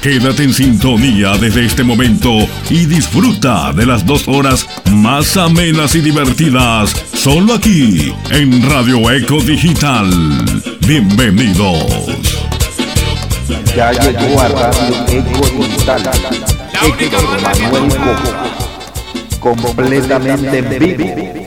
[0.00, 2.30] Quédate en sintonía desde este momento
[2.70, 9.40] y disfruta de las dos horas más amenas y divertidas solo aquí en Radio Eco
[9.40, 10.08] Digital.
[10.86, 12.06] Bienvenidos.
[13.74, 16.02] Ya llegó a Radio Eco Digital.
[17.00, 17.92] Héctor Manuel
[19.40, 21.38] Coco, completamente en vivo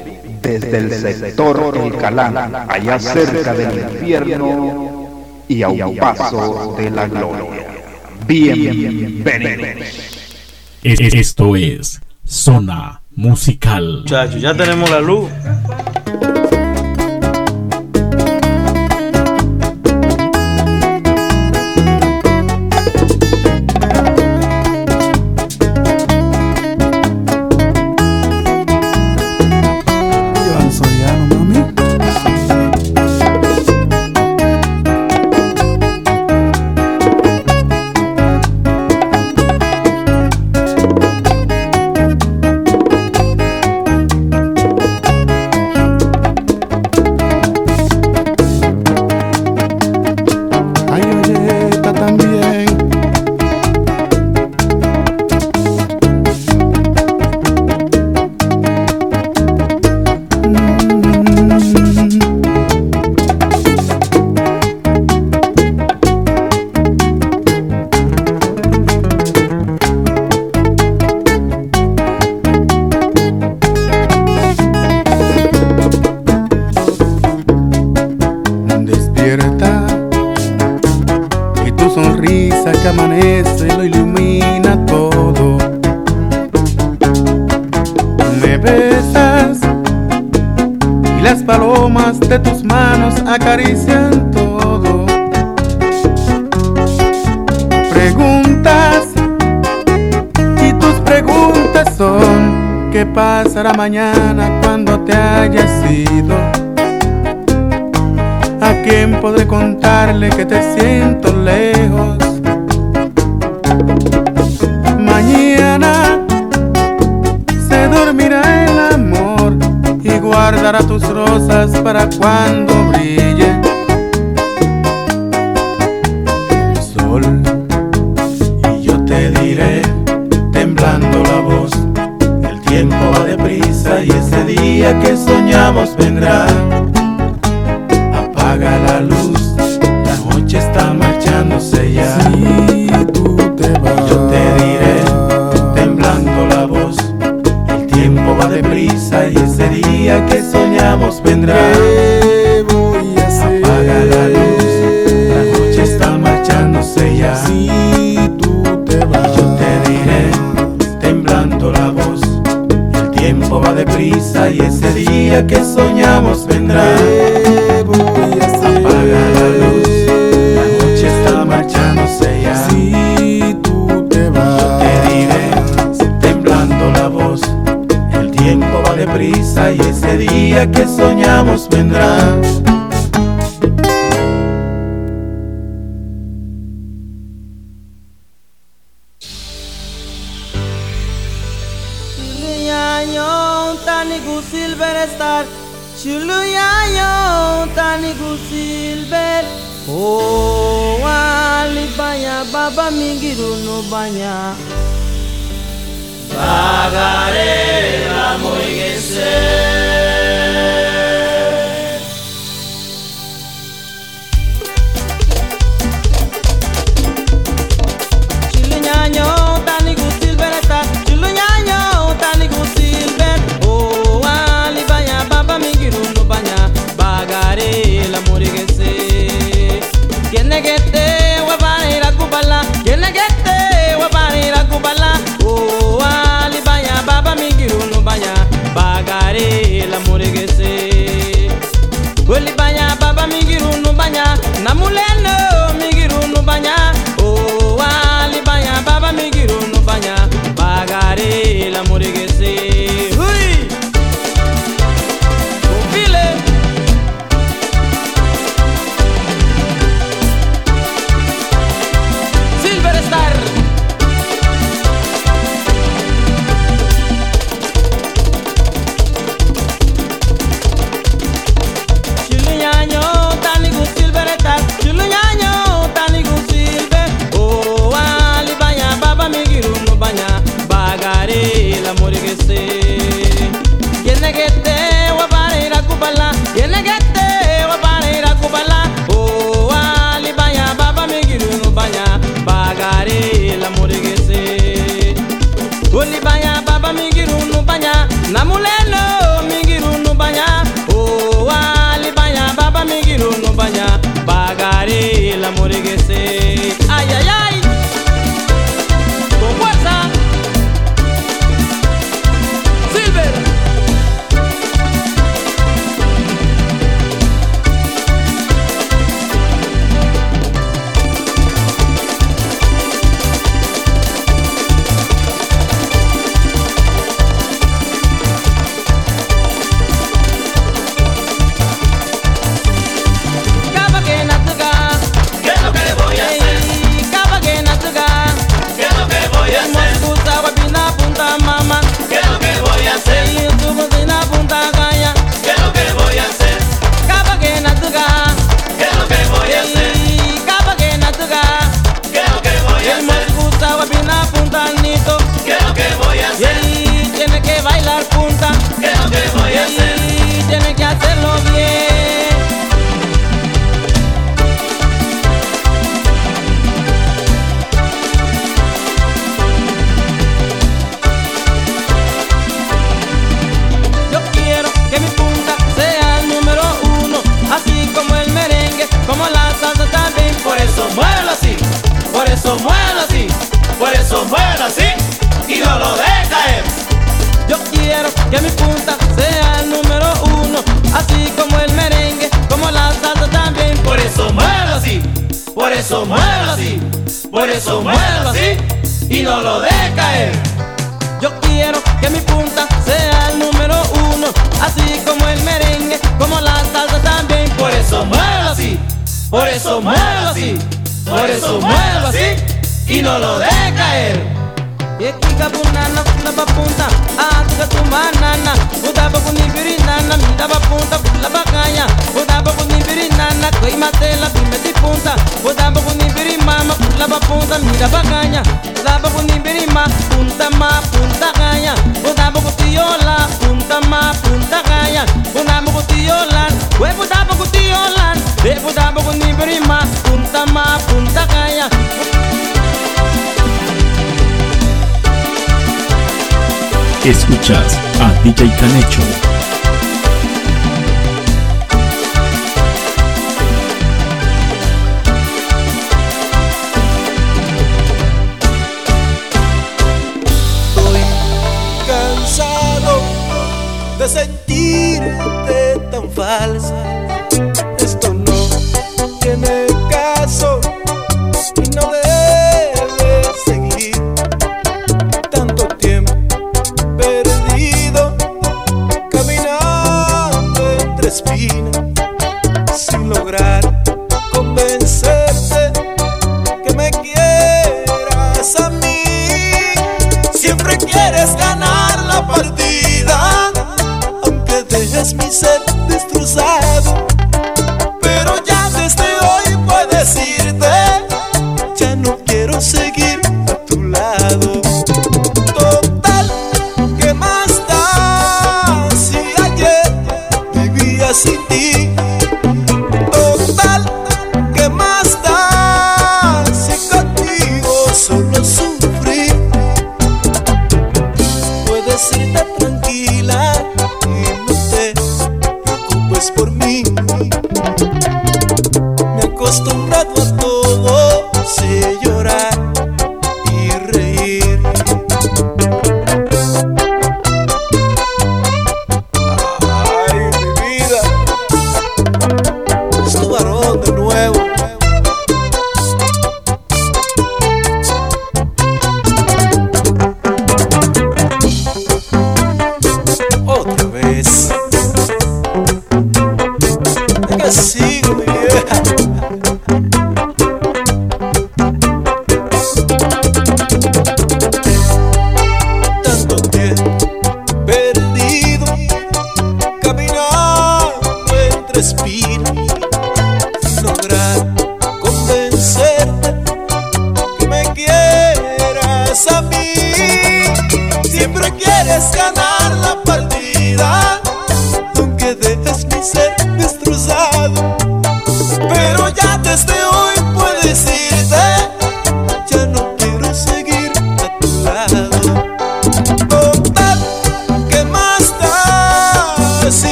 [0.42, 2.36] desde el sector El Calán,
[2.68, 5.08] allá cerca del infierno
[5.48, 7.71] y a un paso de la gloria.
[8.32, 9.78] Bienvenidos.
[10.84, 14.04] Esto es Zona Musical.
[14.04, 15.30] Muchachos, ya tenemos la luz.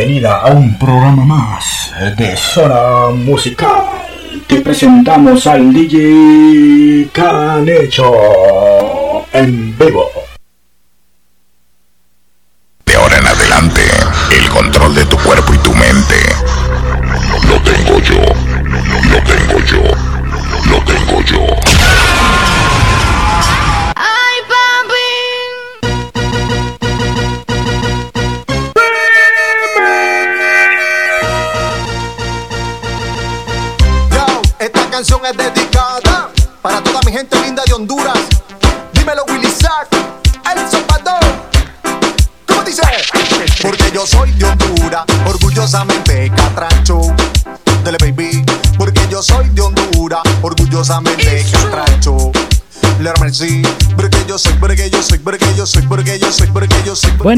[0.00, 3.84] bienvenida a un programa más de Zona Musical.
[4.46, 8.14] Te presentamos al DJ Canecho
[9.30, 10.09] en vivo.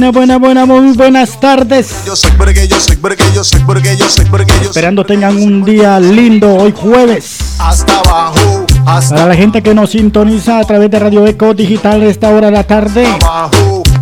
[0.02, 1.94] Buenas, buenas, buenas, muy buenas tardes.
[4.60, 7.38] Esperando tengan un día lindo hoy jueves.
[7.60, 8.66] Hasta abajo.
[8.84, 12.52] Para la gente que nos sintoniza a través de Radio Eco Digital esta hora de
[12.52, 13.06] la tarde.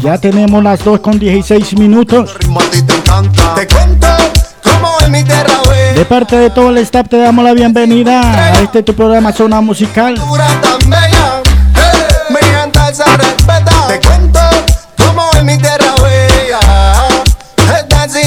[0.00, 2.34] Ya tenemos las 2 con 16 minutos.
[5.94, 9.60] De parte de todo el staff te damos la bienvenida a este tu programa Zona
[9.60, 10.14] Musical.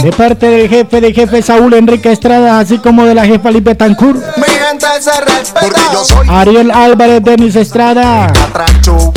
[0.04, 3.74] De parte del jefe de jefe Saúl Enrique Estrada, así como de la jefa Lipe
[3.74, 5.80] Tancur, me encanta esa respeta.
[5.94, 9.14] Yo soy Ariel Álvarez, Denis Estrada, catracho.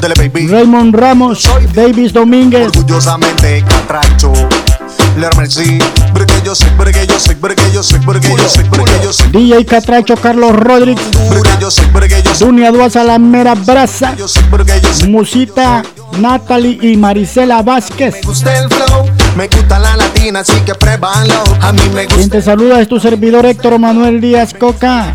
[0.00, 0.46] Dele baby.
[0.46, 4.32] Raymond Ramos, Davis Domínguez, Orgullosamente catracho.
[5.48, 5.78] Sí,
[6.12, 9.28] porque yo soy, porque yo soy, porque yo soy, porque yo soy, porque yo soy.
[9.30, 14.14] DJ Catracho Carlos Rodríguez, Porque yo soy, porque yo soy, Dunia Duaza La Mera Brasa,
[14.16, 14.42] soy,
[14.94, 15.08] soy.
[15.08, 15.82] Musita,
[16.18, 18.14] Natalie y Marisela Vázquez.
[18.14, 18.81] Me gusta el flow,
[19.36, 21.42] me gusta la latina, así que pruébalo.
[21.60, 25.12] A mí me Quien gusta te saluda es tu servidor Héctor Manuel Díaz Coca.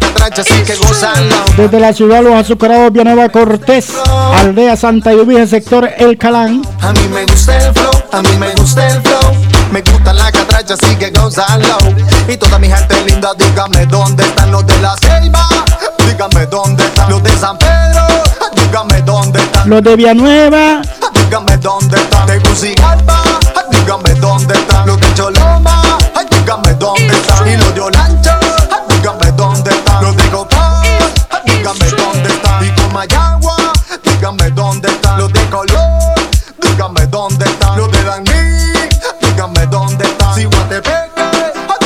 [1.55, 3.89] Desde la ciudad Los Azucarados, Villanueva Cortés,
[4.35, 6.61] Aldea Santa Lluvia, sector El Calán.
[6.81, 9.33] A mí me gusta el flow, a mí me gusta el flow.
[9.71, 11.77] Me gusta la catracha, así que gózalo.
[12.27, 15.47] Y toda mi gente linda, dígame dónde están los de la selva.
[16.07, 17.77] Dígame dónde están los de San Pedro.
[18.55, 20.81] Dígame dónde están Los de Villanueva,
[21.13, 23.06] Dígame dónde están de Gusigalpa.
[27.73, 28.31] De Olancho.
[28.89, 30.83] Dígame dónde están los de Copán.
[31.45, 33.55] Dígame dónde están y Comayagua.
[34.03, 36.15] Dígame dónde están los de Colón.
[36.61, 38.31] Dígame dónde están los de Daní.
[39.21, 41.21] Dígame dónde están Ciguatepeque.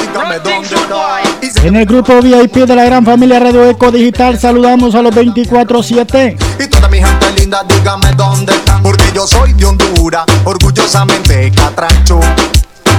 [0.02, 1.66] Dígame dónde están.
[1.66, 6.36] En el grupo VIP de la gran familia Radio Eco Digital, saludamos a los 24-7.
[6.60, 8.82] Y toda mi gente linda, dígame dónde están.
[8.82, 12.20] Porque yo soy de Honduras, orgullosamente catracho.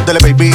[0.07, 0.55] Dele baby,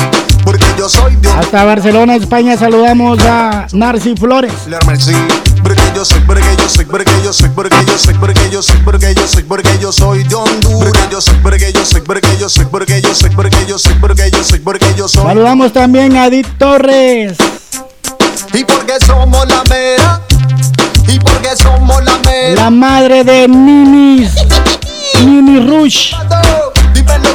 [0.87, 1.45] yo soy de Honduras.
[1.45, 4.53] Hasta Barcelona, España, saludamos a Narci Flores.
[4.67, 5.13] Lermer sí,
[5.61, 8.77] porque yo soy, porque yo soy, porque yo soy, porque yo soy, porque yo soy,
[8.83, 10.91] porque yo soy, porque yo soy de Honduras.
[10.91, 13.93] Porque yo soy, porque yo soy, porque yo soy, porque yo soy, porque yo soy,
[13.95, 15.23] porque yo soy, porque yo soy.
[15.23, 17.37] Saludamos también a Edith Torres.
[18.53, 20.21] Y porque somos la mera,
[21.07, 22.63] y porque somos la mera.
[22.63, 24.31] La madre de Ninis,
[25.21, 26.13] Nini Rush.
[26.93, 27.29] Dímelo,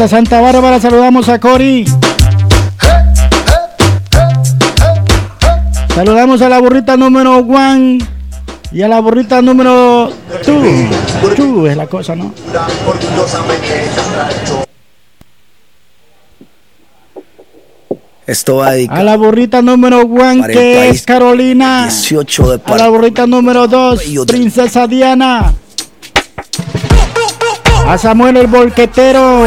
[0.00, 1.84] Hasta Santa Bárbara saludamos a Cori.
[5.94, 7.98] Saludamos a la burrita número one
[8.72, 10.10] y a la burrita número
[10.42, 10.88] two.
[11.36, 12.32] Two es la cosa, ¿no?
[18.26, 21.84] Esto va A la burrita número one que es Carolina.
[21.84, 25.52] 18 de A la burrita número dos, Princesa Diana.
[27.90, 29.44] A Samuel el bolquetero.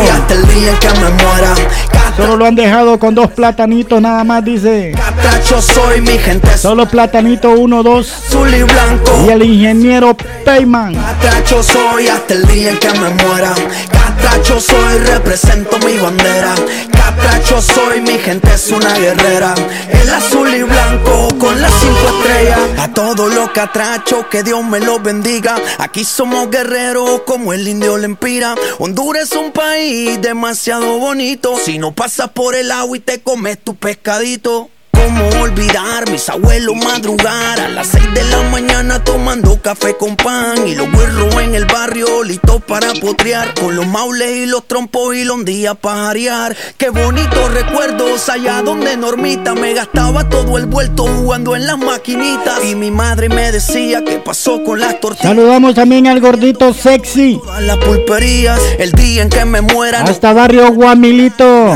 [2.16, 4.92] Solo lo han dejado con dos platanitos nada más, dice.
[4.96, 8.12] Catracho soy mi gente Solo platanito uno, dos.
[8.28, 9.26] azul y blanco.
[9.26, 10.94] Y el ingeniero Payman.
[10.94, 13.54] Catracho soy hasta el día en que me muera.
[13.92, 16.54] Catracho soy, represento mi bandera.
[16.92, 19.56] Catracho soy, mi gente es una guerrera.
[19.90, 22.60] El azul y blanco con las cinco estrellas.
[22.78, 25.56] A todos los catrachos, que Dios me los bendiga.
[25.80, 28.56] Aquí somos guerreros como el indio Lempira.
[28.80, 31.56] Honduras es un país demasiado bonito.
[31.64, 34.70] Si no pasas por el agua y te comes tu pescadito.
[35.04, 40.66] ¿Cómo olvidar mis abuelos madrugar a las 6 de la mañana tomando café con pan
[40.66, 45.14] y los güerros en el barrio listos para potrear con los maules y los trompos
[45.16, 46.56] y los días pajarear?
[46.78, 52.64] Qué bonitos recuerdos allá donde Normita me gastaba todo el vuelto jugando en las maquinitas
[52.64, 55.36] y mi madre me decía qué pasó con las tortillas.
[55.36, 57.42] Saludamos también al gordito sexy.
[57.52, 61.76] A las pulperías, el día en que me muera, Hasta barrio Guamilito.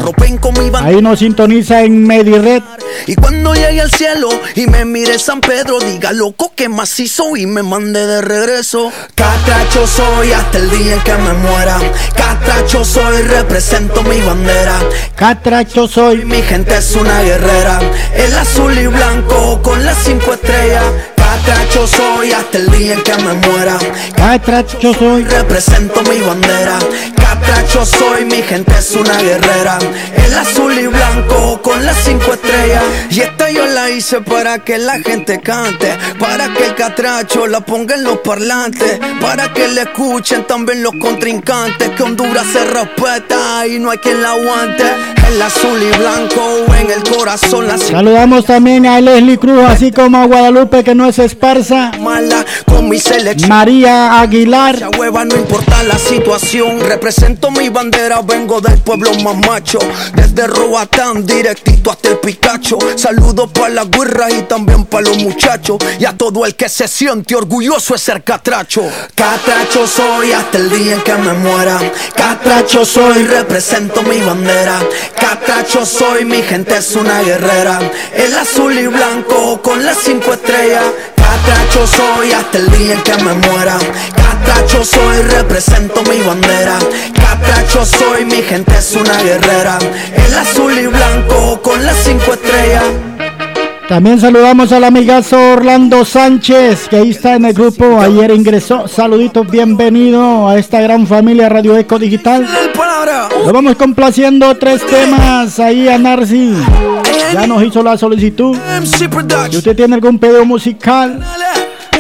[0.82, 2.64] Ahí nos sintoniza en Medired.
[3.06, 7.46] Y cuando llegue al cielo y me mire San Pedro, diga loco que macizo y
[7.46, 8.92] me mande de regreso.
[9.16, 11.80] Catracho soy hasta el día en que me muera.
[12.16, 14.80] Catracho soy, represento mi bandera.
[15.16, 16.26] Catracho soy.
[16.26, 17.80] Mi gente es una guerrera.
[18.14, 20.84] El azul y blanco con las cinco estrellas.
[21.38, 23.78] Catracho soy hasta el día en que me muera.
[24.16, 25.24] Catracho soy.
[25.24, 26.80] Represento mi bandera.
[27.16, 29.78] Catracho soy, mi gente es una guerrera.
[30.26, 32.84] El azul y blanco con las cinco estrellas.
[33.12, 35.96] Y esta yo la hice para que la gente cante.
[36.20, 39.00] Para que el catracho la ponga en los parlantes.
[39.22, 41.90] Para que le escuchen también los contrincantes.
[41.92, 44.86] Que Honduras se respeta y no hay quien la aguante.
[45.30, 47.68] El azul y blanco en el corazón.
[47.68, 51.92] La Saludamos también a Leslie Cruz, así como a Guadalupe, que no es esparza.
[52.00, 53.50] mala como mi selección.
[53.50, 54.90] María Aguilar.
[54.98, 56.80] Hueva no importa la situación.
[56.80, 59.80] Represento mi bandera, vengo del pueblo más macho.
[60.14, 62.78] Desde Roatán, directito hasta el Picacho.
[62.96, 65.78] Saludos para las guirras y también para los muchachos.
[66.00, 68.84] Y a todo el que se siente orgulloso de ser catracho.
[69.16, 71.80] Catracho soy hasta el día en que me muera.
[72.16, 74.80] Catracho soy, represento mi bandera.
[75.20, 77.80] Catracho soy, mi gente es una guerrera.
[78.14, 80.86] El azul y blanco con las cinco estrellas.
[81.46, 83.78] Catracho soy hasta el día en que me muera.
[84.16, 86.80] Catracho soy, represento mi bandera.
[87.14, 89.78] Catracho soy, mi gente es una guerrera.
[90.28, 92.84] El azul y blanco con las cinco estrellas.
[93.88, 98.02] También saludamos al amigazo Orlando Sánchez, que ahí está en el grupo.
[98.02, 98.88] Ayer ingresó.
[98.88, 102.46] Saluditos, bienvenido a esta gran familia Radio Eco Digital.
[103.46, 106.54] Lo vamos complaciendo tres temas ahí a Narci.
[107.34, 108.58] Ya nos hizo la solicitud.
[108.84, 111.24] Si usted tiene algún pedido musical,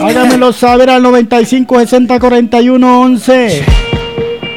[0.01, 3.65] hágamelo saber al 95 60 41 11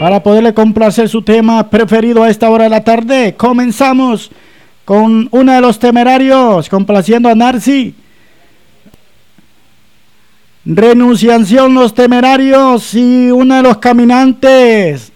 [0.00, 3.34] para poderle complacer su tema preferido a esta hora de la tarde.
[3.36, 4.30] Comenzamos
[4.84, 7.94] con uno de los temerarios, complaciendo a Narci.
[10.64, 15.12] Renunciación los temerarios y uno de los caminantes.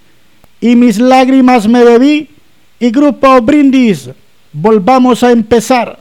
[0.64, 2.30] Y mis lágrimas me bebí.
[2.80, 4.08] Y grupo Brindis.
[4.50, 5.98] Volvamos a empezar.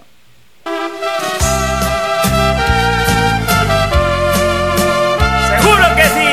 [5.49, 6.31] Seguro que sí.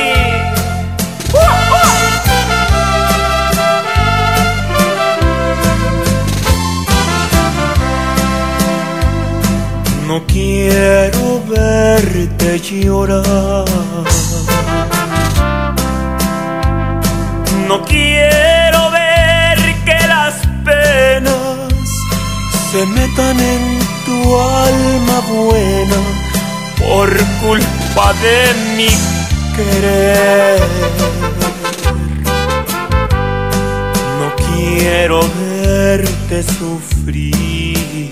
[10.07, 13.65] No quiero verte llorar.
[17.71, 20.33] No quiero ver que las
[20.65, 21.71] penas
[22.69, 25.99] se metan en tu alma buena
[26.77, 27.09] por
[27.41, 28.89] culpa de mi
[29.55, 30.59] querer.
[34.19, 38.11] No quiero verte sufrir.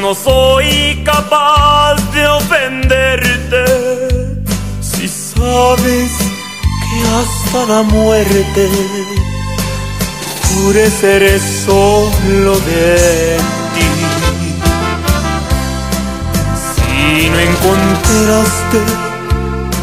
[0.00, 4.01] No soy capaz de ofenderte
[5.42, 6.12] sabes
[6.88, 8.68] que hasta la muerte
[10.48, 13.38] juré ser solo de
[13.74, 13.88] ti.
[16.64, 18.80] Si no encontraste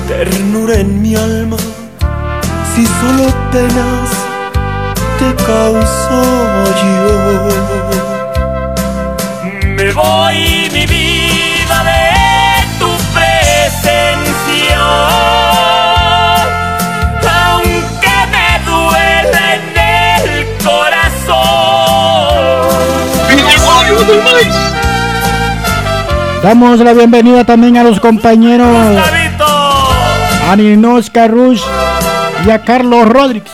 [0.07, 1.57] ternura en mi alma,
[2.71, 4.09] si solo penas
[5.19, 6.19] te causo
[6.83, 7.09] yo.
[9.77, 11.18] Me voy mi vida
[26.41, 28.67] Damos la bienvenida también a los compañeros
[30.49, 31.61] a Ninos Carrush
[32.45, 33.51] y a Carlos Rodríguez.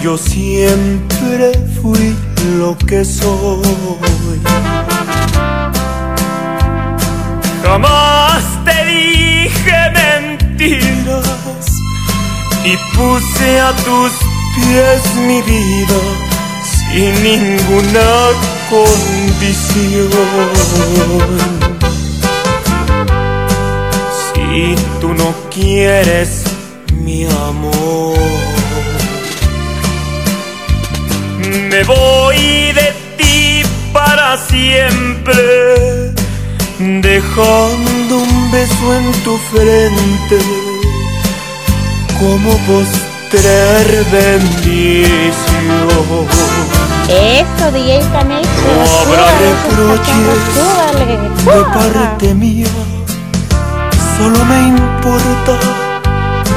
[0.00, 1.50] Yo siempre
[1.82, 2.14] fui
[2.58, 3.62] lo que soy.
[7.64, 11.26] Jamás te dije mentiras
[12.64, 14.27] y puse a tus
[14.58, 16.00] pies mi vida
[16.62, 18.08] sin ninguna
[18.70, 20.08] condición.
[24.24, 26.44] Si tú no quieres
[27.04, 28.18] mi amor.
[31.70, 36.12] Me voy de ti para siempre,
[36.78, 40.38] dejando un beso en tu frente
[42.18, 42.50] como
[43.30, 45.32] postrer bendición.
[47.08, 48.48] Eso, DJ Canecho.
[48.74, 50.40] No habrá reproches
[51.44, 52.72] de parte mía,
[54.16, 55.54] solo me importa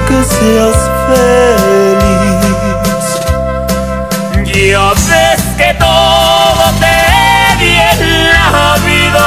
[0.07, 2.51] que seas feliz.
[4.53, 6.97] Ya ves que todo te
[7.63, 9.25] di en la vida,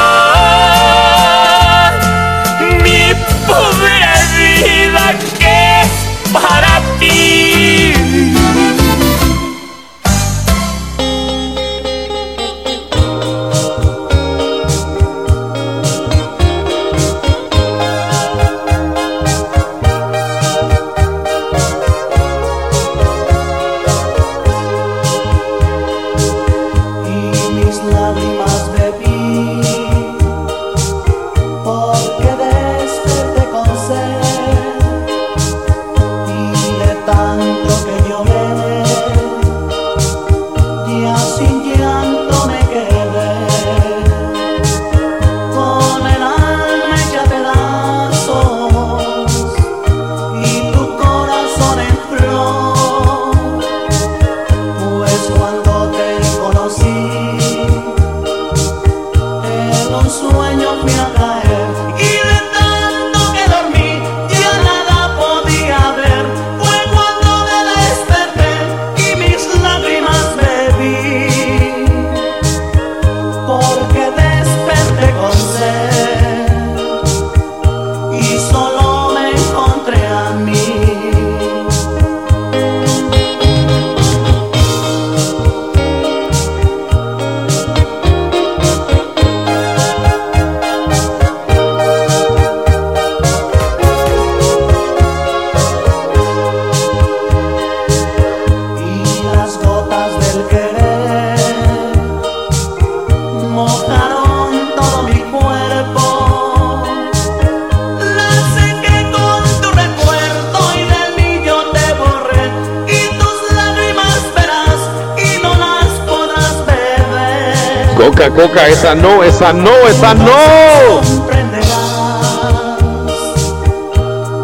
[118.24, 121.02] Coca, coca, esa no, esa no, esa no.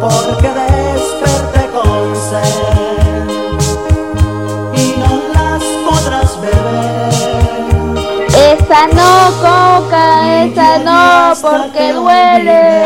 [0.00, 3.28] Porque desperté con sed
[4.74, 7.14] y no las podrás beber.
[8.58, 12.80] Esa no, coca, esa no, porque duele.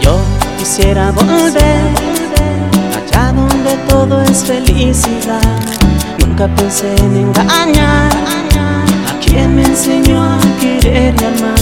[0.00, 0.20] Yo
[0.58, 1.54] quisiera volver
[2.96, 5.40] allá donde todo es felicidad.
[6.20, 8.12] Nunca pensé en engañar
[9.08, 11.53] a quien me enseñó a querer y amar.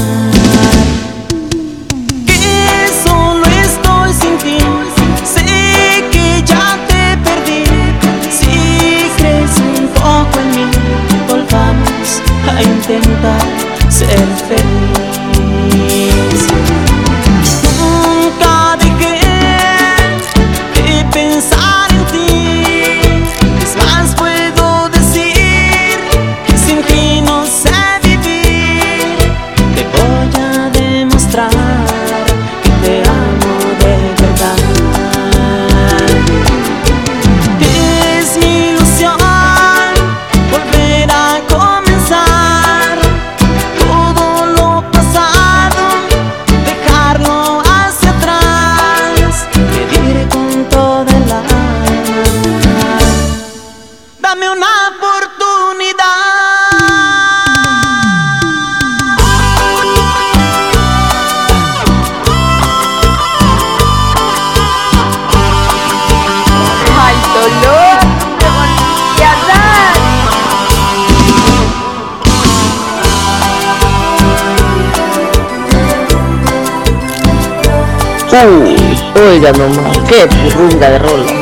[78.44, 81.41] Oiga nomás, qué purrunga de rola.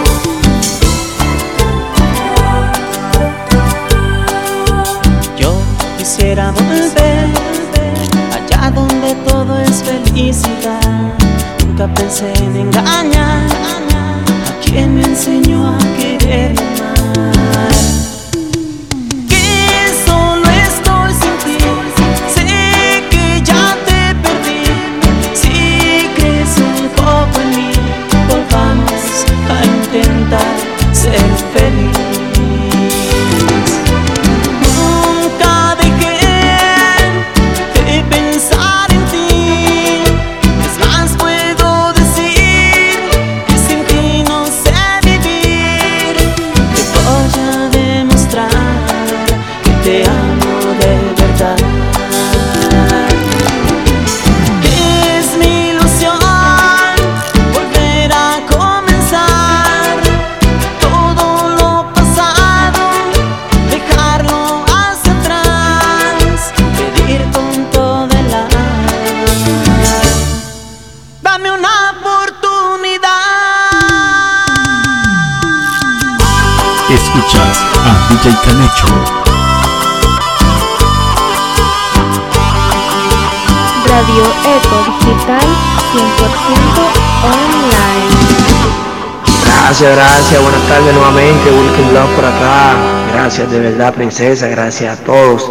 [89.93, 92.77] Gracias, buenas tardes nuevamente, Wilkin Love por acá.
[93.13, 95.51] Gracias de verdad, princesa, gracias a todos,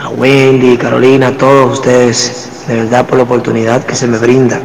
[0.00, 4.60] a Wendy, Carolina, a todos ustedes, de verdad por la oportunidad que se me brinda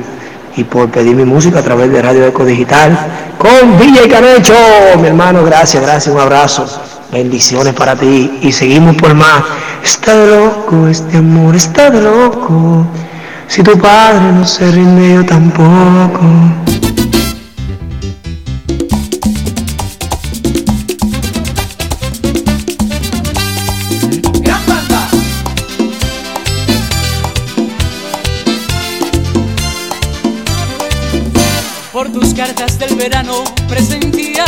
[0.55, 2.95] y por pedir mi música a través de Radio Eco Digital
[3.39, 4.53] con DJ Canecho,
[5.01, 6.67] mi hermano, gracias, gracias, un abrazo,
[7.11, 9.43] bendiciones para ti y seguimos por más.
[9.83, 12.85] Está de loco, este amor está de loco,
[13.47, 16.66] si tu padre no se rinde yo tampoco.
[33.09, 34.43] Verano presentía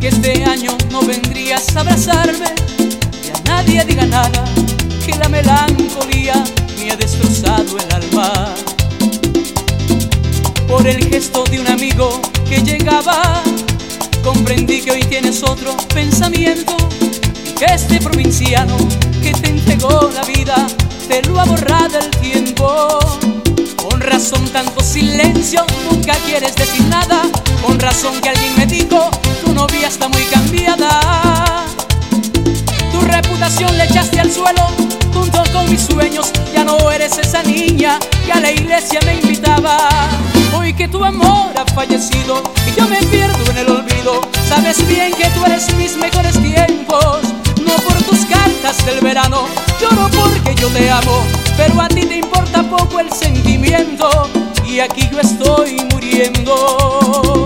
[0.00, 2.50] que este año no vendrías a abrazarme
[3.24, 4.44] y a nadie diga nada
[5.06, 6.42] que la melancolía
[6.76, 8.52] me ha destrozado el alma.
[10.66, 13.44] Por el gesto de un amigo que llegaba,
[14.24, 16.76] comprendí que hoy tienes otro pensamiento
[17.60, 18.76] y Este provinciano
[19.22, 20.66] que te entregó la vida
[21.06, 22.98] te lo ha borrado el tiempo.
[23.76, 27.22] Con razón tanto silencio, nunca quieres decir nada.
[27.62, 29.10] Con razón que alguien me dijo,
[29.44, 31.64] tu novia está muy cambiada.
[32.92, 34.66] Tu reputación le echaste al suelo
[35.14, 36.32] junto con mis sueños.
[36.52, 39.78] Ya no eres esa niña que a la iglesia me invitaba.
[40.56, 44.20] Hoy que tu amor ha fallecido y yo me pierdo en el olvido.
[44.48, 47.18] Sabes bien que tú eres mis mejores tiempos.
[47.64, 49.46] No por tus cartas del verano,
[49.80, 51.24] lloro porque yo te amo.
[51.56, 54.28] Pero a ti te importa poco el sentimiento.
[54.66, 57.41] Y aquí yo estoy muriendo.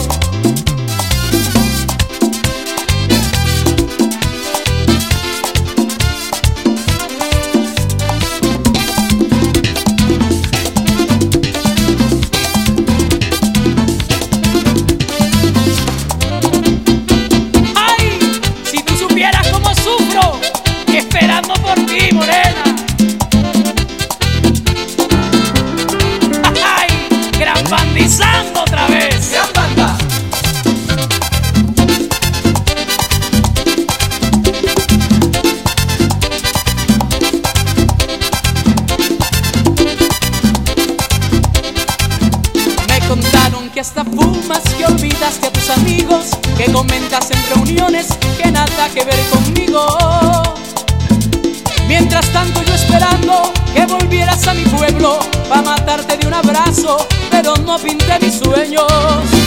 [55.49, 58.87] Para matarte de un abrazo, pero no pinté mis sueños.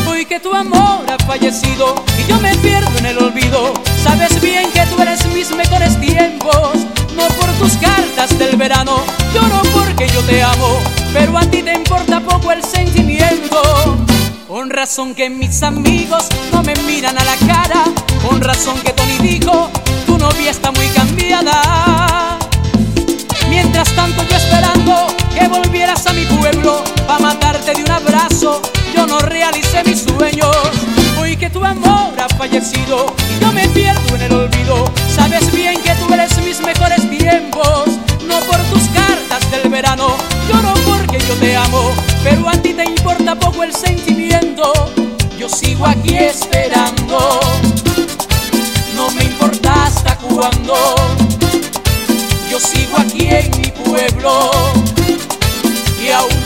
[0.08, 3.74] Hoy que tu amor ha fallecido y yo me pierdo en el olvido.
[4.04, 6.86] Sabes bien que tú eres mis mejores tiempos,
[7.16, 10.80] no por tus cartas del verano, lloro porque yo te amo,
[11.14, 13.62] pero a ti te importa poco el sentimiento.
[14.48, 17.84] Con razón que mis amigos no me miran a la cara,
[18.28, 19.70] con razón que Tony dijo,
[20.06, 22.40] tu novia está muy cambiada.
[23.50, 28.62] Mientras tanto yo esperando que volvieras a mi pueblo para matarte de un abrazo,
[28.96, 30.56] yo no realicé mis sueños.
[31.20, 34.92] Hoy que tu amor ha fallecido y yo me pierdo en el olvido.
[35.16, 37.86] Sabes bien que tú eres mis mejores tiempos,
[38.28, 40.16] no por tus cartas del verano,
[40.48, 44.74] lloro porque yo te amo, pero a ti te importa poco el sentimiento.
[45.38, 47.40] Yo sigo aquí esperando,
[48.96, 50.76] no me importa hasta cuándo.
[52.50, 54.79] Yo sigo aquí en mi pueblo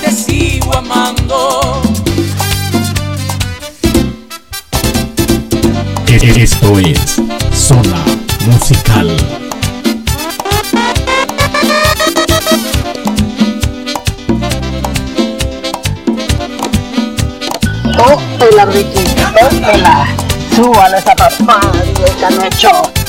[0.03, 1.81] te sigo amando.
[6.21, 7.21] Esto es
[7.53, 8.03] Zona
[8.45, 9.15] Musical.
[17.95, 19.03] Tópela, Ricky,
[19.39, 20.07] tópela.
[20.55, 21.61] Súbale esa papá,
[22.05, 23.02] esta noche.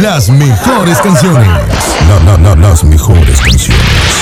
[0.00, 1.46] Las mejores canciones.
[2.08, 4.19] No, no, no, las mejores canciones.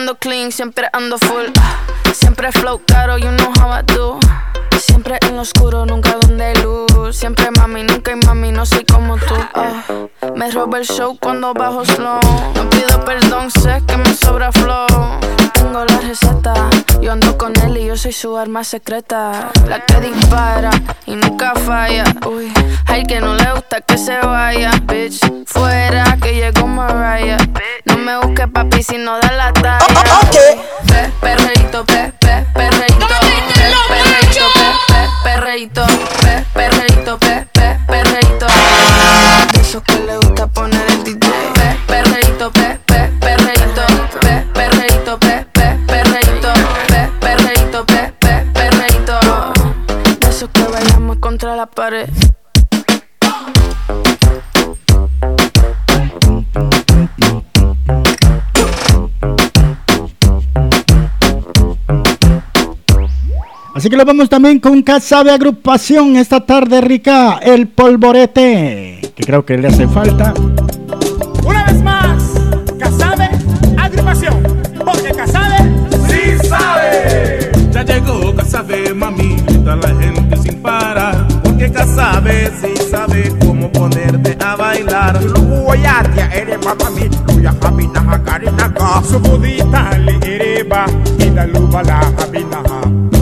[0.00, 1.44] Ando clean, siempre ando full.
[2.14, 4.18] Siempre flow caro, you know how I do.
[4.78, 7.14] Siempre en lo oscuro, nunca donde hay luz.
[7.14, 9.34] Siempre mami, nunca hay mami, no soy como tú.
[9.54, 9.82] ah.
[10.36, 12.20] Me roba el show cuando bajo slow.
[12.54, 14.86] No pido perdón, sé que me sobra flow.
[15.52, 16.54] Tengo la receta,
[17.02, 19.50] yo ando con él y yo soy su arma secreta.
[19.68, 20.70] La que dispara
[21.04, 22.04] y nunca falla.
[22.26, 22.50] Uy,
[22.86, 24.70] hay que no le gusta que se vaya.
[24.84, 27.36] Bitch, fuera que llegó Mariah.
[28.00, 29.78] Me busques papi si no da la talla.
[30.86, 33.06] Pe, perreíto, pe, pe, perreíto.
[33.06, 35.86] Pe, perreíto, pe, pe, perreíto.
[36.22, 38.46] Pe, perreíto, pe, pe, perreíto.
[39.52, 41.28] De esos que le gusta poner el DJ.
[41.54, 43.82] Pe, perreíto, pe, pe, perreíto.
[44.20, 46.52] Pe, perreíto, pe, pe, perreíto.
[46.88, 49.20] Pe, perreíto, pe, pe, perreíto.
[50.20, 52.08] De esos que bailamos contra la pared.
[63.80, 69.24] Así que lo vamos también con Casa de Agrupación esta tarde rica, el polvorete, que
[69.24, 70.34] creo que le hace falta.
[71.42, 72.22] Una vez más,
[72.78, 73.30] Casabe,
[73.78, 74.42] agrupación.
[74.84, 75.56] Porque Casabe
[76.10, 77.50] sí sabe.
[77.72, 81.26] Ya llegó Casabe, mami, grita la gente sin parar.
[81.42, 85.24] Porque Casabe sí sabe cómo ponerte a bailar.
[85.24, 89.02] Luguayatia, ereba mami, luya habina hakarinaka.
[89.04, 90.84] Subudita li ereba,
[91.18, 92.82] ida lubala habinaha.
[92.82, 93.19] Wal,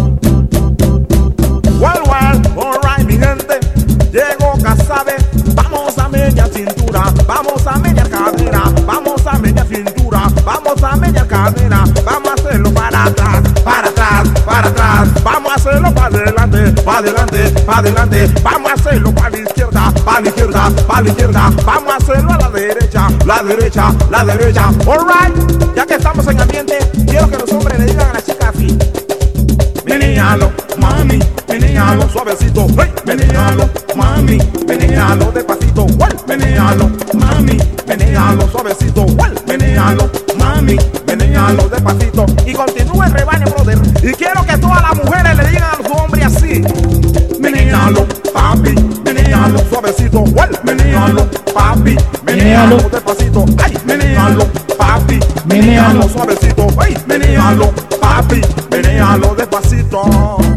[9.48, 15.22] media cintura, vamos a media cadera, vamos a hacerlo para atrás, para atrás, para atrás,
[15.24, 19.92] vamos a hacerlo para adelante, para adelante, para adelante, vamos a hacerlo para la izquierda,
[20.04, 24.24] para la izquierda, para la izquierda, vamos a hacerlo a la derecha, la derecha, la
[24.24, 28.24] derecha, alright, ya que estamos en ambiente, quiero que los hombres le digan a las
[28.26, 28.78] chicas así.
[29.86, 31.20] Menealo, mami,
[31.78, 37.56] menealo suavecito, hey, menealo, mami, menealo despacito, hey, menealo, mami,
[37.86, 40.76] menealo suavecito, hey, menealo, mami,
[41.06, 43.78] menealo despacito y continúe el rebaño, brother.
[44.02, 46.62] Y quiero que todas las mujeres le digan a su hombre así.
[47.38, 48.04] Menealo,
[48.34, 48.74] papi,
[49.04, 58.40] menealo suavecito, hey, menealo, papi, menealo despacito, ay, menealo, papi, menealo suavecito, ay, menealo, papi,
[58.68, 60.47] menealo despacito.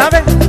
[0.00, 0.39] Casabe,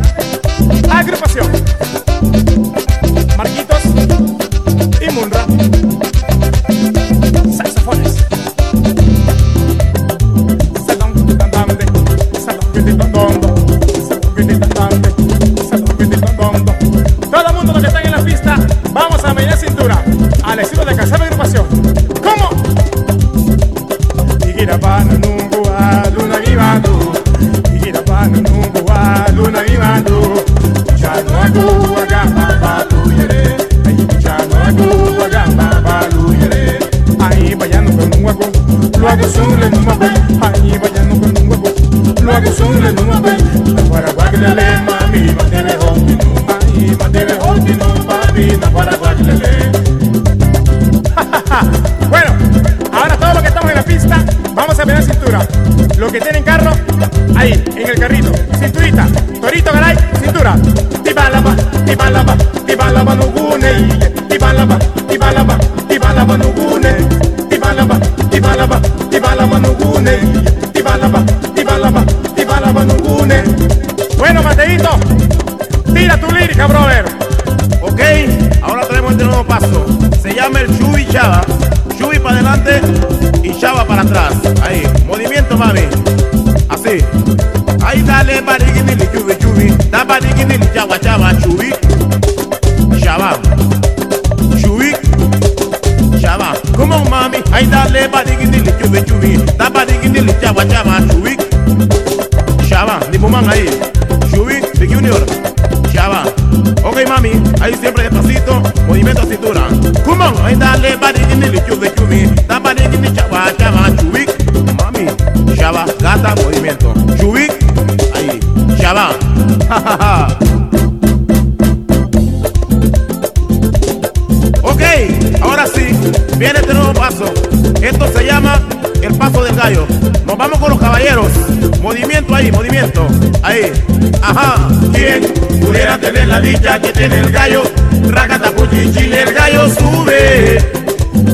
[136.41, 137.63] dicha que tiene el gallo?
[138.09, 140.57] Racatapuchichile, el gallo sube.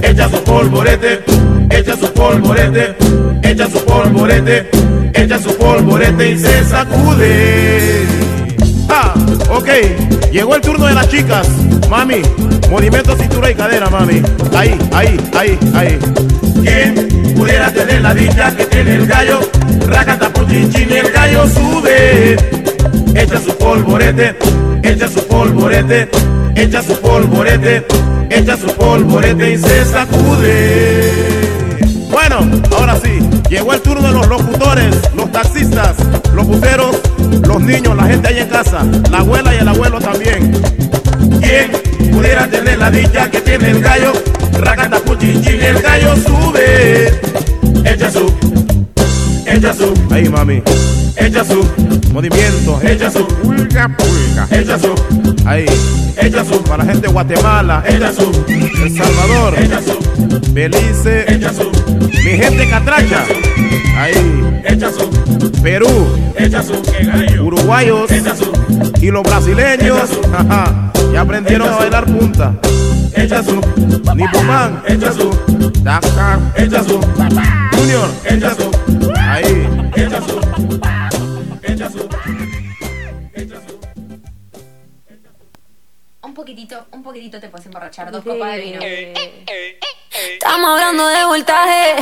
[0.01, 1.23] Echa su polvorete,
[1.69, 2.95] echa su polvorete,
[3.43, 4.69] echa su polvorete,
[5.13, 8.05] echa su polvorete y se sacude.
[8.89, 9.13] Ah,
[9.49, 9.69] ok,
[10.31, 11.47] llegó el turno de las chicas.
[11.89, 12.21] Mami,
[12.69, 14.21] movimiento cintura y cadera, mami.
[14.55, 15.99] Ahí, ahí, ahí, ahí.
[16.61, 19.39] ¿Quién pudiera tener la dicha que tiene el gallo?
[19.87, 22.35] Racatapuchichín, el gallo sube.
[23.15, 24.35] Echa su polvorete,
[24.83, 26.09] echa su polvorete,
[26.55, 27.85] echa su polvorete,
[28.29, 31.47] echa su polvorete y se sacude.
[32.09, 32.39] Bueno,
[32.75, 33.19] ahora sí,
[33.49, 35.95] llegó el turno de los locutores, los taxistas,
[36.33, 36.95] los puteros,
[37.45, 40.51] los niños, la gente ahí en casa, la abuela y el abuelo también.
[41.41, 41.71] ¿Quién
[42.11, 44.13] pudiera tener la dicha que tiene el gallo?
[44.59, 47.26] Racatapuchichín, el gallo sube.
[50.17, 50.63] Ahí mami,
[51.15, 51.63] echa su
[52.11, 54.95] movimiento, echa su pulga, pulga, echa su,
[55.45, 55.65] ahí,
[56.19, 61.53] echa su para la gente de Guatemala, echa su, El Salvador, echa su, Belice, echa
[61.53, 61.69] su,
[62.23, 63.25] mi gente catracha,
[63.95, 66.81] ahí, echa su, Perú, echa su,
[67.43, 68.51] uruguayos, echa su,
[68.99, 72.53] y los brasileños, ajá, ya aprendieron a bailar punta.
[73.13, 73.59] Echa su,
[74.15, 75.29] Nipomán, echa su,
[75.81, 76.99] Dakar, echa su,
[77.71, 79.67] Junior, echa su, ahí,
[86.21, 88.79] Un poquitito, un poquitito te puedes emborrachar, dos copas de vino.
[90.33, 91.95] Estamos hablando de voltaje,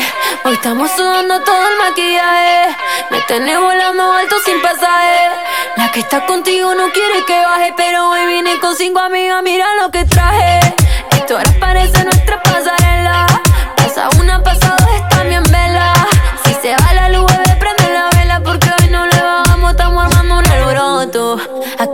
[0.44, 2.76] hoy estamos sudando todo el maquillaje.
[3.12, 5.30] Me tenés volando alto sin pasaje.
[5.78, 9.66] La que está contigo no quiere que baje, pero hoy vine con cinco amigas, mira
[9.82, 10.60] lo que traje.
[11.12, 13.28] Esto ahora parece nuestra pasarela.
[13.78, 14.76] Pasa una, pasa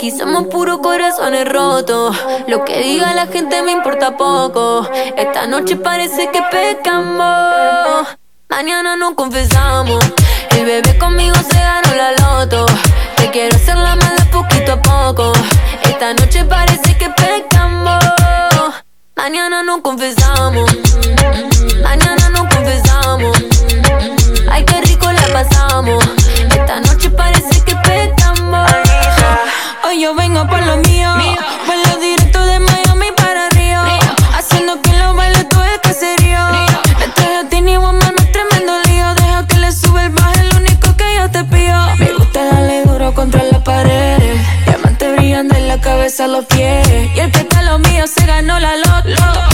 [0.02, 2.18] Aquí somos puros corazones rotos.
[2.48, 4.90] Lo que diga la gente me importa poco.
[5.16, 8.08] Esta noche parece que pecamos.
[8.50, 10.04] Mañana no confesamos.
[10.58, 12.66] El bebé conmigo se ganó la loto.
[13.16, 15.34] Te quiero hacer la mala poquito a poco.
[15.84, 18.04] Esta noche parece que pecamos.
[19.16, 20.78] Mañana no confesamos.
[21.84, 23.38] Mañana no confesamos.
[24.50, 26.04] Ay, qué rico la pasamos.
[26.50, 28.21] Esta noche parece que pecamos.
[29.92, 31.10] Hoy yo vengo por lo mío.
[31.66, 33.82] Vuelo directo de Miami para Río.
[34.34, 36.40] Haciendo que los bailes todo el caserío.
[37.14, 39.14] Traje a Tini Woman un tremendo lío.
[39.16, 41.78] Deja que le sube el bajo, el único que yo te pido.
[41.98, 44.40] Me gusta darle duro contra la pared.
[44.66, 46.88] Diamantes brillando en la cabeza, los pies.
[47.14, 49.51] Y el que está lo mío se ganó la loto.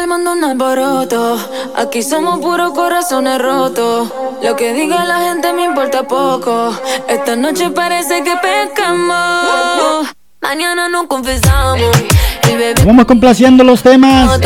[0.00, 1.38] a tomar mando un alboroto.
[1.76, 4.08] Aquí somos puros corazones rotos.
[4.42, 6.74] Lo que diga la gente me importa poco.
[7.08, 10.08] Esta noche parece que pecamos.
[10.40, 11.96] Mañana no confesamos.
[12.44, 14.40] El bebé Vamos complaciendo los temas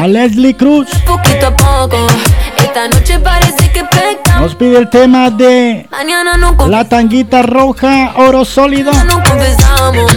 [0.00, 0.88] a Leslie Cruz.
[1.06, 2.06] poquito a poco.
[2.58, 4.42] Esta noche parece que pecamos.
[4.42, 5.88] Nos pide el tema de
[6.36, 8.92] no la tanguita roja, oro sólido.
[9.04, 10.12] No confesamos.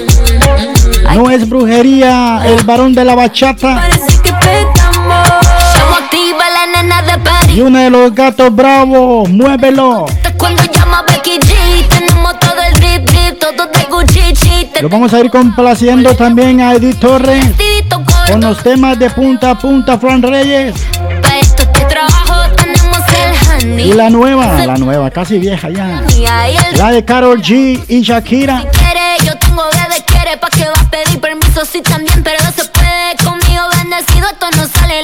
[1.13, 3.75] No es brujería, el varón de la bachata.
[3.75, 4.14] Parece
[7.55, 10.05] Y uno de los gatos bravos, muévelo.
[10.37, 14.65] Cuando llama Becky G, tenemos todo el drip drip, todo de Gucci.
[14.73, 17.45] Te Lo vamos a ir complaciendo también a Edith Torres
[18.29, 20.75] con los temas de punta a punta, Fran Reyes.
[21.21, 23.91] pa' esto este trabajo tenemos el honey.
[23.91, 26.03] Y la nueva, la nueva, casi vieja ya.
[26.77, 28.65] La de Carol G y Shakira.
[28.71, 32.51] quiere, yo tengo de quiere pa' que va a pedir permiso, sí también, pero no
[32.51, 35.03] se puede conmigo bendecido, esto no sale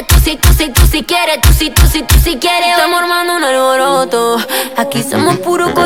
[0.00, 2.68] quieres, tú si, tú si, tú si quieres, tú si, tú si, tú si quieres.
[2.70, 4.38] Estamos armando un alboroto.
[4.76, 5.82] Aquí somos puro co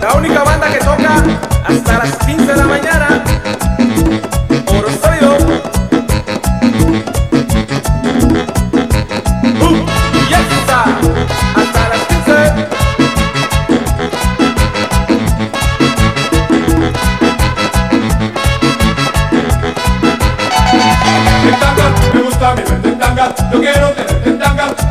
[0.00, 1.22] La única banda que toca
[1.64, 2.39] hasta las 5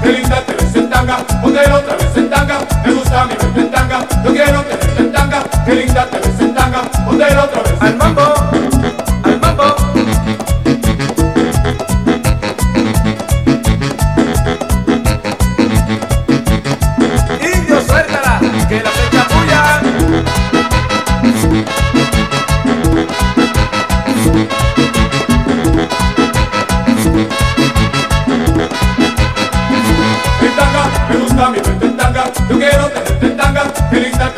[0.09, 2.57] Qué linda te ves en tanga, poner otra vez en tanga.
[2.83, 5.43] Me gusta mi verte en tanga, yo quiero tenerte en tanga.
[5.63, 7.98] Qué linda te ves en tanga, poner otra vez en tanga.
[33.99, 34.28] Feliz Navidad.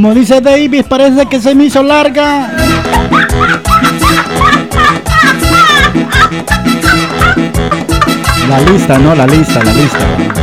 [0.00, 2.50] Como dice Davis, parece que se me hizo larga.
[8.48, 10.39] La lista, no, la lista, la lista.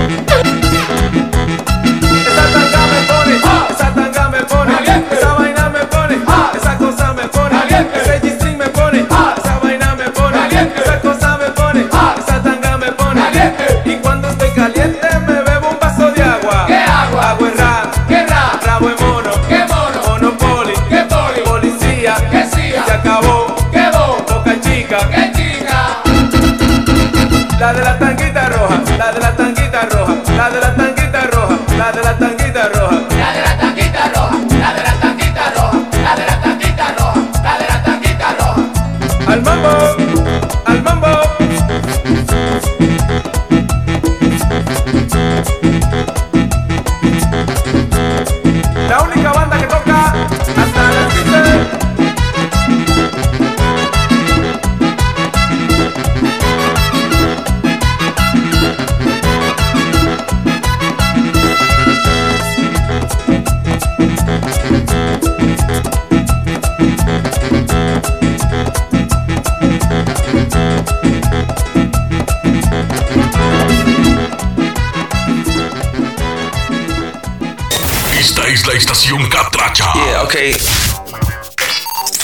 [80.28, 80.36] Ok.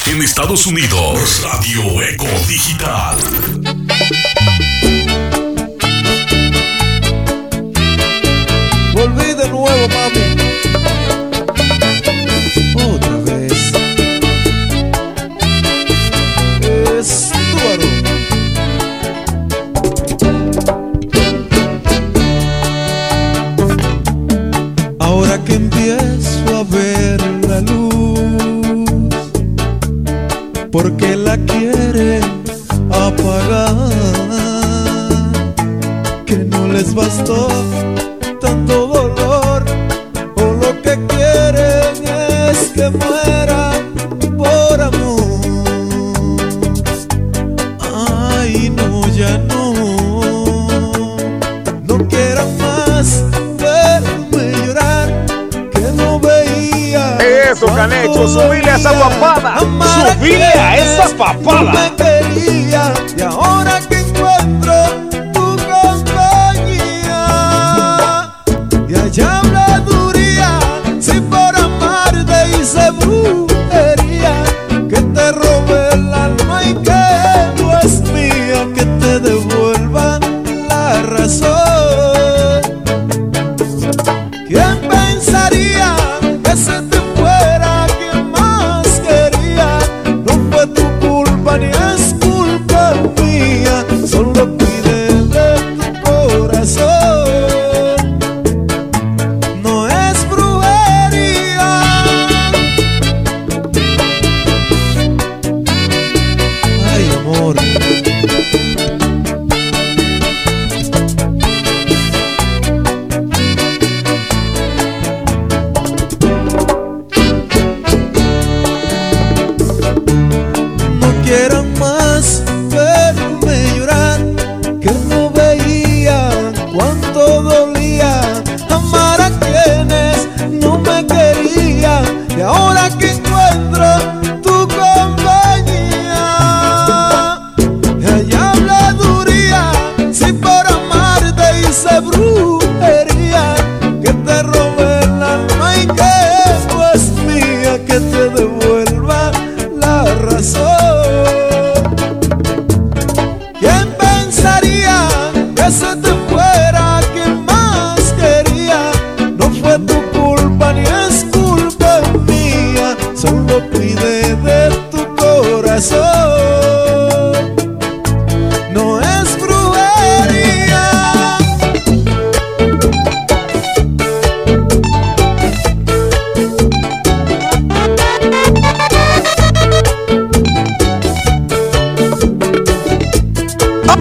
[0.07, 3.52] En Estados Unidos, Radio Eco Digital.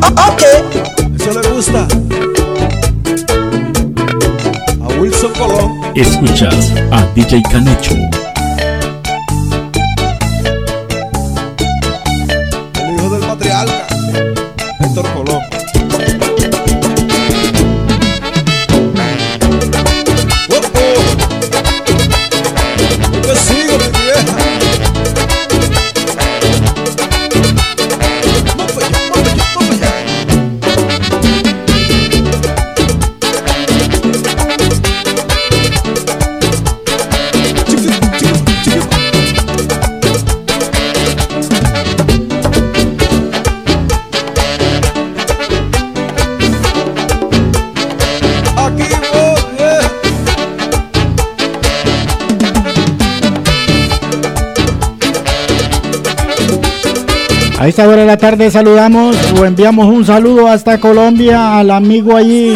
[0.01, 0.43] ok.
[1.18, 1.86] Eso le gusta.
[4.80, 5.80] A Wilson Colón.
[5.95, 7.95] Escuchas a DJ Canecho.
[57.62, 62.16] A esta hora de la tarde saludamos o enviamos un saludo hasta Colombia al amigo
[62.16, 62.54] allí.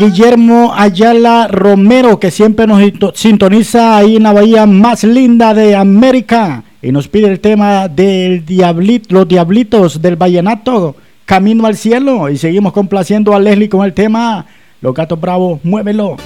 [0.00, 2.82] Guillermo Ayala Romero, que siempre nos
[3.14, 8.44] sintoniza ahí en la bahía más linda de América y nos pide el tema del
[8.44, 12.28] diablito, los diablitos del vallenato, Camino al Cielo.
[12.30, 14.44] Y seguimos complaciendo a Leslie con el tema
[14.80, 16.16] Los Gatos Bravos, muévelo.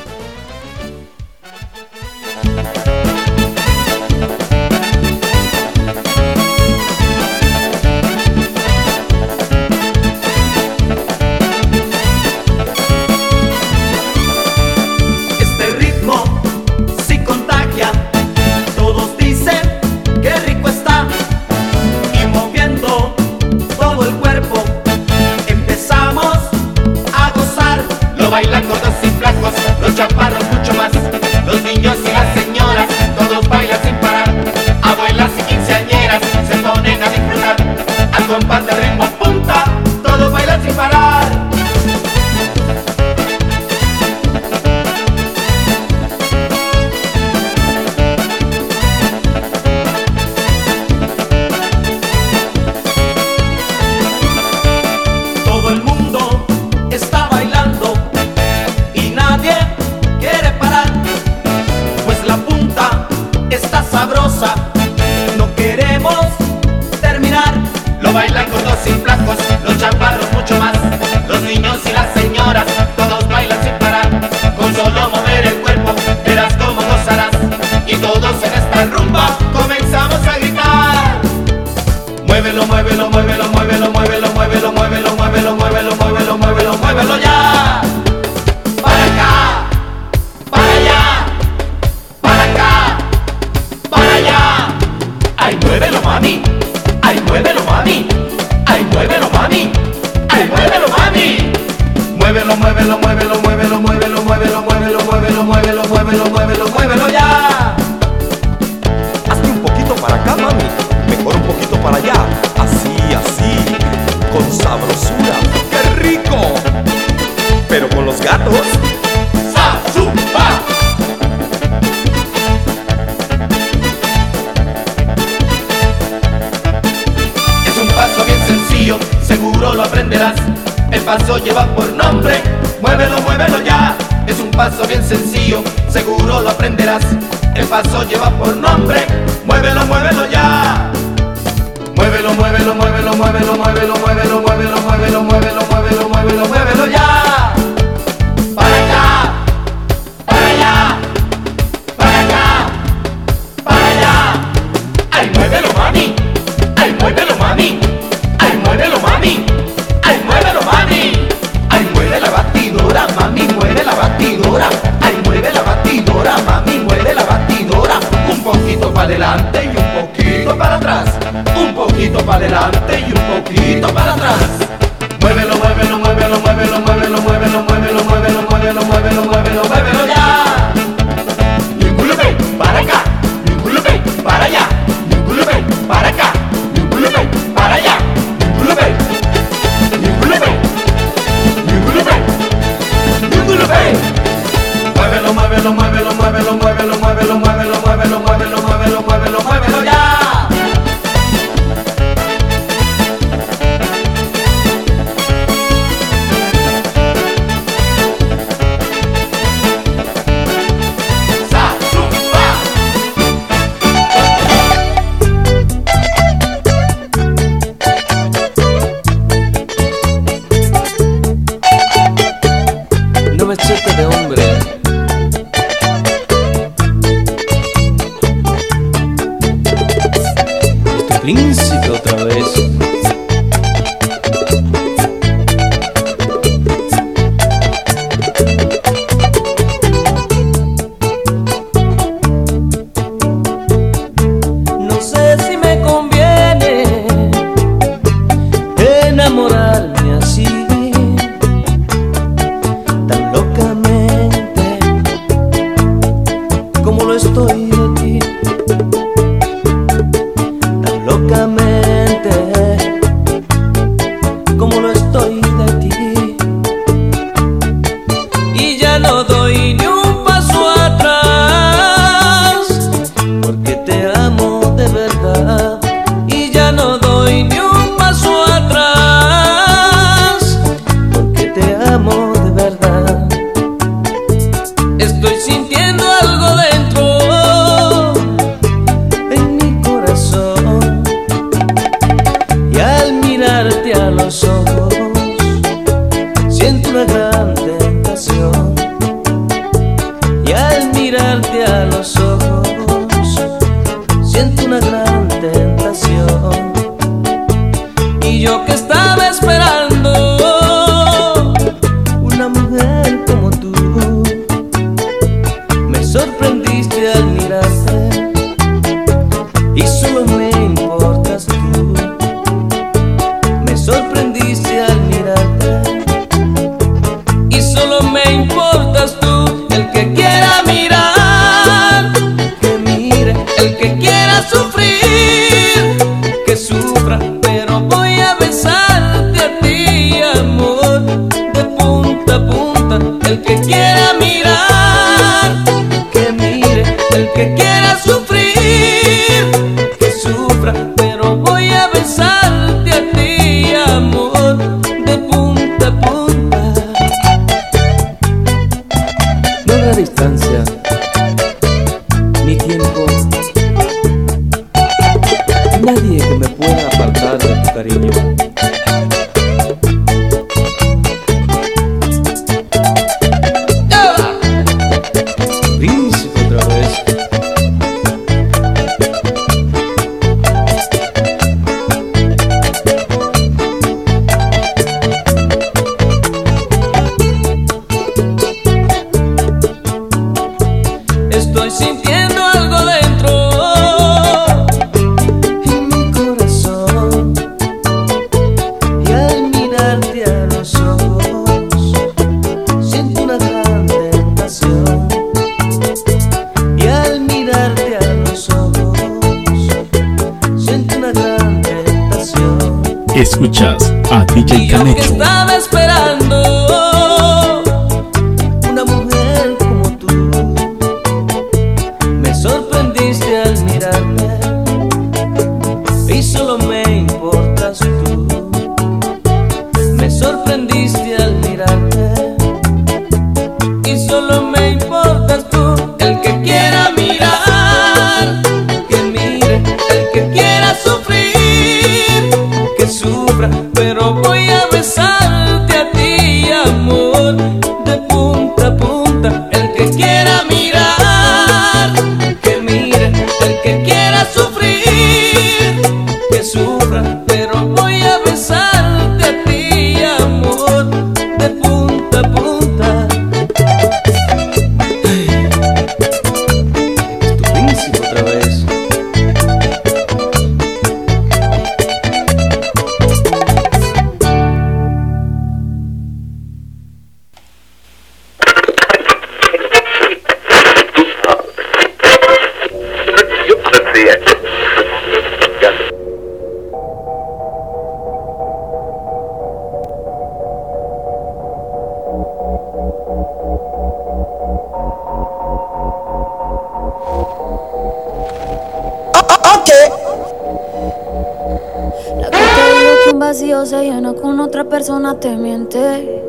[504.78, 506.22] persona te miente.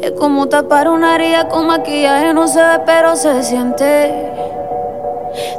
[0.00, 4.30] Es como tapar una herida con maquillaje, no se ve, pero se siente.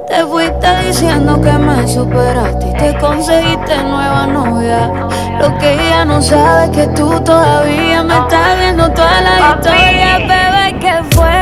[0.08, 4.94] Te fuiste diciendo que me superaste y te conseguiste nueva novia.
[5.42, 10.20] Lo que ella no sabe es que tú todavía me estás viendo toda la historia,
[10.20, 11.33] bebé, que fue.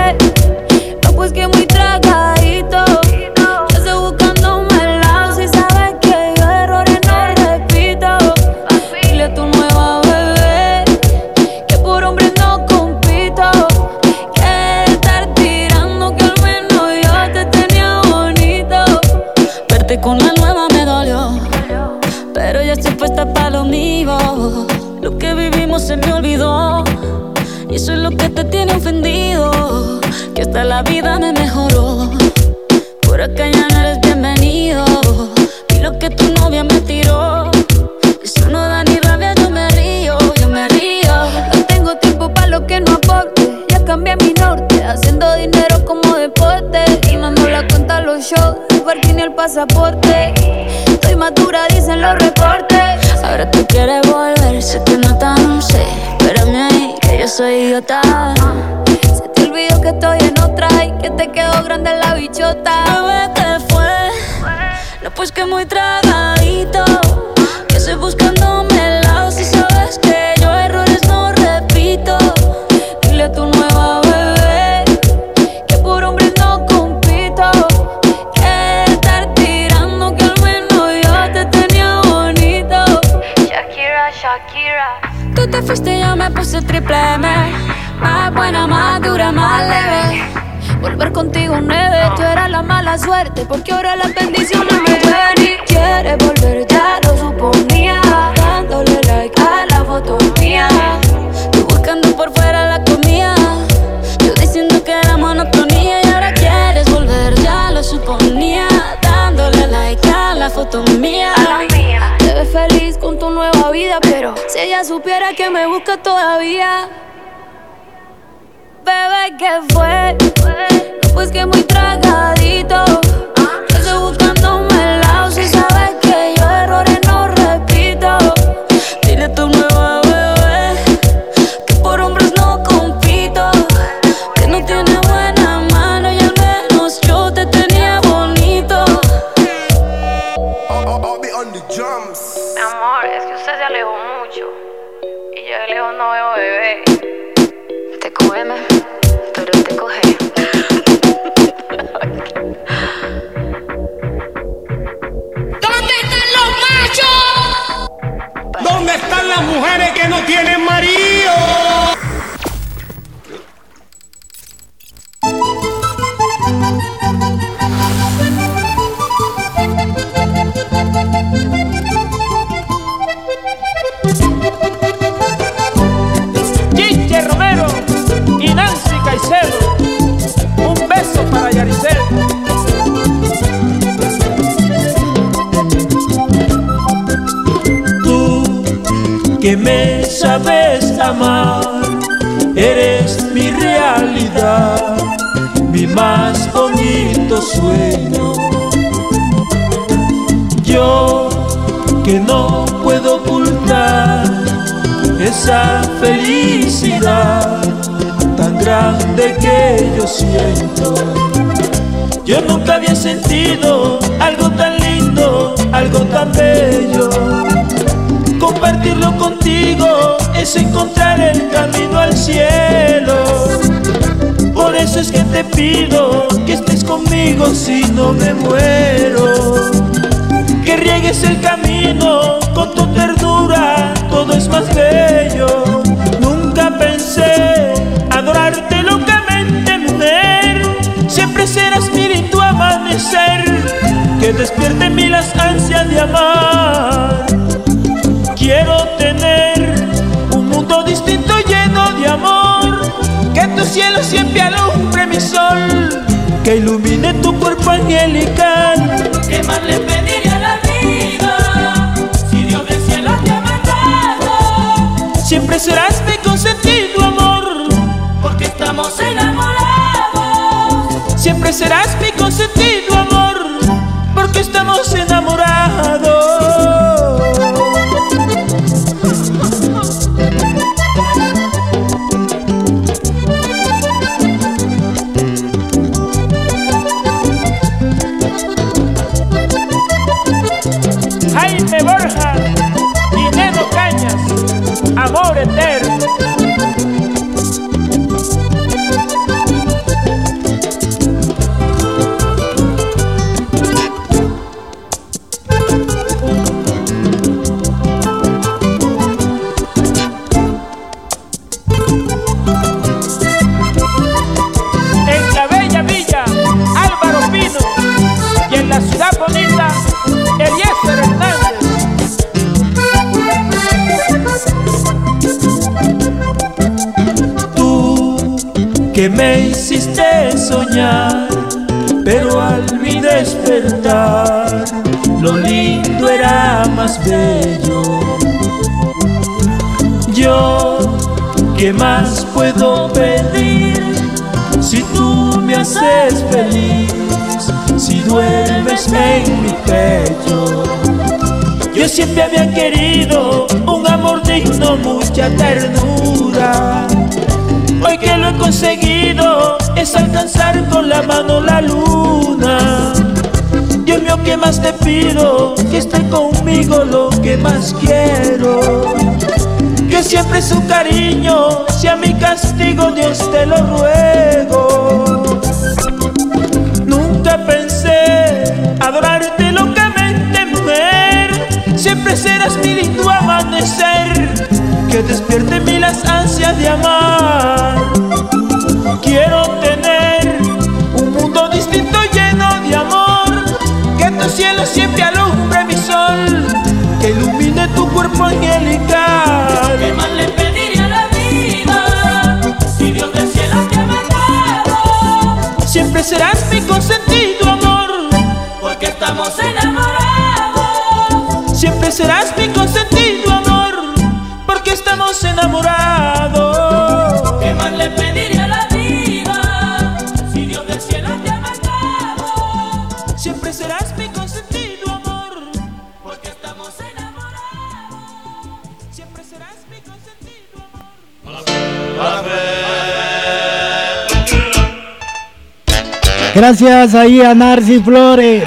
[436.41, 438.43] Gracias ahí a Narci Flores.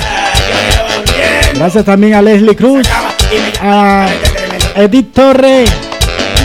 [1.54, 2.88] Gracias también a Leslie Cruz,
[3.62, 4.08] a
[4.74, 5.70] Edith Torres,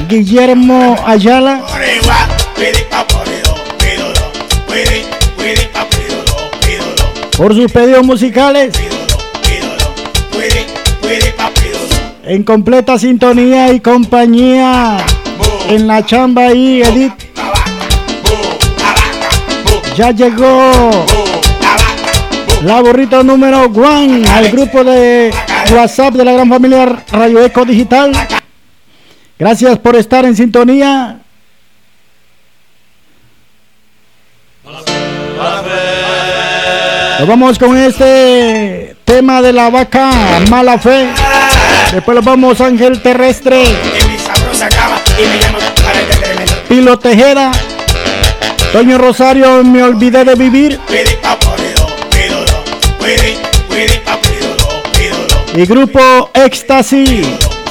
[0.08, 1.64] Guillermo Ayala.
[7.36, 8.72] Por sus pedidos musicales.
[12.26, 14.98] En completa sintonía y compañía.
[15.68, 17.14] En la chamba ahí, Edith.
[19.98, 21.08] Ya llegó.
[22.64, 25.34] La burrita número one al grupo de
[25.72, 28.12] WhatsApp de la gran familia Radio Eco Digital.
[29.38, 31.20] Gracias por estar en sintonía.
[37.20, 40.12] Nos vamos con este tema de la vaca
[40.50, 41.08] mala fe.
[41.94, 43.64] Después nos vamos Ángel Terrestre.
[46.68, 47.52] Pilo Tejeda.
[48.74, 50.80] Toño Rosario, me olvidé de vivir.
[55.60, 56.00] El grupo
[56.34, 57.22] Ecstasy,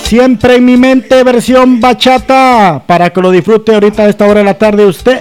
[0.03, 4.45] siempre en mi mente, versión bachata, para que lo disfrute ahorita a esta hora de
[4.45, 5.21] la tarde usted.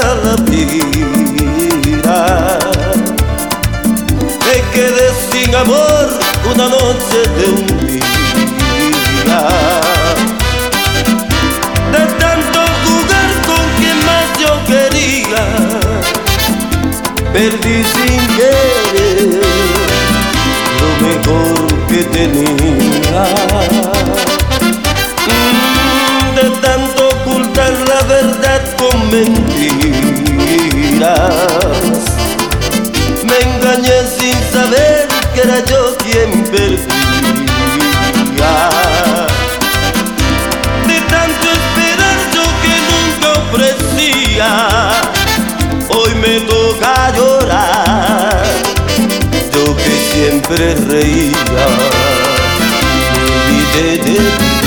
[0.00, 2.18] la vida.
[4.44, 6.08] Me quedé sin amor
[6.52, 9.40] una noche de un día.
[11.92, 15.44] De tanto jugar con quien más yo quería,
[17.32, 19.40] perdí sin querer
[20.80, 21.54] lo mejor
[21.88, 23.24] que tenía.
[25.26, 29.85] Mm, de tanto ocultar la verdad con mentiras.
[30.98, 31.02] Me
[33.42, 36.86] engañé sin saber que era yo quien perdía.
[40.86, 44.50] De tanto esperar yo que nunca ofrecía,
[45.90, 48.42] hoy me toca llorar.
[49.52, 51.66] Yo que siempre reía,
[53.12, 54.14] me olvidé de
[54.60, 54.65] ti.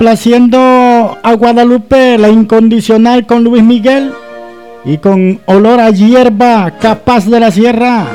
[0.00, 4.14] Complaciendo a Guadalupe, la incondicional con Luis Miguel
[4.82, 8.06] y con olor a hierba capaz de la sierra.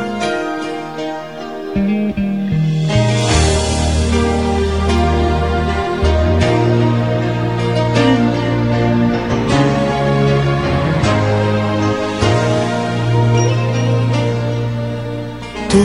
[15.70, 15.84] Tú,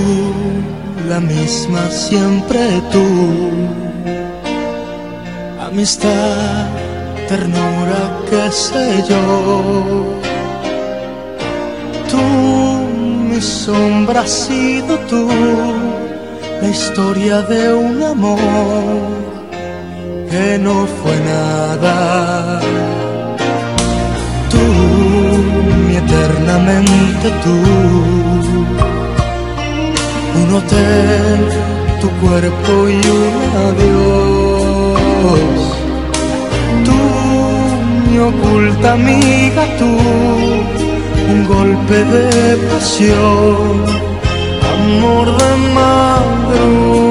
[1.11, 3.10] la misma siempre tú.
[5.81, 6.67] Amistad,
[7.27, 10.05] ternura, qué sé yo.
[12.11, 12.21] Tú,
[13.31, 15.27] mi sombra has sido tú.
[16.61, 18.41] La historia de un amor
[20.31, 22.61] que no fue nada.
[24.53, 24.65] Tú,
[25.87, 27.57] mi eternamente tú
[30.43, 31.41] un hotel,
[32.03, 33.35] tu cuerpo y un
[33.67, 34.30] adiós.
[38.21, 39.91] Oculta amiga, tú,
[41.33, 43.85] un golpe de pasión,
[44.75, 47.10] amor de madrugada.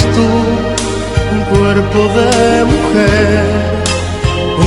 [0.00, 0.28] Tú,
[1.34, 3.44] un cuerpo de mujer,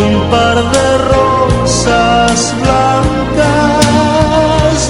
[0.05, 3.85] un par de rosas blancas.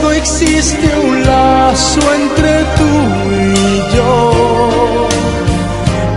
[0.01, 2.91] No existe un lazo entre tú
[3.31, 5.07] y yo.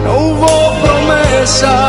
[0.05, 1.88] No hubo promesas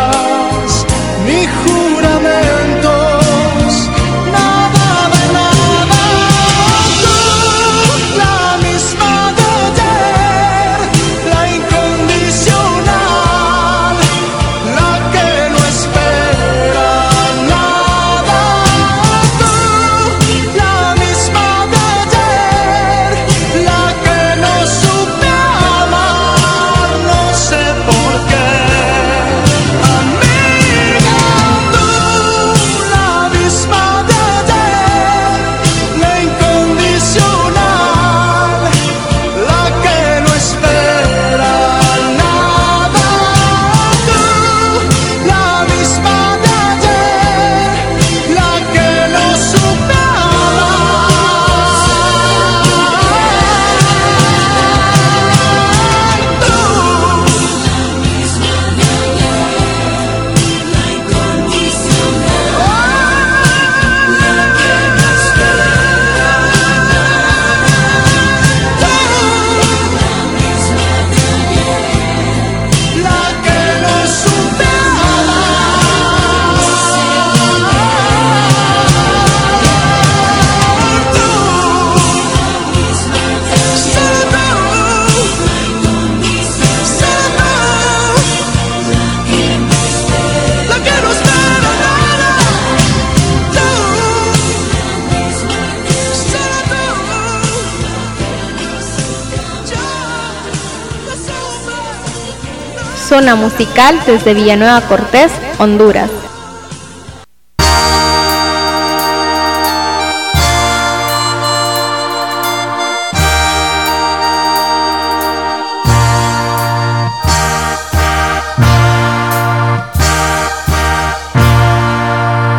[103.19, 106.09] Zona musical desde Villanueva Cortés, Honduras.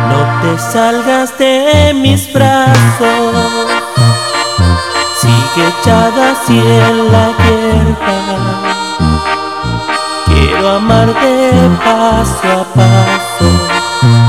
[0.09, 2.50] No te salgas de mis brazos,
[10.91, 13.47] amarte paso a paso,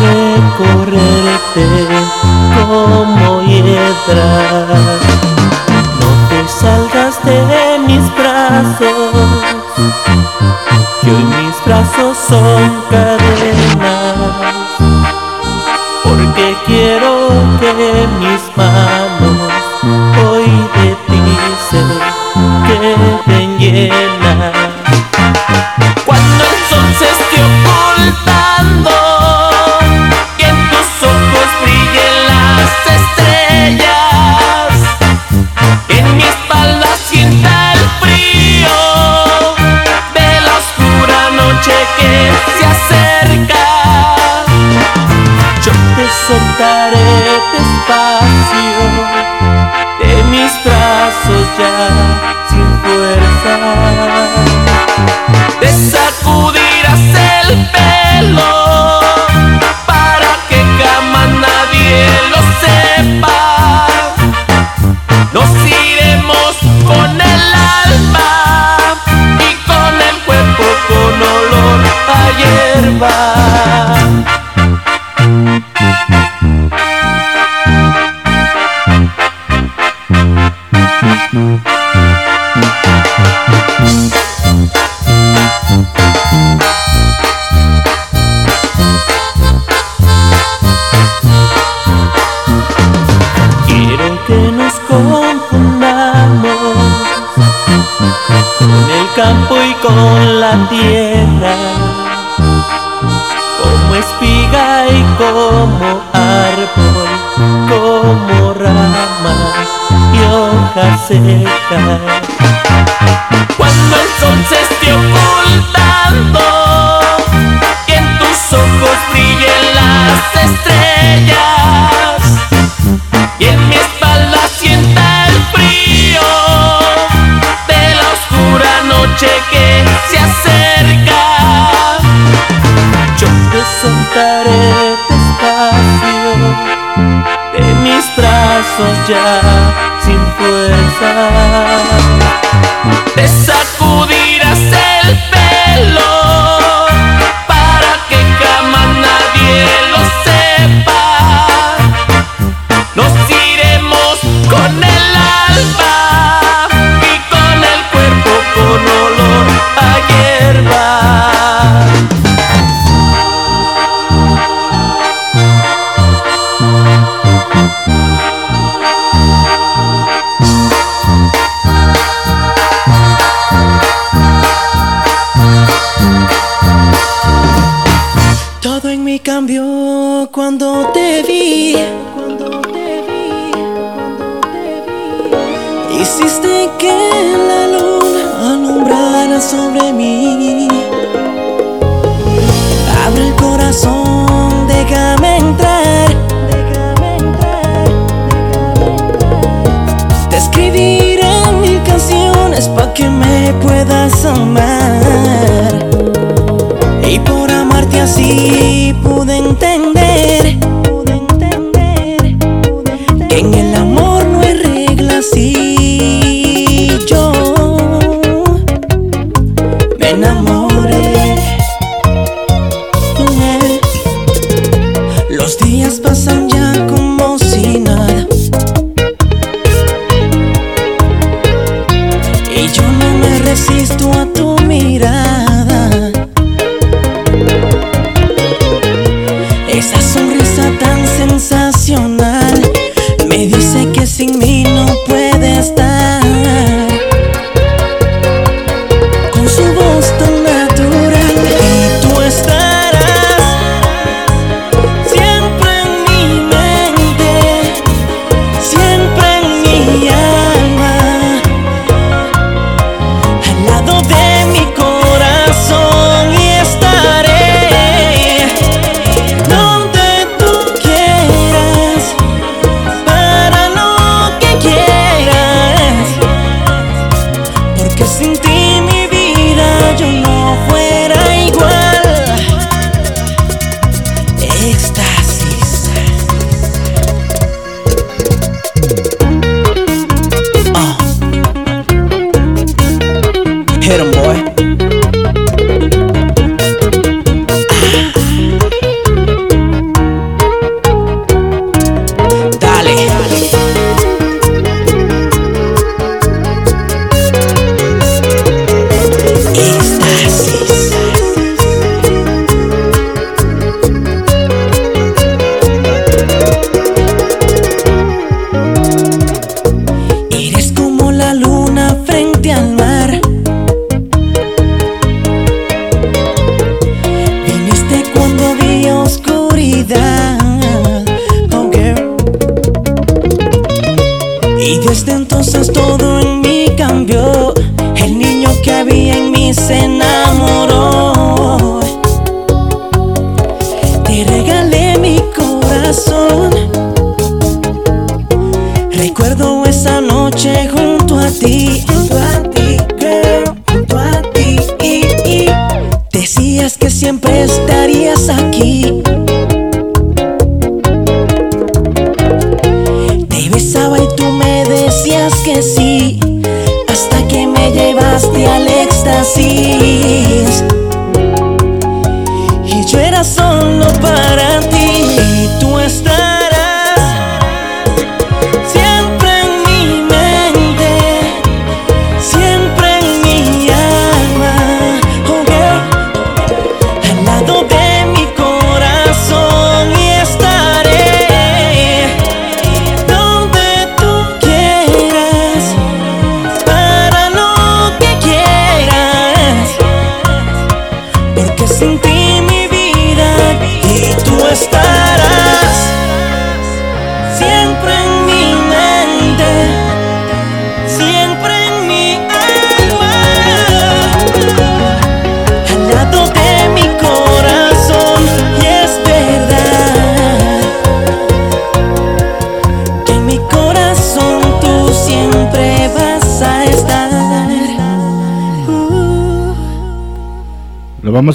[0.00, 1.66] recorrerte
[2.56, 4.68] como hiedras.
[6.00, 9.14] No te salgas de mis brazos,
[11.02, 13.61] que hoy mis brazos son cadenas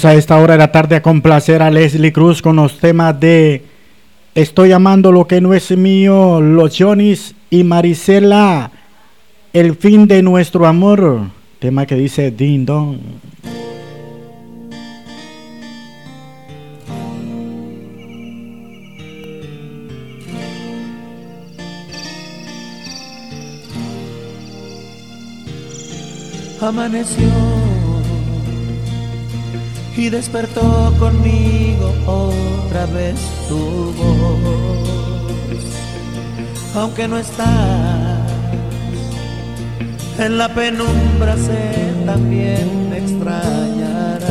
[0.05, 3.63] a esta hora de la tarde a complacer a Leslie Cruz con los temas de
[4.35, 8.71] Estoy amando lo que no es mío, los Johnny's y Marisela.
[9.53, 11.29] El fin de nuestro amor.
[11.59, 12.97] Tema que dice Ding Dong.
[26.61, 27.46] Amaneció
[29.97, 33.15] y despertó conmigo otra vez
[33.49, 35.63] tu voz.
[36.75, 37.47] Aunque no estás
[40.19, 44.23] en la penumbra, sé también me extrañarás.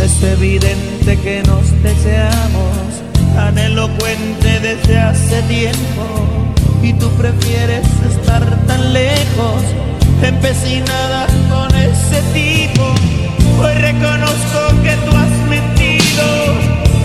[0.00, 3.02] Es evidente que nos deseamos,
[3.34, 6.04] tan elocuente desde hace tiempo,
[6.80, 9.62] y tú prefieres estar tan lejos,
[10.22, 12.94] empecinada con ese tipo.
[13.60, 16.24] Hoy reconozco que tú has mentido,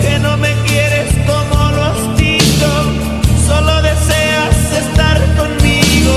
[0.02, 2.68] que no me quieres como lo has dicho,
[3.46, 6.14] solo deseas estar conmigo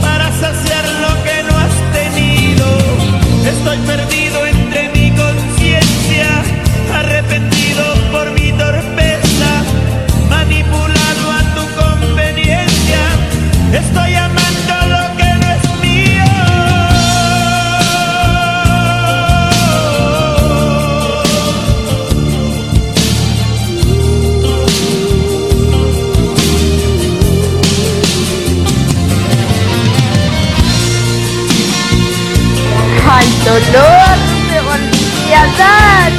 [0.00, 2.66] para saciar lo que no has tenido.
[3.46, 4.17] Estoy perdido
[33.66, 34.16] dolor!
[34.48, 36.12] ¡Me volví a dar!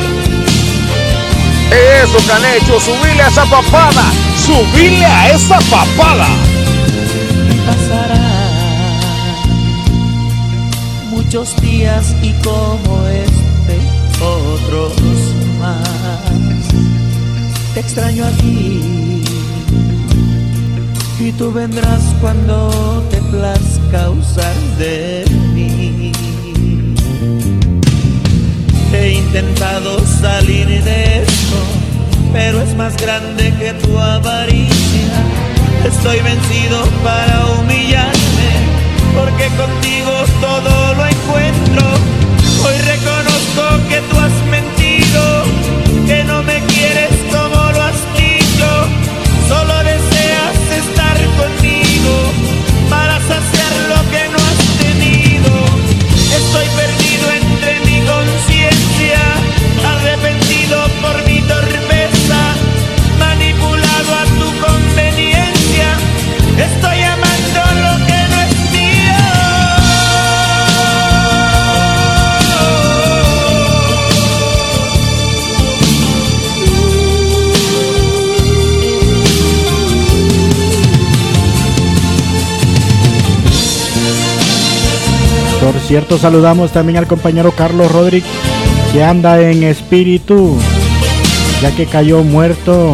[1.72, 4.12] Eso, Canecho, subile a esa papada.
[4.46, 6.28] Subile a esa papada.
[7.66, 8.30] Pasarán
[11.12, 13.78] muchos días y como este,
[14.20, 14.94] otros
[15.60, 16.64] más.
[17.74, 19.22] Te extraño aquí
[21.20, 25.99] y tú vendrás cuando te plazca usar de mí.
[29.30, 31.58] Intentado salir de esto,
[32.34, 35.14] pero es más grande que tu avaricia.
[35.86, 38.50] Estoy vencido para humillarme,
[39.16, 40.12] porque contigo
[40.42, 41.86] todo lo encuentro.
[42.66, 45.39] Hoy reconozco que tú has mentido,
[85.90, 88.30] cierto, saludamos también al compañero Carlos Rodríguez,
[88.94, 90.56] que anda en espíritu,
[91.64, 92.94] ya que cayó muerto.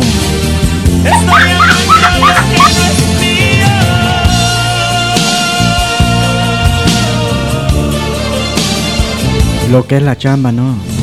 [9.70, 10.95] Lo que es la chamba, ¿no?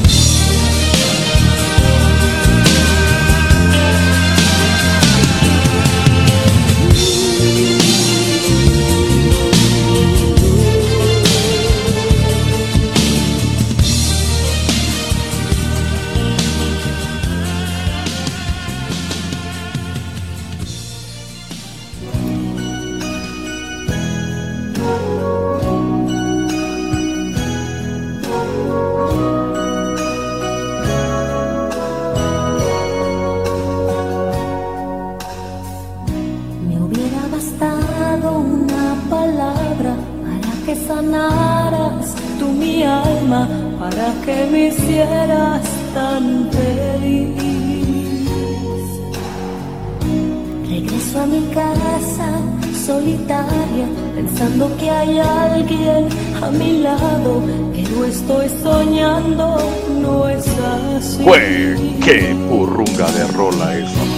[62.05, 64.12] Qué burrunga de rola esa.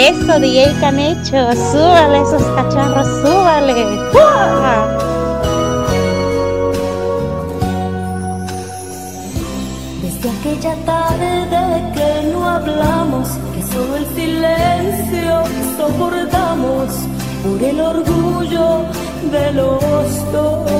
[0.00, 3.74] Eso, DJ Canecho, súbale esos cacharros, súbale.
[10.00, 15.42] Desde aquella tarde que no hablamos, que solo el silencio
[15.76, 16.88] soportamos
[17.44, 18.86] por el orgullo
[19.30, 20.70] de los dos.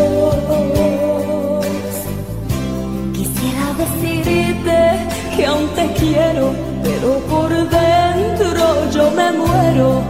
[3.13, 4.79] Quisiera decirte
[5.37, 6.70] que aún te quiero,
[8.93, 10.03] yo me muero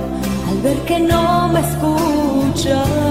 [0.48, 3.09] al ver que no me escucharás.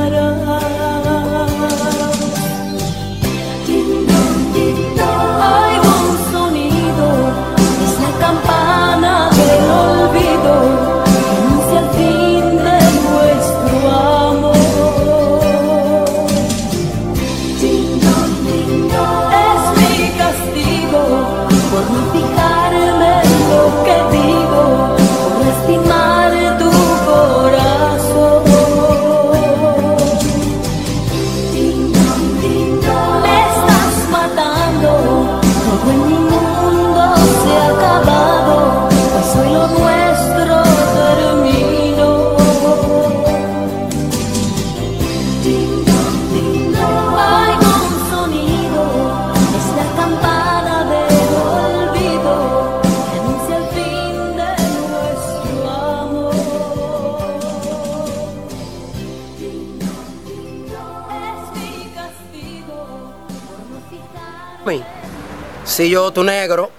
[65.80, 66.70] Si yo, tu negro,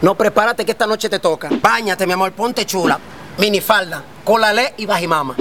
[0.00, 1.50] no prepárate que esta noche te toca.
[1.60, 2.98] Báñate, mi amor, ponte chula.
[3.36, 5.34] Minifalda, colalé y bajimama.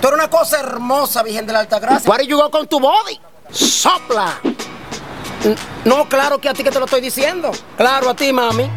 [0.00, 2.08] Tú eres una cosa hermosa, Virgen de la Alta Gracia.
[2.08, 3.20] What you go con tu body?
[3.50, 4.38] ¡Sopla!
[5.84, 7.50] No, claro que a ti que te lo estoy diciendo.
[7.76, 8.70] Claro, a ti, mami.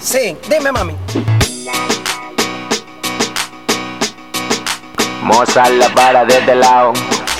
[0.00, 0.94] Sí, dime, mami.
[5.24, 6.92] Mozart la para de este lado.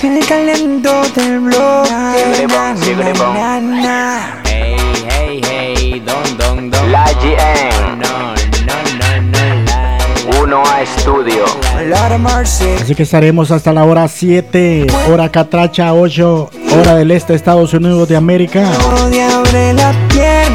[0.03, 1.87] El calento del blog.
[4.45, 4.75] Hey,
[5.07, 6.91] hey, hey, don, don, don.
[6.91, 7.99] La GN.
[7.99, 8.33] No,
[8.65, 9.37] no, no, no,
[9.71, 10.41] la.
[10.41, 11.45] Uno a estudio.
[12.81, 16.49] Así que estaremos hasta la hora 7, hora Catracha, 8,
[16.79, 18.71] hora del este, Estados Unidos de América.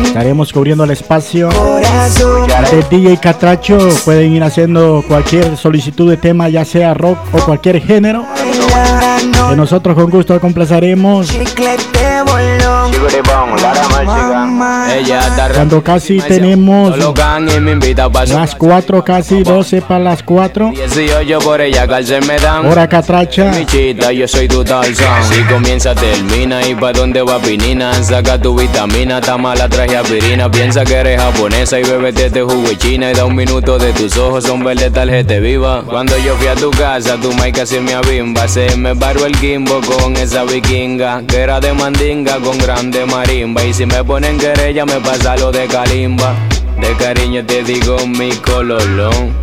[0.05, 3.79] Estaremos cubriendo el espacio de DJ Catracho.
[4.05, 8.25] Pueden ir haciendo cualquier solicitud de tema, ya sea rock o cualquier género.
[9.49, 11.31] Que nosotros con gusto complaceremos.
[15.55, 16.97] Cuando casi tenemos
[18.29, 20.73] las 4, casi 12 para las 4.
[20.75, 22.67] 18 por ella, calce me dan.
[22.67, 23.51] Hora Catracha.
[23.53, 24.65] Michita, yo soy tu.
[24.67, 26.67] Si comienza, termina.
[26.67, 27.95] ¿Y pa' dónde va Pinina?
[28.03, 30.51] Saca tu vitamina, está mala, traje aspirina.
[30.51, 33.11] Piensa que eres japonesa y bebete este jugo de China.
[33.11, 35.83] Y da un minuto de tus ojos, son verde tarjeta viva.
[35.85, 38.49] Cuando yo fui a tu casa, tu mic casi me abimba.
[38.49, 39.36] Se me paró el
[39.87, 41.23] con esa vikinga.
[41.27, 43.65] Que era de mandinga con grande marimba.
[43.65, 46.35] Y si me ponen querella, me pasa lo de calimba.
[46.81, 49.35] De cariño te digo mi cololón.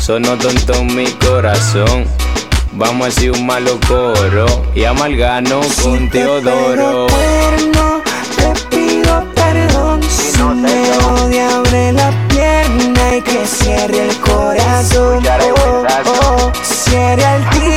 [0.00, 2.04] Sonó tonto en mi corazón.
[2.72, 7.08] Vamos a hacer un malo coro y amalgano con Teodoro.
[7.08, 8.02] Cuerno,
[8.36, 10.00] te pido perdón.
[10.08, 15.26] Si me odia, abre la pierna y que cierre el corazón.
[15.26, 17.69] Oh, oh, cierre el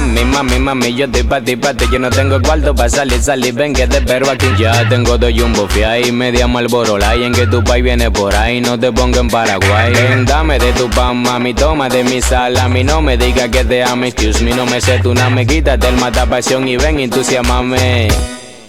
[0.00, 3.20] mami, mami, mami, yo estoy pa' ti, pa' ti Yo no tengo cuarto pa' salir,
[3.20, 4.46] salir, ven que te espero aquí.
[4.58, 5.68] Ya tengo dos jumbo
[6.04, 9.28] y media malboro y en que tu país viene por ahí, no te ponga en
[9.28, 9.92] Paraguay.
[9.92, 13.82] Ven, dame de tu pan, mami, toma de mi salami No me digas que te
[13.82, 18.08] amo, excuse me, no me sé tu name Quítate el mata pasión y ven, entusiasmame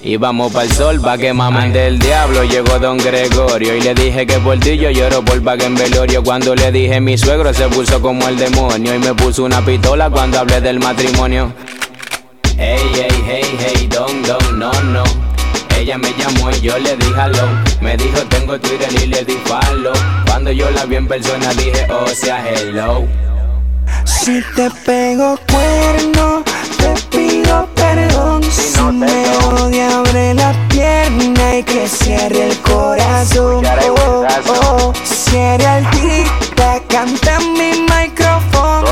[0.01, 2.43] y vamos pa'l sol pa' que mamen del diablo.
[2.43, 6.23] Llegó don Gregorio y le dije que por ti yo lloro por paga en velorio.
[6.23, 10.09] Cuando le dije mi suegro se puso como el demonio Y me puso una pistola
[10.09, 11.53] cuando hablé del matrimonio.
[12.57, 15.03] Hey, hey, hey, hey, don, don, no, no.
[15.77, 17.47] Ella me llamó y yo le dije aló
[17.79, 19.37] Me dijo tengo Twitter y le di
[20.25, 23.07] Cuando yo la vi en persona dije oh sea hello.
[24.05, 26.43] Si te pego cuerno,
[26.77, 27.67] te pido
[28.19, 28.43] perdón.
[28.43, 33.65] Si me odia, abre la pierna y que cierre el corazón.
[33.65, 36.49] Oh, oh, cierre el tic
[36.87, 38.83] canta en mi micrófono.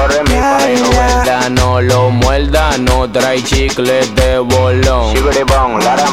[0.93, 6.05] Muerda, no lo muerda, no trae chicle de bolón Chiguribón, Lara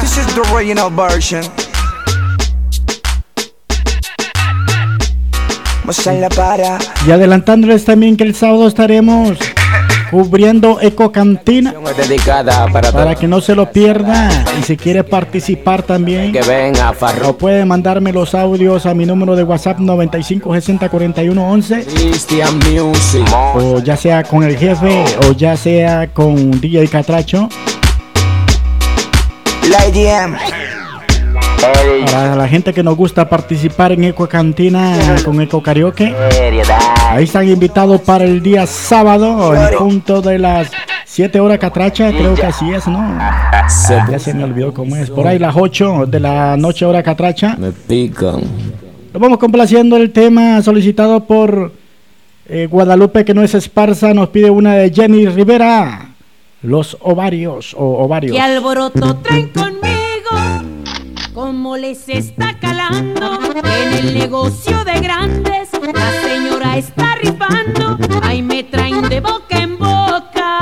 [0.00, 1.42] This is the original version.
[5.84, 6.78] Masala para.
[7.06, 9.38] Y adelantándoles también que el sábado estaremos
[10.12, 11.74] cubriendo Eco Cantina
[12.70, 14.44] para, para que no se lo pierda.
[14.60, 17.30] Y si quiere participar también, que venga Farro.
[17.30, 21.84] o puede mandarme los audios a mi número de WhatsApp 95 60 41 11.
[21.86, 23.26] Christian Music.
[23.54, 27.48] O ya sea con el jefe o ya sea con DJ Catracho.
[29.70, 30.36] La IDM.
[31.62, 36.12] Para la gente que nos gusta participar en Eco Cantina con Eco Karaoke.
[37.08, 40.70] Ahí están invitados para el día sábado, en punto de las
[41.04, 43.16] 7 horas Catracha, creo que así es, ¿no?
[44.10, 45.08] Ya se me olvidó cómo es.
[45.08, 47.54] Por ahí las 8 de la noche hora Catracha.
[47.56, 48.40] Me pican.
[49.12, 51.72] Nos vamos complaciendo el tema solicitado por
[52.48, 56.08] eh, Guadalupe, que no es esparza, nos pide una de Jenny Rivera.
[56.62, 58.34] Los ovarios o ovarios.
[58.34, 60.01] ¿Qué alboroto traen conmigo?
[61.34, 63.38] ¿Cómo les está calando?
[63.64, 67.96] En el negocio de grandes, la señora está rifando.
[68.22, 70.58] Ahí me traen de boca en boca.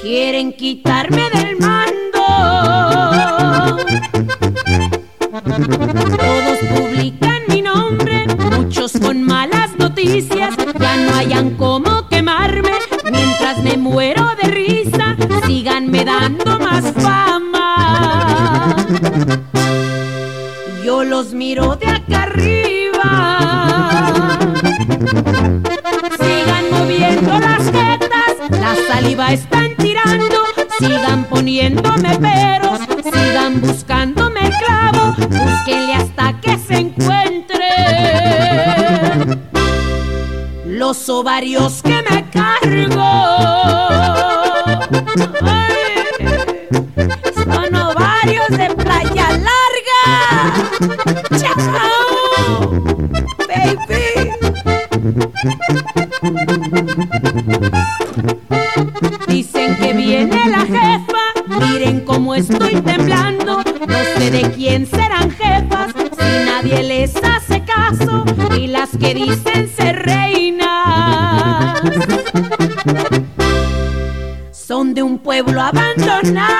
[0.00, 2.26] Quieren quitarme del mando.
[6.16, 10.54] Todos publican mi nombre, muchos con malas noticias.
[10.78, 12.70] Ya no hayan cómo quemarme
[13.10, 15.16] mientras me muero de risa.
[15.44, 17.63] Síganme dando más fama.
[20.84, 23.48] Yo los miro de acá arriba.
[26.20, 30.44] Sigan moviendo las jetas, la saliva están tirando.
[30.78, 35.14] Sigan poniéndome peros, sigan buscándome el clavo.
[35.16, 37.68] Búsquenle hasta que se encuentre
[40.66, 43.04] los ovarios que me cargo.
[51.38, 52.70] Chao,
[53.48, 54.30] baby.
[59.28, 61.22] Dicen que viene la jefa,
[61.60, 63.62] miren cómo estoy temblando.
[63.86, 68.24] No sé de quién serán jefas, si nadie les hace caso,
[68.56, 71.80] y las que dicen ser reinas
[74.50, 76.54] son de un pueblo abandonado.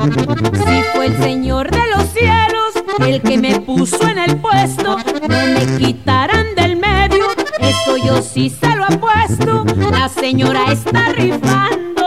[0.00, 2.72] Si fue el Señor de los cielos
[3.06, 7.26] el que me puso en el puesto, no me quitarán del medio,
[7.60, 9.64] eso yo sí se lo apuesto.
[9.90, 12.06] La señora está rifando.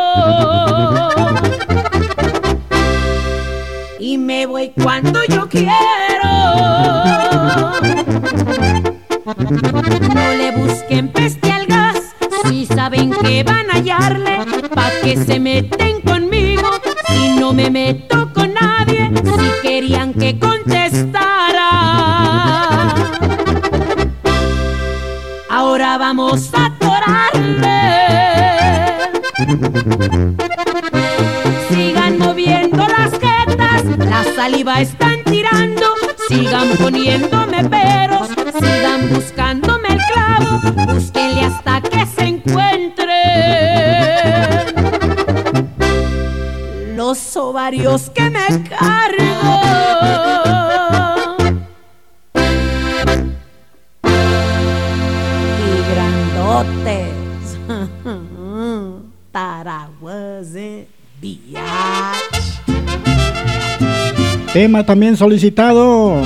[3.99, 5.71] Y me voy cuando yo quiero.
[10.13, 11.97] No le busquen peste al gas,
[12.45, 14.39] si saben que van a hallarle,
[14.73, 15.63] pa' que se no
[17.63, 21.69] me meto con nadie, si querían que contestara.
[25.49, 27.79] Ahora vamos a atorarle.
[31.69, 35.85] Sigan moviendo las jetas, la saliva están tirando,
[36.27, 38.29] sigan poniéndome peros,
[47.53, 49.61] ovarios que me cargo.
[55.59, 55.61] Y
[55.93, 57.13] grandotes.
[60.01, 60.87] Wasn't
[61.21, 62.57] biatch.
[64.51, 66.23] Tema también solicitado.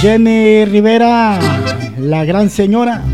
[0.00, 1.38] Jenny Rivera,
[1.96, 3.04] la gran señora.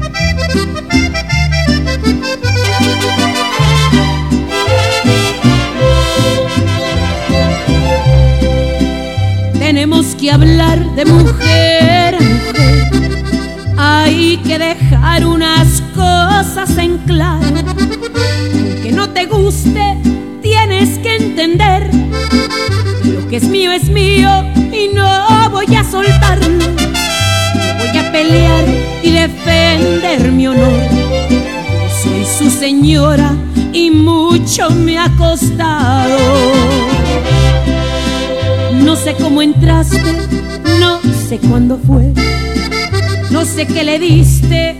[10.18, 12.18] Que hablar de mujer mujer.
[13.76, 17.46] Hay que dejar unas cosas en claro.
[17.46, 19.96] Aunque no te guste,
[20.42, 21.88] tienes que entender.
[23.04, 24.28] Lo que es mío es mío
[24.72, 26.66] y no voy a soltarlo.
[27.78, 28.64] Voy a pelear
[29.02, 30.82] y defender mi honor.
[32.02, 33.34] Soy su señora
[33.72, 36.18] y mucho me ha costado.
[38.98, 40.02] No sé cómo entraste,
[40.80, 42.12] no sé cuándo fue,
[43.30, 44.76] no sé qué le diste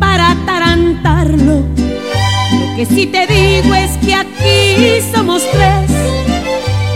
[0.00, 1.60] para atarantarlo.
[1.62, 5.88] Lo que sí te digo es que aquí somos tres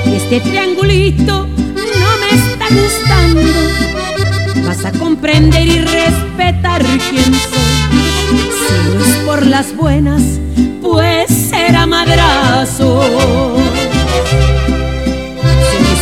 [0.04, 4.66] y este triangulito no me está gustando.
[4.66, 8.42] Vas a comprender y respetar quién soy.
[8.66, 10.22] Si no es por las buenas,
[10.82, 13.63] pues será madrazo.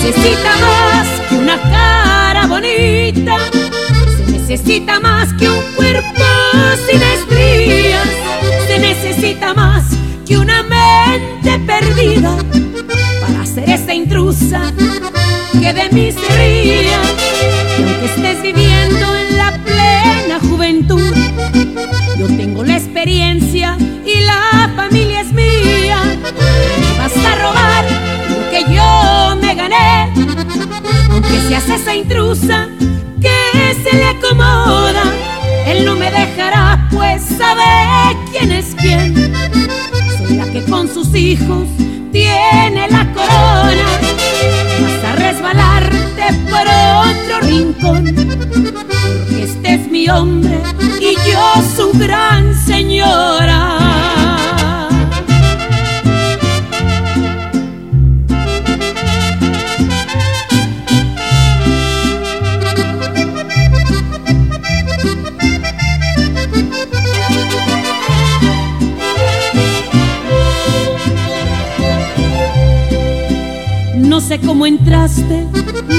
[0.03, 3.37] Se necesita más que una cara bonita,
[4.17, 6.25] se necesita más que un cuerpo
[6.89, 8.09] sin estrías,
[8.67, 9.85] se necesita más
[10.27, 12.37] que una mente perdida
[13.21, 14.73] para ser esa intrusa
[15.53, 17.01] que de mí se ría,
[17.79, 19.32] y aunque estés viviendo en
[31.75, 32.69] esa intrusa
[33.21, 35.05] que se le acomoda.
[35.67, 37.63] Él no me dejará, pues sabe
[38.31, 39.33] quién es quién.
[40.19, 41.67] Soy que con sus hijos
[42.13, 43.87] tiene la corona.
[44.83, 46.67] Vas a resbalarte por
[47.09, 48.15] otro rincón.
[49.01, 50.61] Porque este es mi hombre
[51.01, 54.22] y yo su gran señora.
[74.45, 75.47] Cómo entraste,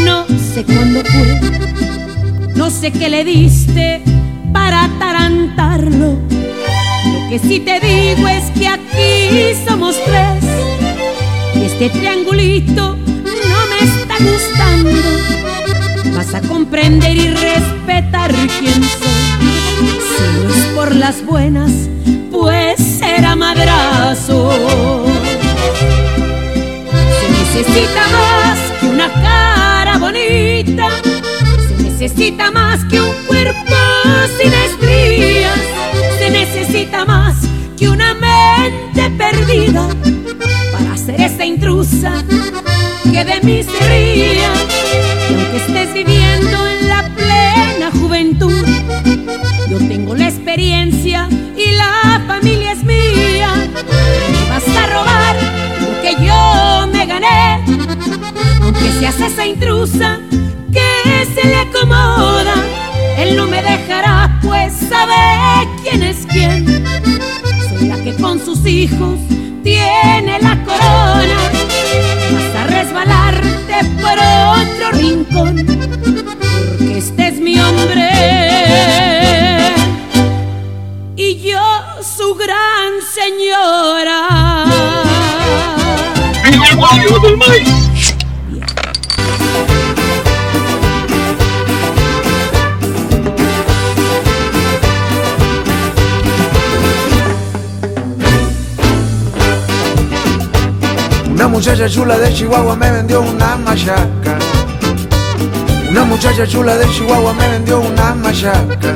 [0.05, 1.39] no sé cuándo fue,
[2.55, 4.01] no sé qué le diste
[4.51, 6.17] para atarantarlo.
[7.05, 10.43] Lo que sí te digo es que aquí somos tres
[11.55, 16.15] y este triangulito no me está gustando.
[16.15, 19.23] Vas a comprender y respetar quién soy.
[20.15, 21.71] Si no es por las buenas,
[22.31, 25.02] pues será madrazo.
[27.53, 30.89] Se necesita más que una cara bonita,
[31.67, 33.75] se necesita más que un cuerpo
[34.41, 35.59] sin estrías,
[36.17, 37.35] se necesita más
[37.77, 39.87] que una mente perdida
[40.71, 42.23] para ser esa intrusa
[43.03, 44.82] que de mí se ría.
[59.19, 60.19] Esa intrusa
[60.71, 62.55] que se le acomoda.
[63.17, 66.83] Él no me dejará, pues sabe quién es quién.
[67.69, 69.19] Soy la que con sus hijos
[69.63, 71.37] tiene la corona.
[72.33, 75.65] Vas a resbalarte por otro rincón,
[76.77, 78.09] porque este es mi hombre
[81.15, 81.61] y yo
[82.01, 84.63] su gran señora.
[101.65, 104.37] Muchacha chula de Chihuahua me vendió una machaca.
[105.89, 108.93] Una muchacha chula de Chihuahua me vendió una machaca.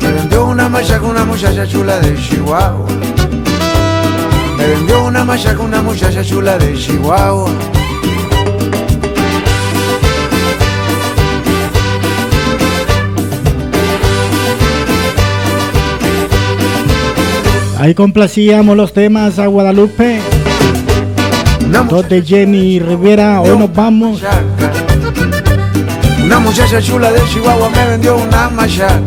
[0.00, 2.86] Me vendió una machaca una muchacha chula de Chihuahua.
[4.56, 7.50] Me vendió una machaca una muchacha chula de Chihuahua.
[17.78, 20.31] Ahí complacíamos los temas a Guadalupe.
[21.92, 24.22] Dos de Jenny Rivera, hoy nos vamos.
[26.24, 28.98] Una muchacha chula de Chihuahua me vendió una machaca.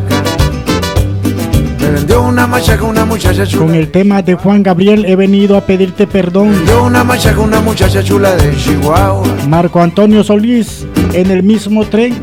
[1.79, 3.65] Me vendió una machaca una muchacha chula.
[3.65, 6.51] Con el tema de Juan Gabriel he venido a pedirte perdón.
[6.51, 9.25] Me vendió una machaca una muchacha chula de Chihuahua.
[9.49, 12.13] Marco Antonio Solís en el mismo tren.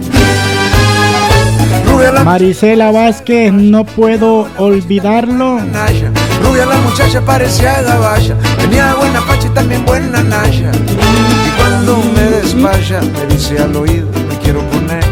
[2.24, 5.60] Marisela Vázquez, no puedo olvidarlo.
[5.60, 6.11] Naya.
[6.52, 8.36] Rubia la muchacha parecía gabaya.
[8.58, 10.70] Tenía buena pacha y también buena naya.
[10.70, 15.02] Y cuando me despacha, me dice al oído, me quiero poner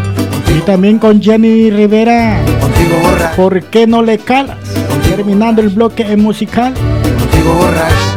[0.54, 2.42] Y también con Jenny Rivera.
[2.60, 3.36] contigo borracha.
[3.36, 4.58] ¿Por qué no le calas?
[5.08, 6.74] Terminando el bloque musical.
[6.74, 8.09] Contigo borracha.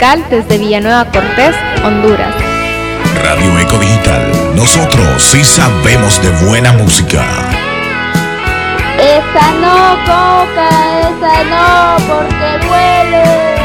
[0.00, 1.54] desde Villanueva Cortés,
[1.84, 2.34] Honduras.
[3.22, 4.22] Radio Eco Digital,
[4.54, 7.22] nosotros sí sabemos de buena música.
[8.98, 13.59] Esa no, coca, esa no, porque duele.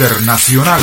[0.00, 0.80] Internacional.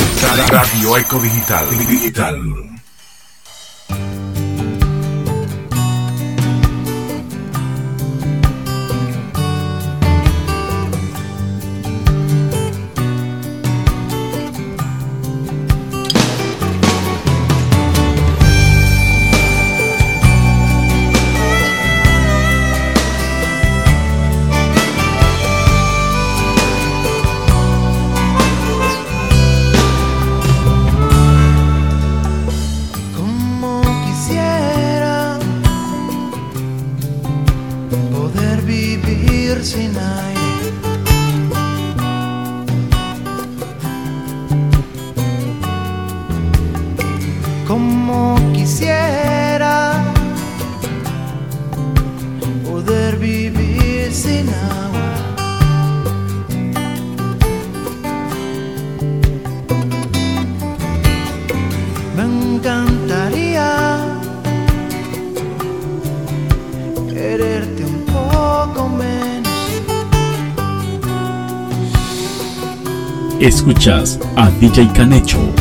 [73.68, 75.57] escuchas a DJ Canecho.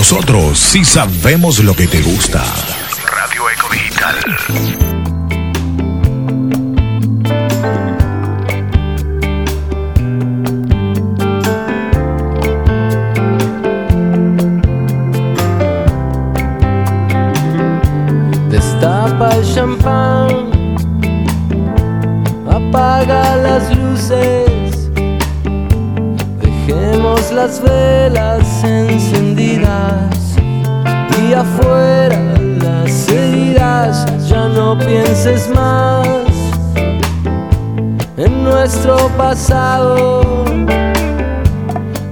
[0.00, 2.42] Nosotros sí sabemos lo que te gusta.
[3.04, 5.19] Radio Eco Digital.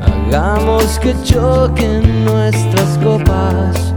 [0.01, 3.95] Hagamos que choquen nuestras copas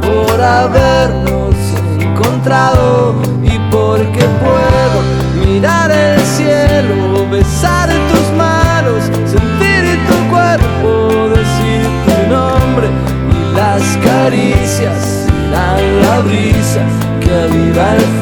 [0.00, 1.54] por habernos
[2.00, 12.14] encontrado y porque puedo mirar el cielo, besar tus manos, sentir tu cuerpo, decir tu
[12.34, 12.88] nombre
[13.30, 16.82] y las caricias, la, la brisa
[17.20, 18.21] que aviva el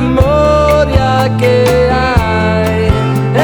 [0.00, 2.88] memoria que hay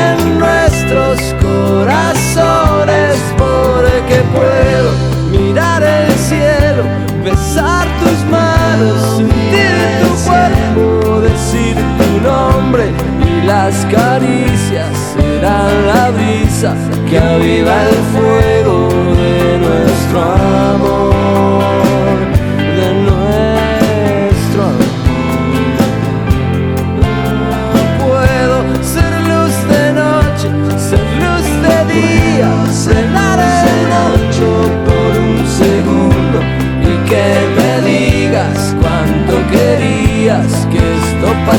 [0.07, 4.91] en nuestros corazones, porque puedo
[5.31, 6.85] mirar el cielo,
[7.23, 12.85] besar tus manos, sentir tu cuerpo, decir tu nombre
[13.27, 16.75] y las caricias serán la brisa
[17.09, 17.97] que aviva el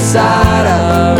[0.09, 1.18] inside of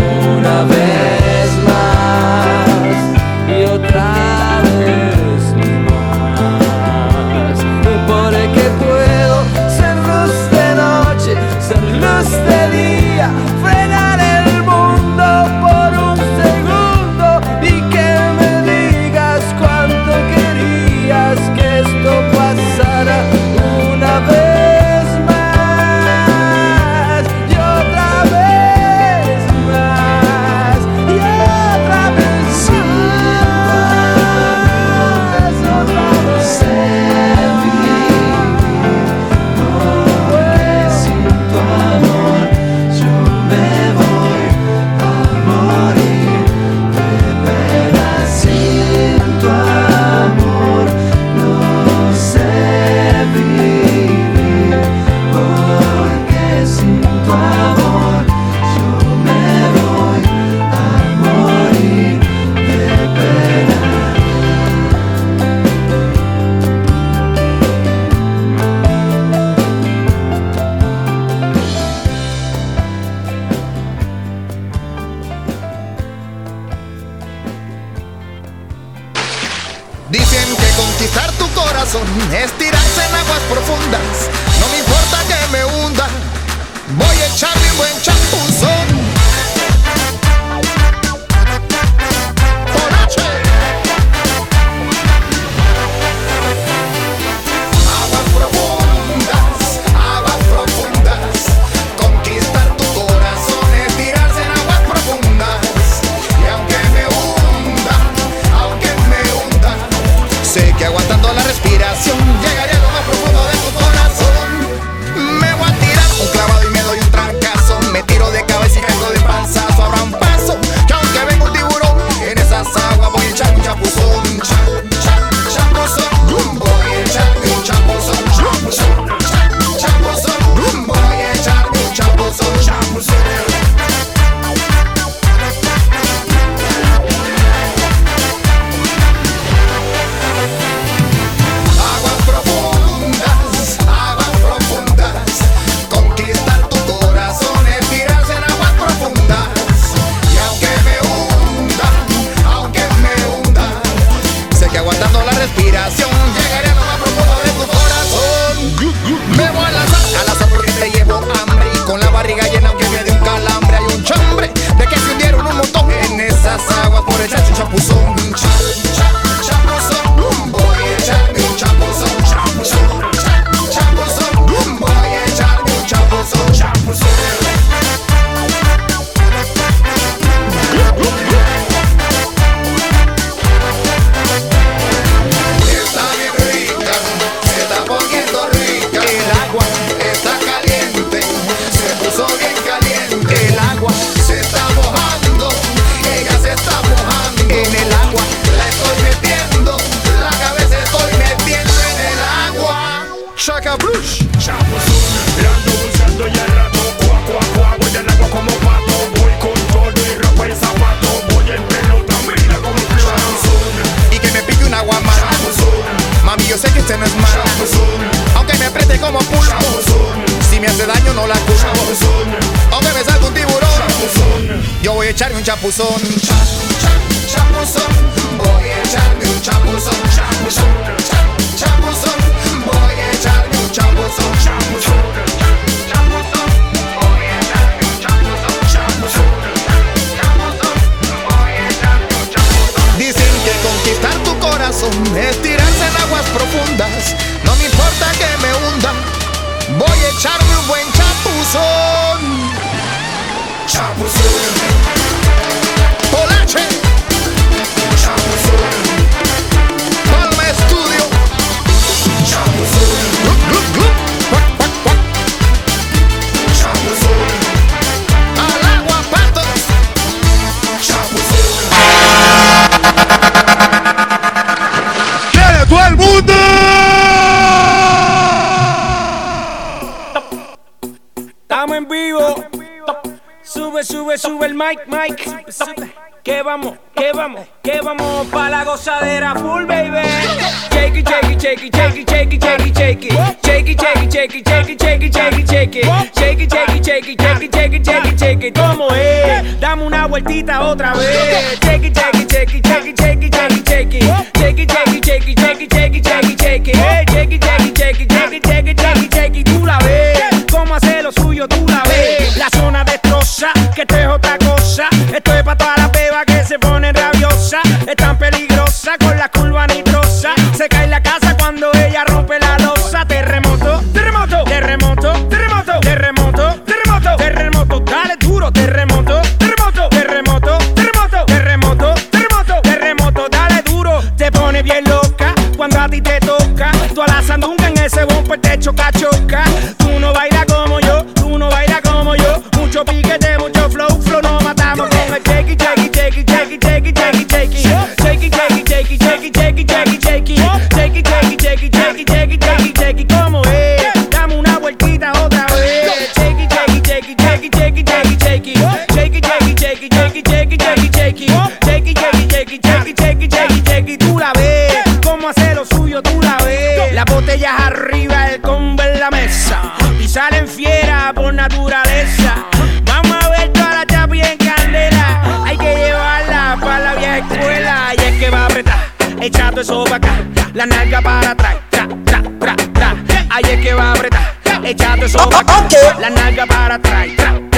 [370.19, 372.45] Salen fieras por naturaleza.
[372.83, 375.45] Vamos a ver toda la chapi en candela.
[375.45, 377.93] Hay que llevarla para la vieja escuela.
[377.97, 378.79] Y es que va a apretar,
[379.21, 380.11] echa todo acá.
[380.53, 382.95] La nalga para atrás, tra, tra, tra, tra.
[383.29, 385.53] Ahí es que va a apretar, echa todo acá.
[385.57, 387.48] Oh, oh, oh, la nalga para atrás, tra.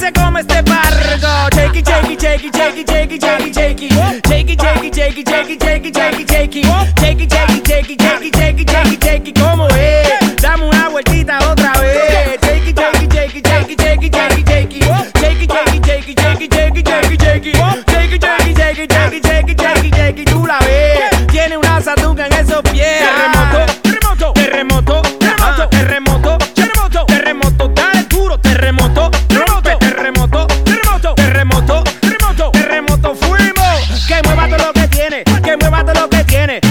[0.00, 1.28] se come este barco.
[1.54, 3.88] Shakey, shakey, shakey, shakey, shakey, shakey, shakey.
[4.26, 6.62] Shakey, shakey, shakey, shakey, shakey, shakey, shakey.
[6.98, 9.32] Shakey, shakey, shakey, shakey, shakey, shakey, shakey.
[9.34, 9.89] ¿Cómo es?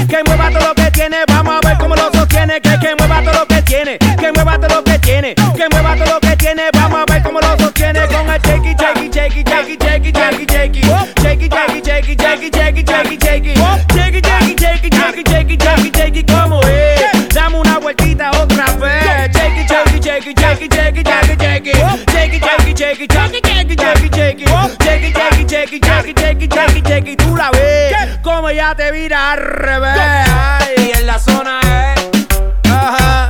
[0.09, 2.59] Que mueva todo lo que tiene, vamos a ver cómo lo sostiene.
[2.61, 5.35] Que, que mueva todo lo que tiene, que mueva todo lo que tiene.
[5.35, 8.07] Que mueva todo lo que tiene, vamos a ver cómo lo sostiene.
[8.07, 10.81] Con el shaky, shaky, shaky, shaky, shaky, shaky, shaky.
[11.21, 13.53] Shaky, shaky, shaky, shaky, shaky, shaky, shaky.
[13.93, 16.23] Shaky, shaky, shaky, shaky, shaky, shaky, shaky.
[16.23, 17.29] ¿Cómo es?
[17.33, 19.31] Dame una vueltita otra vez.
[19.31, 21.71] Shaky, shaky, shaky, shaky, shaky, shaky, shaky.
[22.11, 24.45] Shaky, shaky, shaky, shaky, shaky, shaky, shaky.
[24.83, 25.28] Shaky, shaky.
[25.69, 29.97] shake, shake, shake, shake, shake y tú la ves como ella te vira al revés.
[29.97, 32.71] Ay, en la zona es.
[32.71, 33.29] Ajá.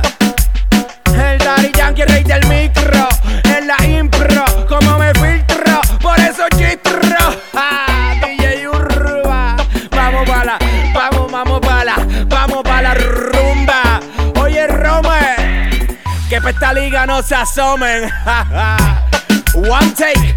[1.14, 3.08] El Daddy Yankee, rey del micro.
[3.44, 5.80] En la impro, como me filtro.
[6.00, 7.18] Por eso chistro.
[7.54, 9.56] Ah, DJ Urba.
[9.90, 10.58] Vamos pa' la,
[10.94, 11.96] vamos, vamos pa' la,
[12.26, 14.00] vamos pa' la rumba.
[14.40, 18.10] Oye, Rome, que pa' esta liga no se asomen.
[19.54, 20.36] One take.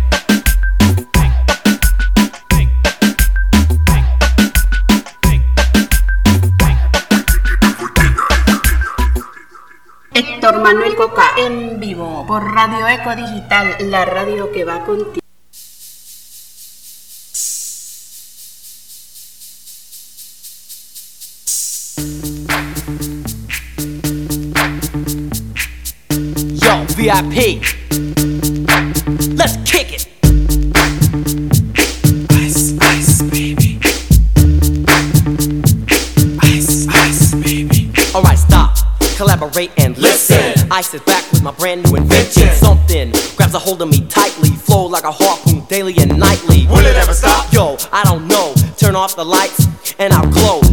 [10.43, 15.22] Víctor Manuel Coca en vivo por Radio Eco Digital, la radio que va contigo.
[26.55, 27.63] Yo, VIP.
[29.38, 30.09] Let's kick it.
[32.33, 33.80] Ice, ice, baby.
[36.43, 37.93] Ice, ice, baby.
[38.13, 38.75] All right, stop.
[39.17, 40.12] Collaborate and live.
[40.72, 42.50] Ice is back with my brand new invention.
[42.56, 46.67] Something grabs a hold of me tightly, flow like a harpoon daily and nightly.
[46.67, 47.51] Will it ever stop?
[47.53, 48.53] Yo, I don't know.
[48.77, 49.67] Turn off the lights
[50.00, 50.72] and I'll glow.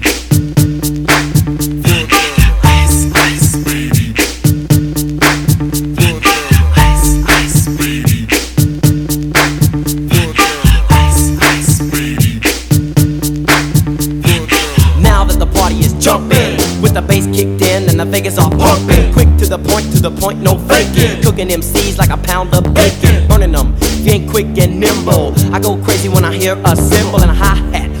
[17.01, 19.13] The bass kicked in and the Vegas are pumping.
[19.13, 21.21] Quick to the point, to the point, no faking.
[21.23, 23.27] Cooking MCs like a pound of bacon.
[23.27, 25.33] Burning them, if you ain't quick and nimble.
[25.53, 28.00] I go crazy when I hear a cymbal and a hi hat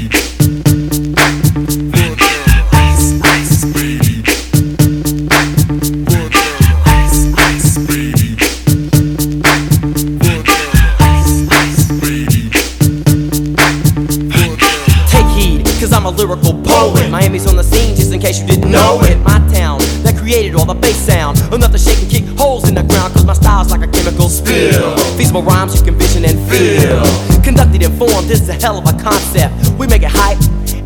[21.31, 21.53] Bass sound.
[21.53, 24.29] Enough to shake and kick holes in the ground, cause my style's like a chemical
[24.29, 24.97] spill.
[25.17, 27.03] Feasible rhymes you can vision and feel.
[27.43, 29.53] Conducted and formed, this is a hell of a concept.
[29.77, 30.39] We make it hype.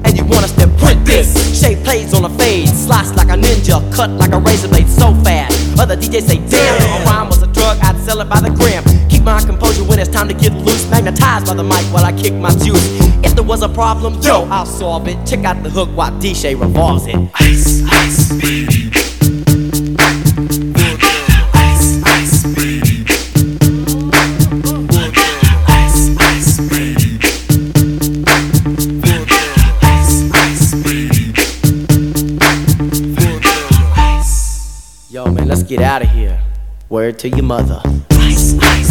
[0.05, 3.41] And you want us to print this Shape plays on a fade Slice like a
[3.41, 7.27] ninja Cut like a razor blade so fast Other DJs say damn If a rhyme
[7.27, 10.27] was a drug I'd sell it by the gram Keep my composure when it's time
[10.27, 12.85] to get loose Magnetized by the mic while I kick my juice
[13.25, 16.59] If there was a problem, yo, I'll solve it Check out the hook while DJ
[16.59, 18.64] revolves it Ice, ice, baby.
[36.95, 37.81] Word to your mother.
[38.11, 38.84] Ice, ice,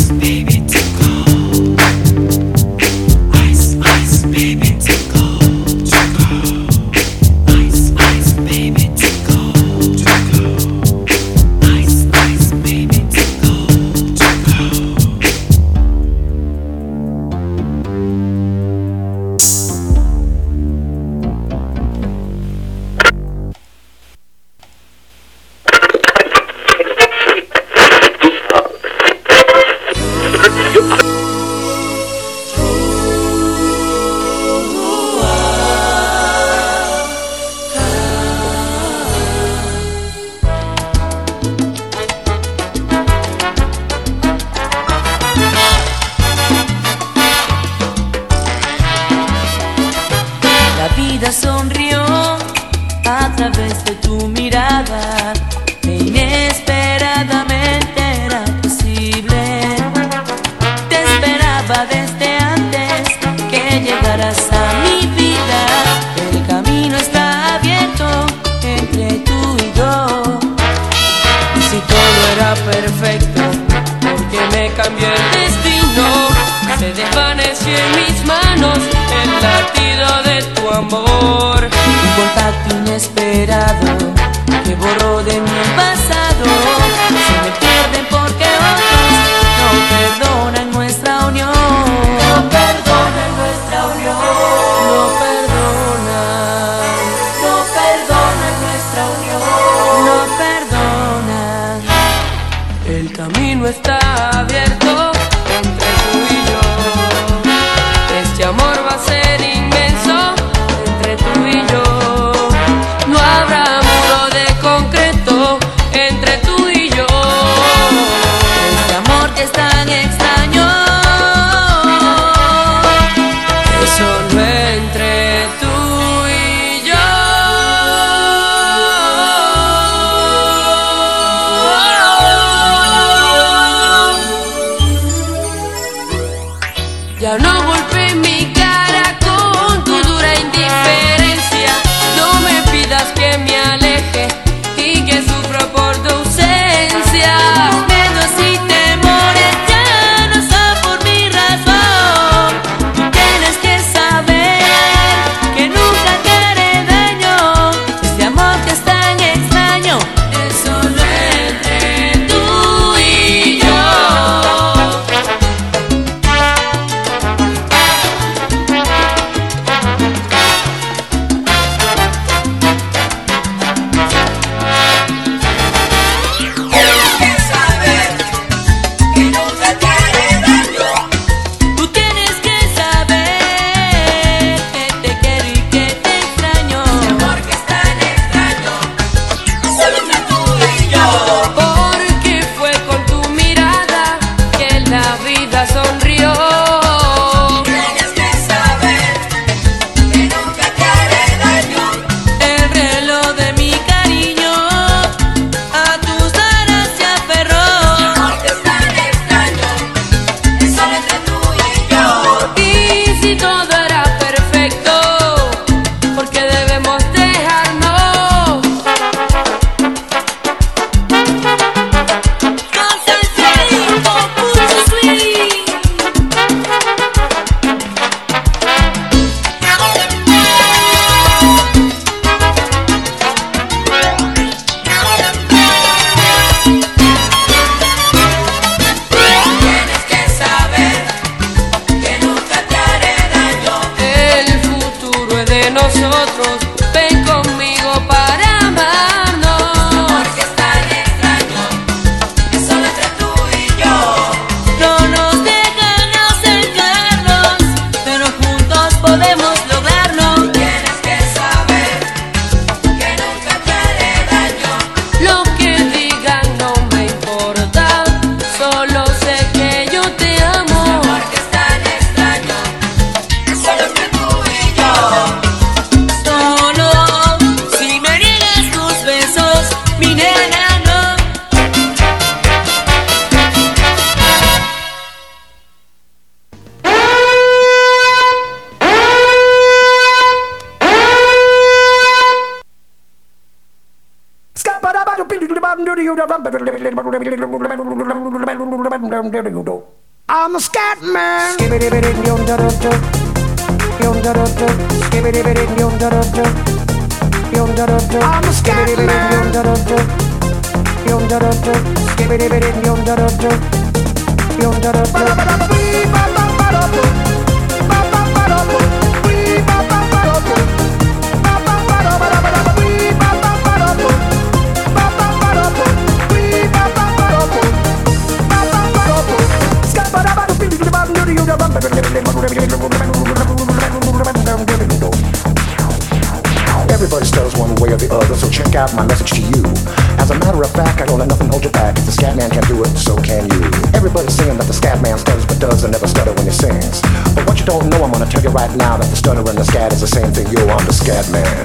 [348.77, 350.47] now that the stutter and the scat is the same thing.
[350.51, 351.65] Yo, I'm the scat man.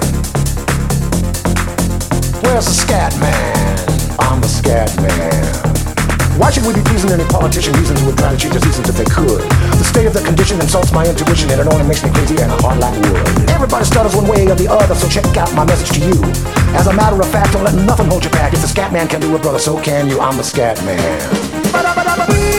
[2.44, 3.78] Where's the scat man?
[4.20, 5.80] I'm the scat man.
[6.40, 8.88] Why should we be pleasing any politician reasons who would try to cheat the seasons
[8.88, 9.44] if they could?
[9.76, 12.52] The state of the condition insults my intuition and it only makes me crazy and
[12.52, 13.50] a heart like wood.
[13.50, 16.20] Everybody stutters one way or the other, so check out my message to you.
[16.78, 18.54] As a matter of fact, don't let nothing hold you back.
[18.54, 20.20] If the scat man can do it, brother, so can you.
[20.20, 22.59] I'm the scat man.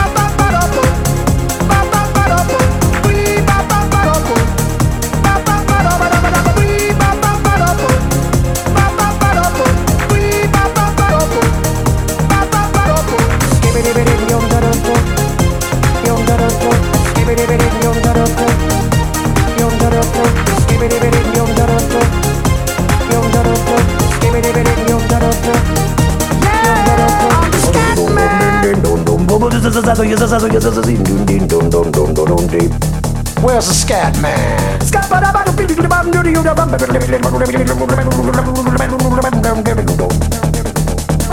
[33.43, 34.79] Where's the scat man?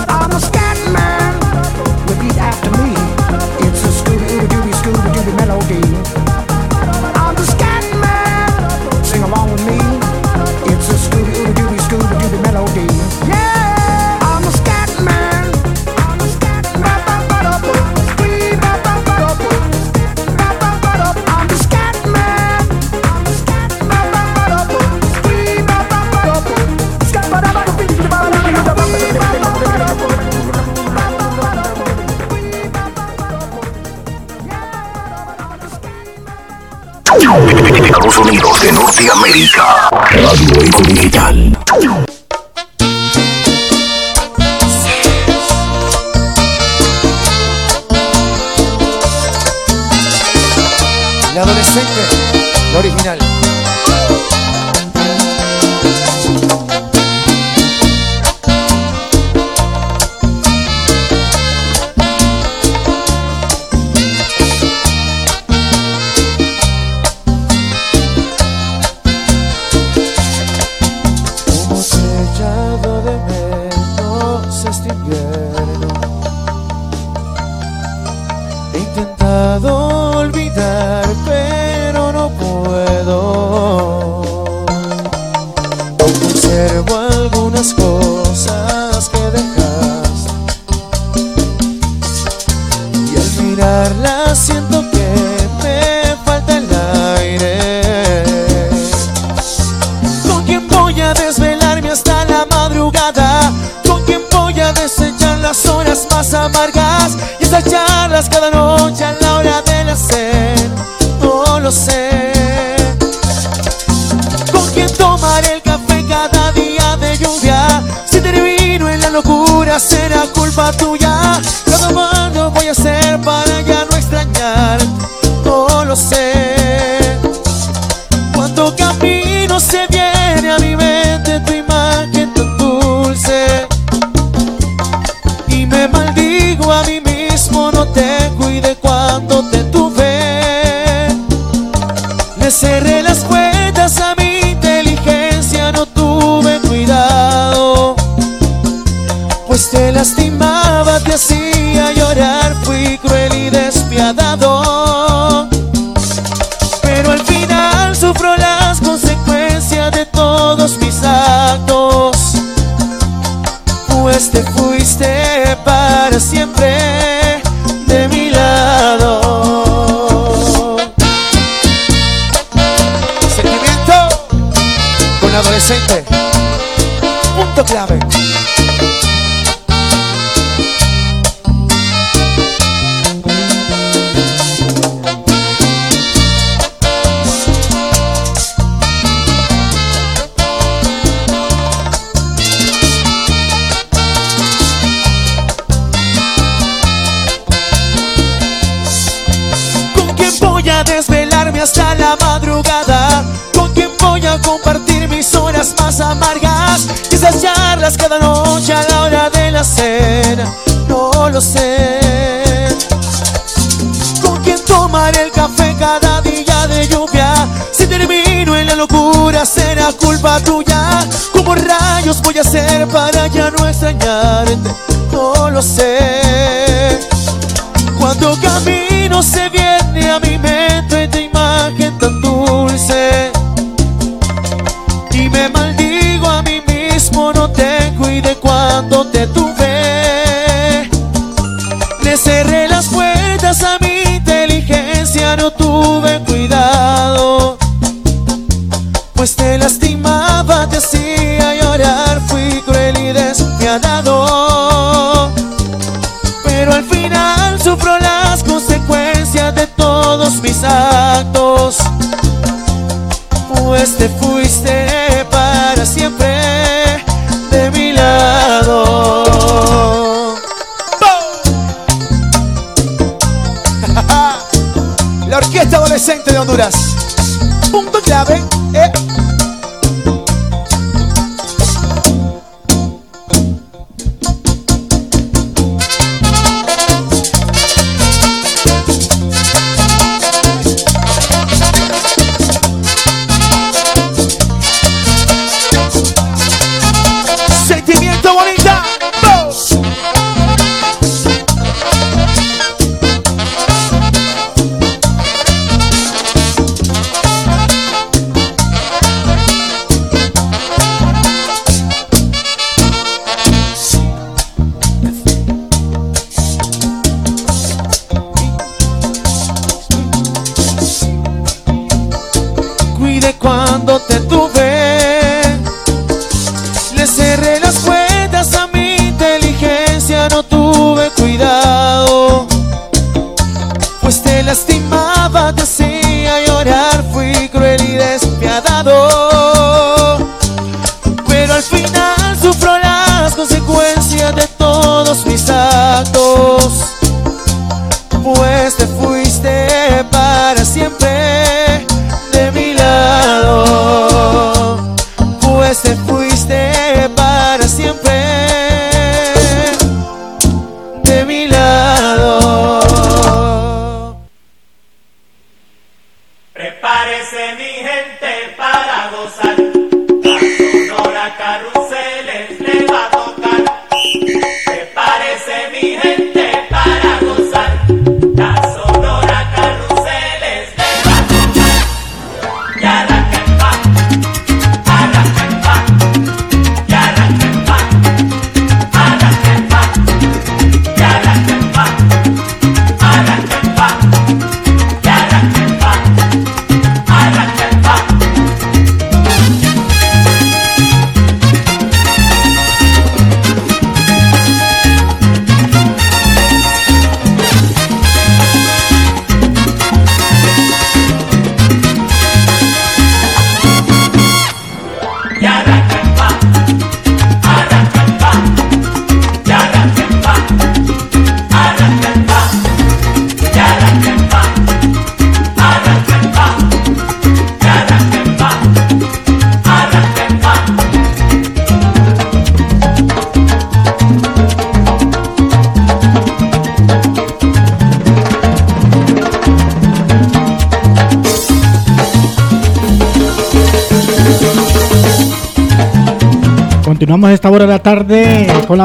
[0.08, 0.57] I'm a scat
[38.62, 39.88] de Norteamérica.
[39.90, 41.47] Radio Eco Digital.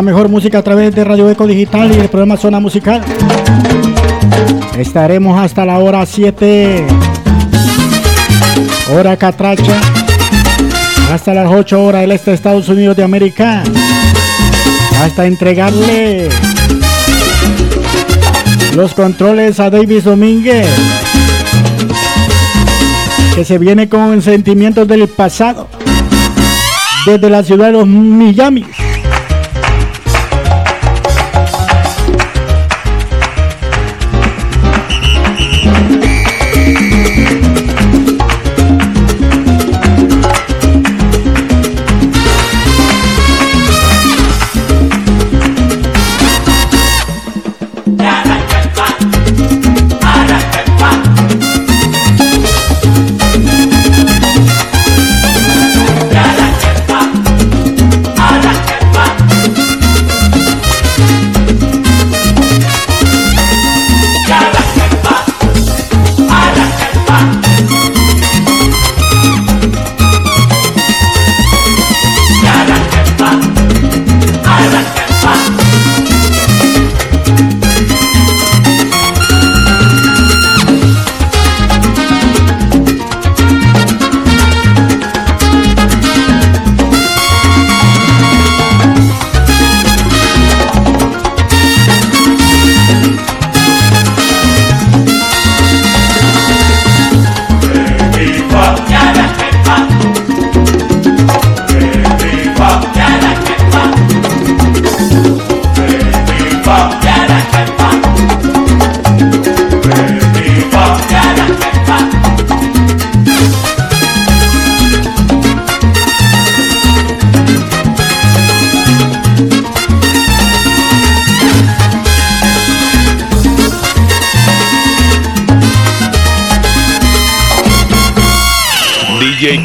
[0.04, 3.02] Mejor música a través de Radio Eco Digital y el programa Zona Musical.
[4.78, 6.86] Estaremos hasta la hora 7,
[8.94, 9.80] hora catracha,
[11.12, 13.64] hasta las 8 horas del este de Estados Unidos de América,
[15.02, 16.30] hasta entregarle
[18.76, 20.68] los controles a Davis Domínguez,
[23.36, 25.68] que se viene con sentimientos del pasado
[27.06, 28.66] desde la ciudad de los Miami.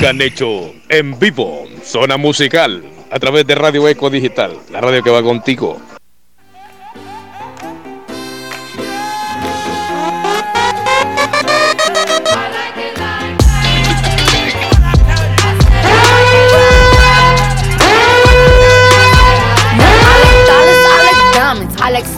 [0.09, 5.11] Han hecho en vivo, zona musical, a través de Radio Eco Digital, la radio que
[5.11, 5.79] va contigo.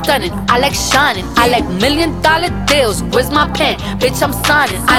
[0.03, 3.03] Stunning, I like shining, I like million dollar deals.
[3.15, 3.79] Where's my pen?
[4.01, 4.81] Bitch, I'm signing.
[4.89, 4.99] I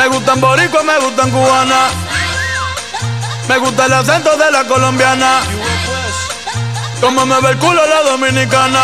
[0.00, 1.90] Me gustan boricua, me gustan cubana.
[3.46, 5.42] Me gusta el acento de la colombiana.
[7.02, 8.80] Como me ve el culo la dominicana.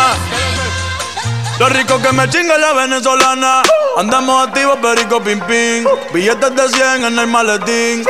[1.57, 3.63] Lo rico que me chinga la venezolana.
[3.97, 5.85] Andamos activos, perico pim pim.
[6.13, 8.05] Billetes de 100 en el maletín.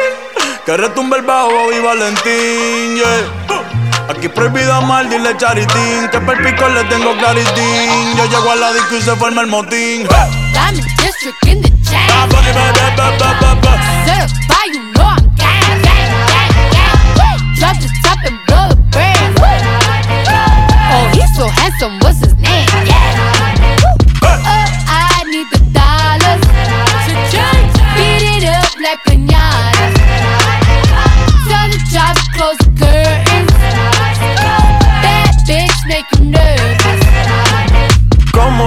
[0.65, 3.86] Que retumbe el bajo y Valentín, yeah.
[4.09, 6.07] Aquí prohibido amar, dile charitín.
[6.11, 8.15] Que per pico le tengo claritín.
[8.17, 10.07] Yo llego a la disco y se forma el motín.
[10.53, 12.07] Diamond District in the chain.
[14.07, 16.51] Certified, you know I'm gang, gang, gang,
[17.15, 17.39] gang.
[17.57, 19.37] Drop the top and blow the brand.
[20.89, 21.99] Oh, he's so handsome.
[21.99, 22.26] What's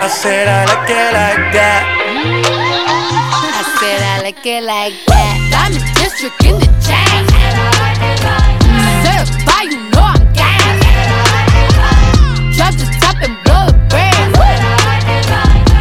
[0.00, 1.82] I said I like it like that.
[3.44, 5.36] I said I like it like that.
[5.54, 7.24] I'm a district in the chain.
[8.76, 9.02] I'm
[13.20, 13.64] the the.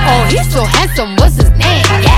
[0.05, 1.83] Oh, so handsome, what's his name?
[2.03, 2.12] Yeah.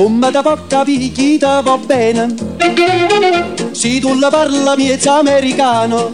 [0.00, 2.34] Come da porta picchita va bene.
[3.72, 6.10] Se tu la parla miezza americano.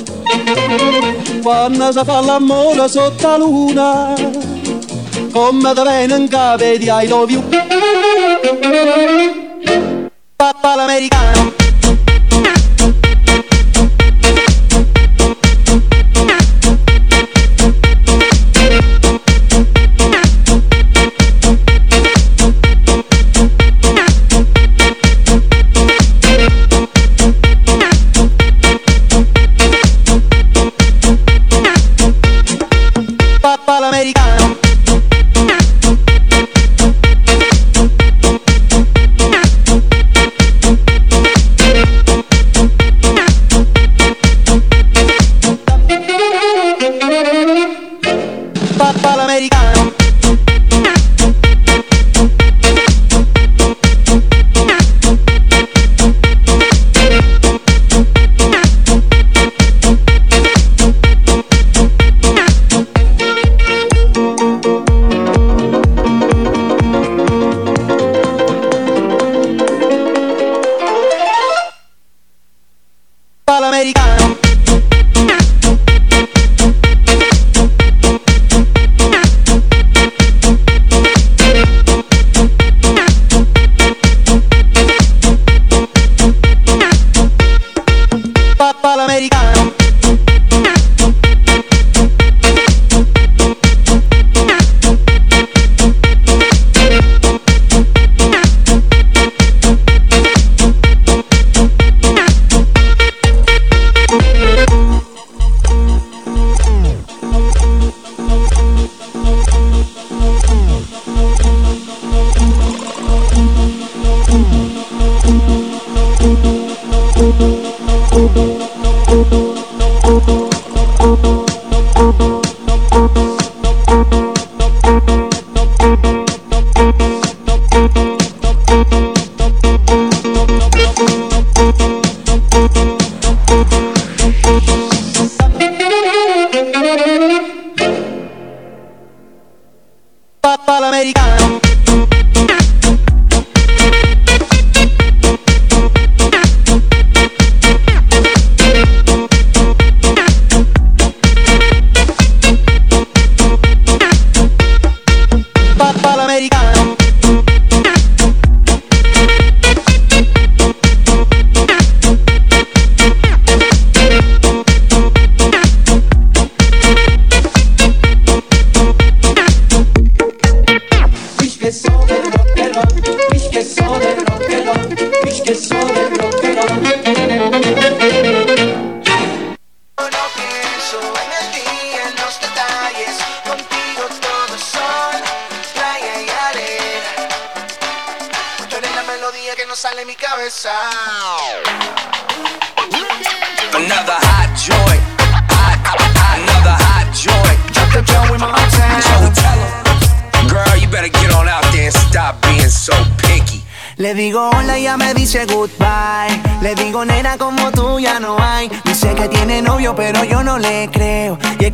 [1.41, 4.15] Quando si fa l'amore sotto la luna
[5.33, 7.43] Come da in capo di I love you
[10.35, 11.55] Papà l'americano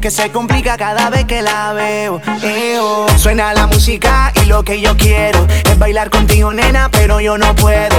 [0.02, 2.20] que se complica cada vez que la veo.
[2.42, 3.06] Eo.
[3.16, 7.54] Suena la música y lo que yo quiero es bailar contigo nena pero yo no
[7.54, 7.91] puedo.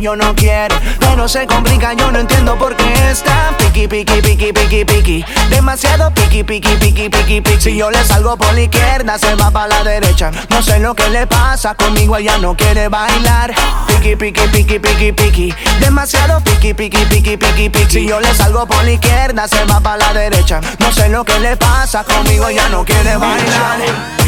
[0.00, 0.76] Yo no quiero.
[0.98, 5.24] Pero se complica, yo no entiendo por qué está piqui, piqui, piqui, piqui, piqui.
[5.50, 7.60] Demasiado piqui, piqui, piqui, piqui, piqui.
[7.60, 10.30] Si yo le salgo por la izquierda, se va para la derecha.
[10.50, 13.54] No sé lo que le pasa conmigo, ella no quiere bailar.
[13.86, 15.54] Piqui, piqui, piqui, piqui, piqui.
[15.80, 17.90] Demasiado piqui, piqui, piqui, piqui, piqui.
[17.90, 20.60] Si yo le salgo por la izquierda, se va para la derecha.
[20.80, 24.13] No sé lo que le pasa conmigo, ella no quiere bailar.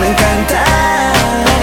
[0.00, 1.10] me encanta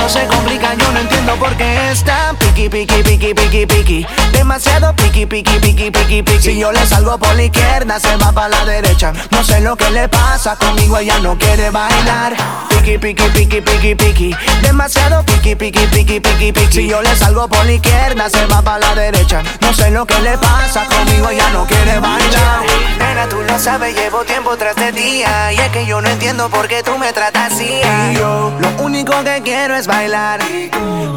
[0.08, 4.08] no se complica, yo no entiendo por qué es tan piqui, piqui, piqui, piqui, piqui.
[4.32, 6.42] Demasiado piqui, piqui, piqui, piqui, piqui.
[6.42, 9.12] Si yo le salgo por la izquierda, se va para la derecha.
[9.32, 12.38] No sé lo que le pasa conmigo, ella no quiere bailar.
[12.70, 14.36] Piqui, piqui, piqui, piqui, piqui.
[14.62, 16.72] Demasiado piqui, piqui, piqui, piqui, piqui.
[16.72, 19.42] Si yo le salgo por la izquierda, se va para la derecha.
[19.62, 22.66] No sé lo que le pasa conmigo, ella no quiere bailar.
[23.00, 25.54] Nena, tú lo sabes, llevo tiempo tras de día.
[25.54, 27.82] Y es que yo no entiendo por qué tú me tratas así.
[28.12, 30.40] Y yo, lo único que quiero es bailar.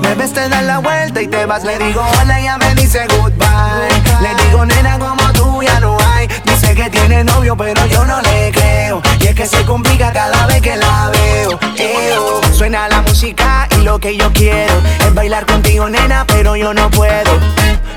[0.02, 1.65] Me ves, te das la vuelta y te vas.
[1.65, 3.89] Le digo hola, ella me dice goodbye.
[4.20, 6.28] Le digo nena, como tú ya no hay.
[6.44, 9.02] Dice que tiene novio, pero yo no le creo.
[9.31, 11.57] Es que se complica cada vez que la veo.
[11.76, 12.41] Eo.
[12.52, 14.75] Suena la música y lo que yo quiero
[15.07, 17.39] es bailar contigo, nena, pero yo no puedo.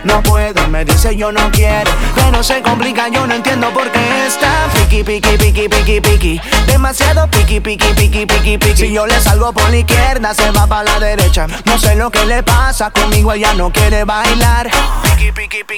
[0.04, 1.90] No puedo, me dice yo no quiero.
[2.14, 6.42] Pero se complica, yo no entiendo por qué está piqui, piqui, piqui, piqui, piqui.
[6.68, 8.78] Demasiado piqui, piqui, piqui, piqui, piqui.
[8.78, 11.48] Si yo le salgo por la izquierda, se va para la derecha.
[11.66, 14.70] No sé lo que le pasa conmigo, ella no quiere bailar.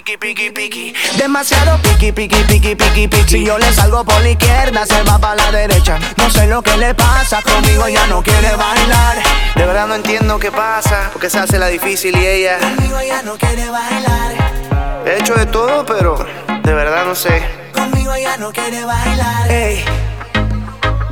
[0.06, 0.93] Piqui, piqui, piqui.
[1.17, 3.27] Demasiado piqui, piqui, piqui, piqui, piqui.
[3.27, 5.98] Si yo le salgo por la izquierda, se va para la derecha.
[6.17, 9.17] No sé lo que le pasa conmigo, ella no quiere bailar.
[9.56, 12.59] De verdad no entiendo qué pasa, porque se hace la difícil y ella.
[12.59, 15.06] Conmigo ella no quiere bailar.
[15.06, 16.24] He hecho de todo, pero
[16.64, 17.43] de verdad no sé.
[17.74, 19.48] Conmigo ella no quiere bailar.
[19.50, 19.84] Hey,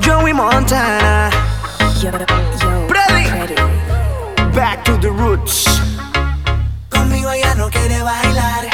[0.06, 1.32] Joey Montana.
[2.88, 3.56] Freddy.
[4.54, 5.83] Back to the roots.
[7.58, 8.70] No quiere bailar.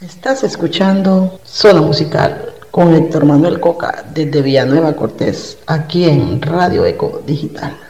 [0.00, 7.22] Estás escuchando Zona Musical con Héctor Manuel Coca desde Villanueva Cortés, aquí en Radio Eco
[7.26, 7.89] Digital.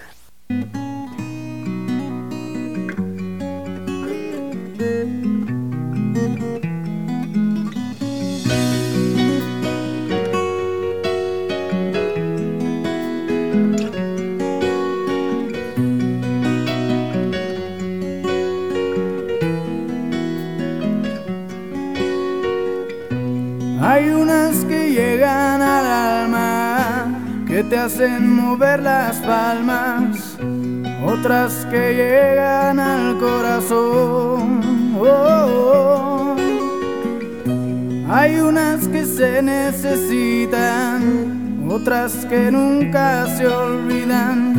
[42.31, 44.55] Que nunca se olvidan,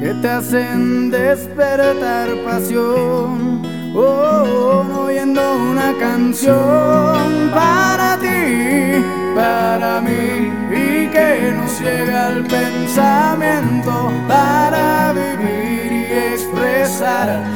[0.00, 3.60] que te hacen despertar pasión.
[3.94, 14.10] Oh, oh, oyendo una canción para ti, para mí, y que nos llega al pensamiento
[14.26, 17.51] para vivir y expresar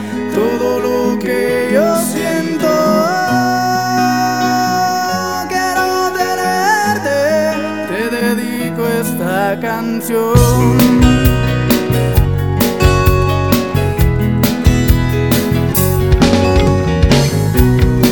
[9.60, 10.34] canción.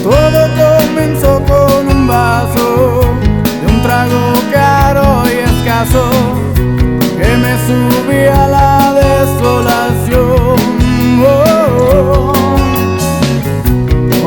[0.03, 3.01] Todo comenzó con un vaso
[3.61, 6.05] de un trago caro y escaso
[7.19, 10.57] que me subía a la desolación.
[11.27, 12.33] Oh.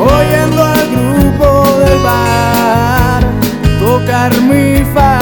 [0.00, 1.46] Oyendo al grupo
[1.78, 3.22] del bar
[3.78, 5.17] tocar mi me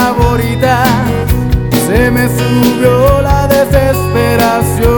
[2.62, 4.95] subió la desesperación.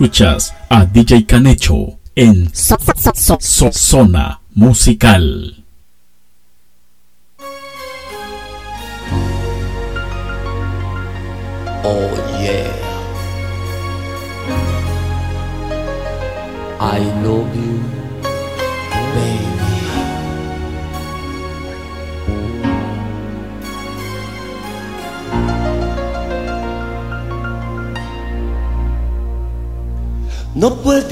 [0.00, 2.48] Escuchas a DJ Canecho en
[3.72, 5.47] Zona Musical.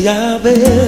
[0.06, 0.85] voy.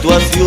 [0.00, 0.39] situación.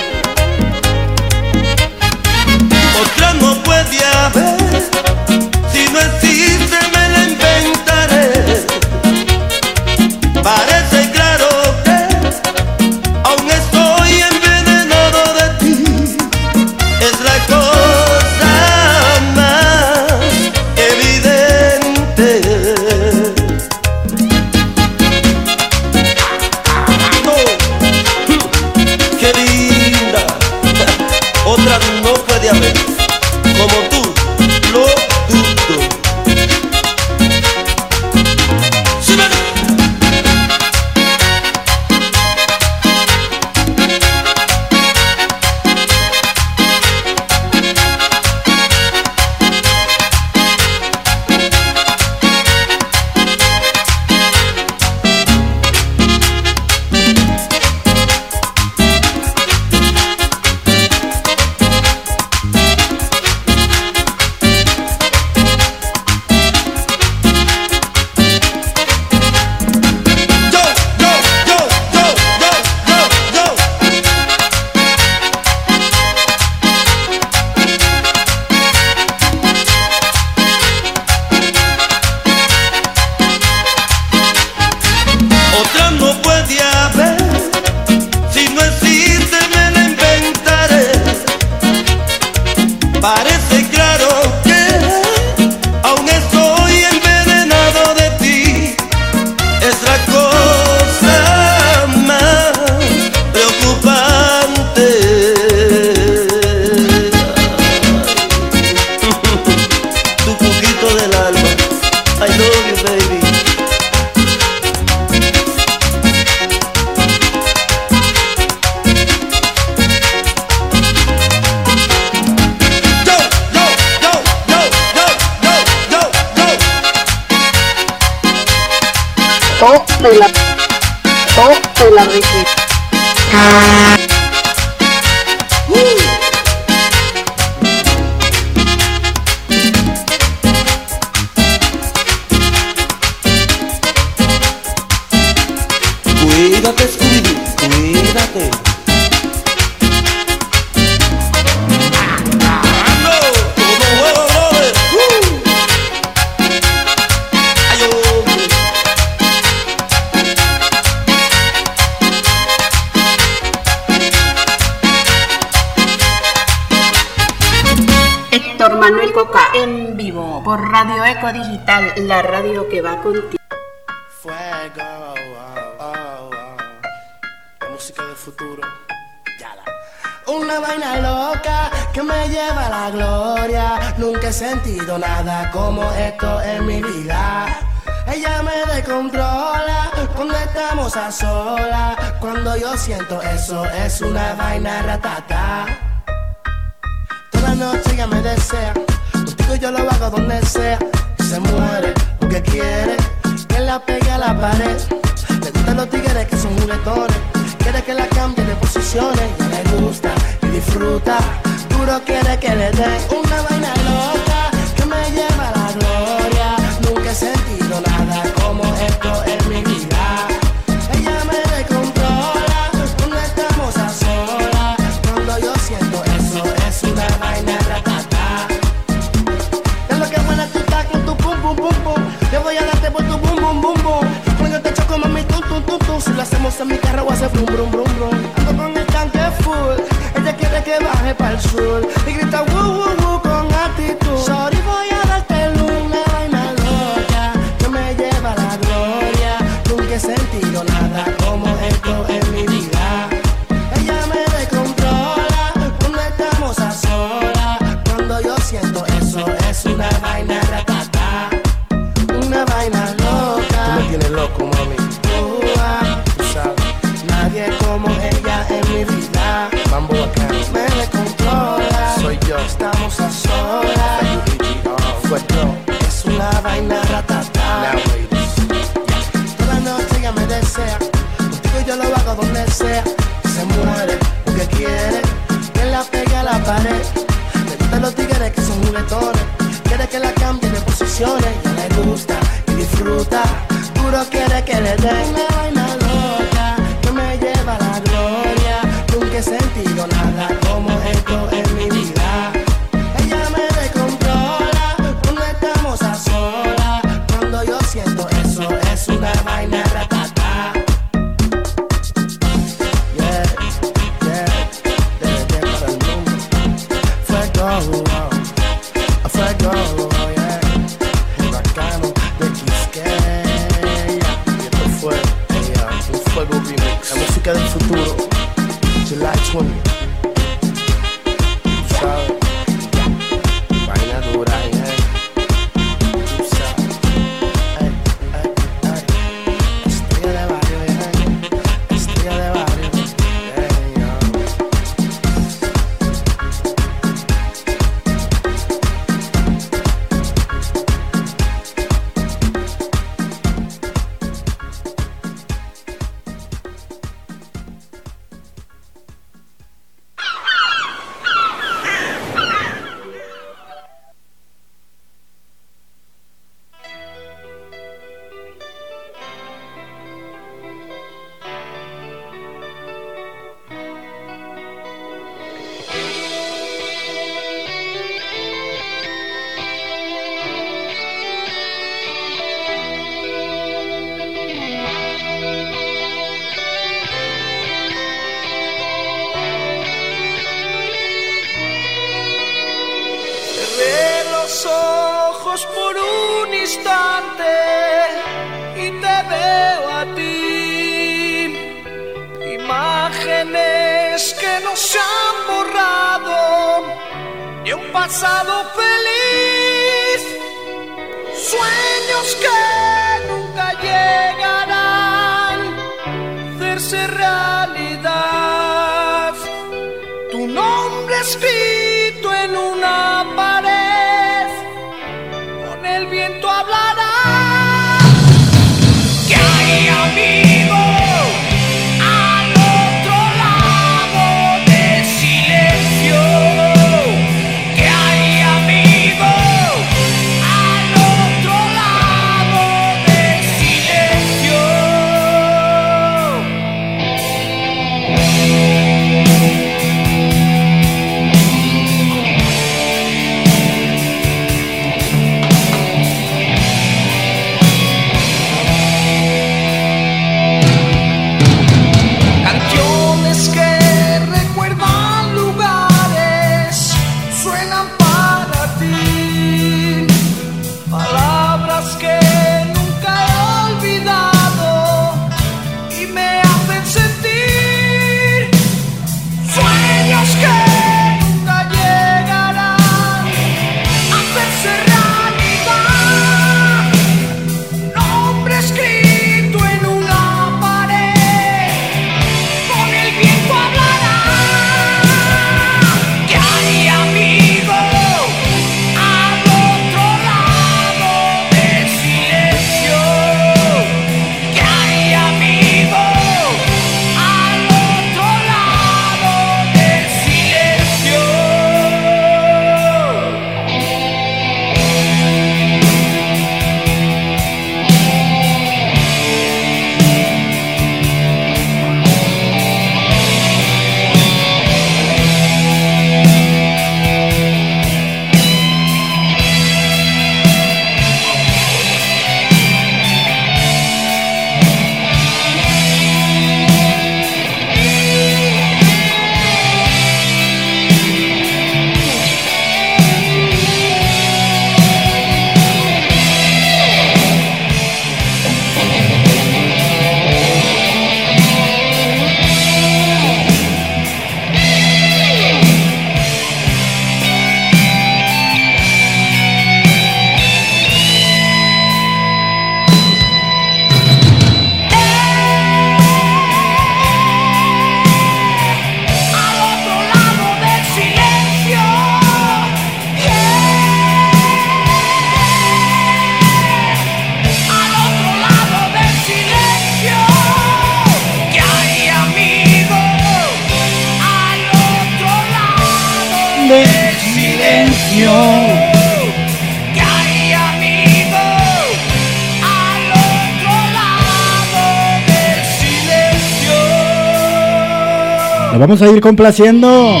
[598.74, 600.00] Vamos a ir complaciendo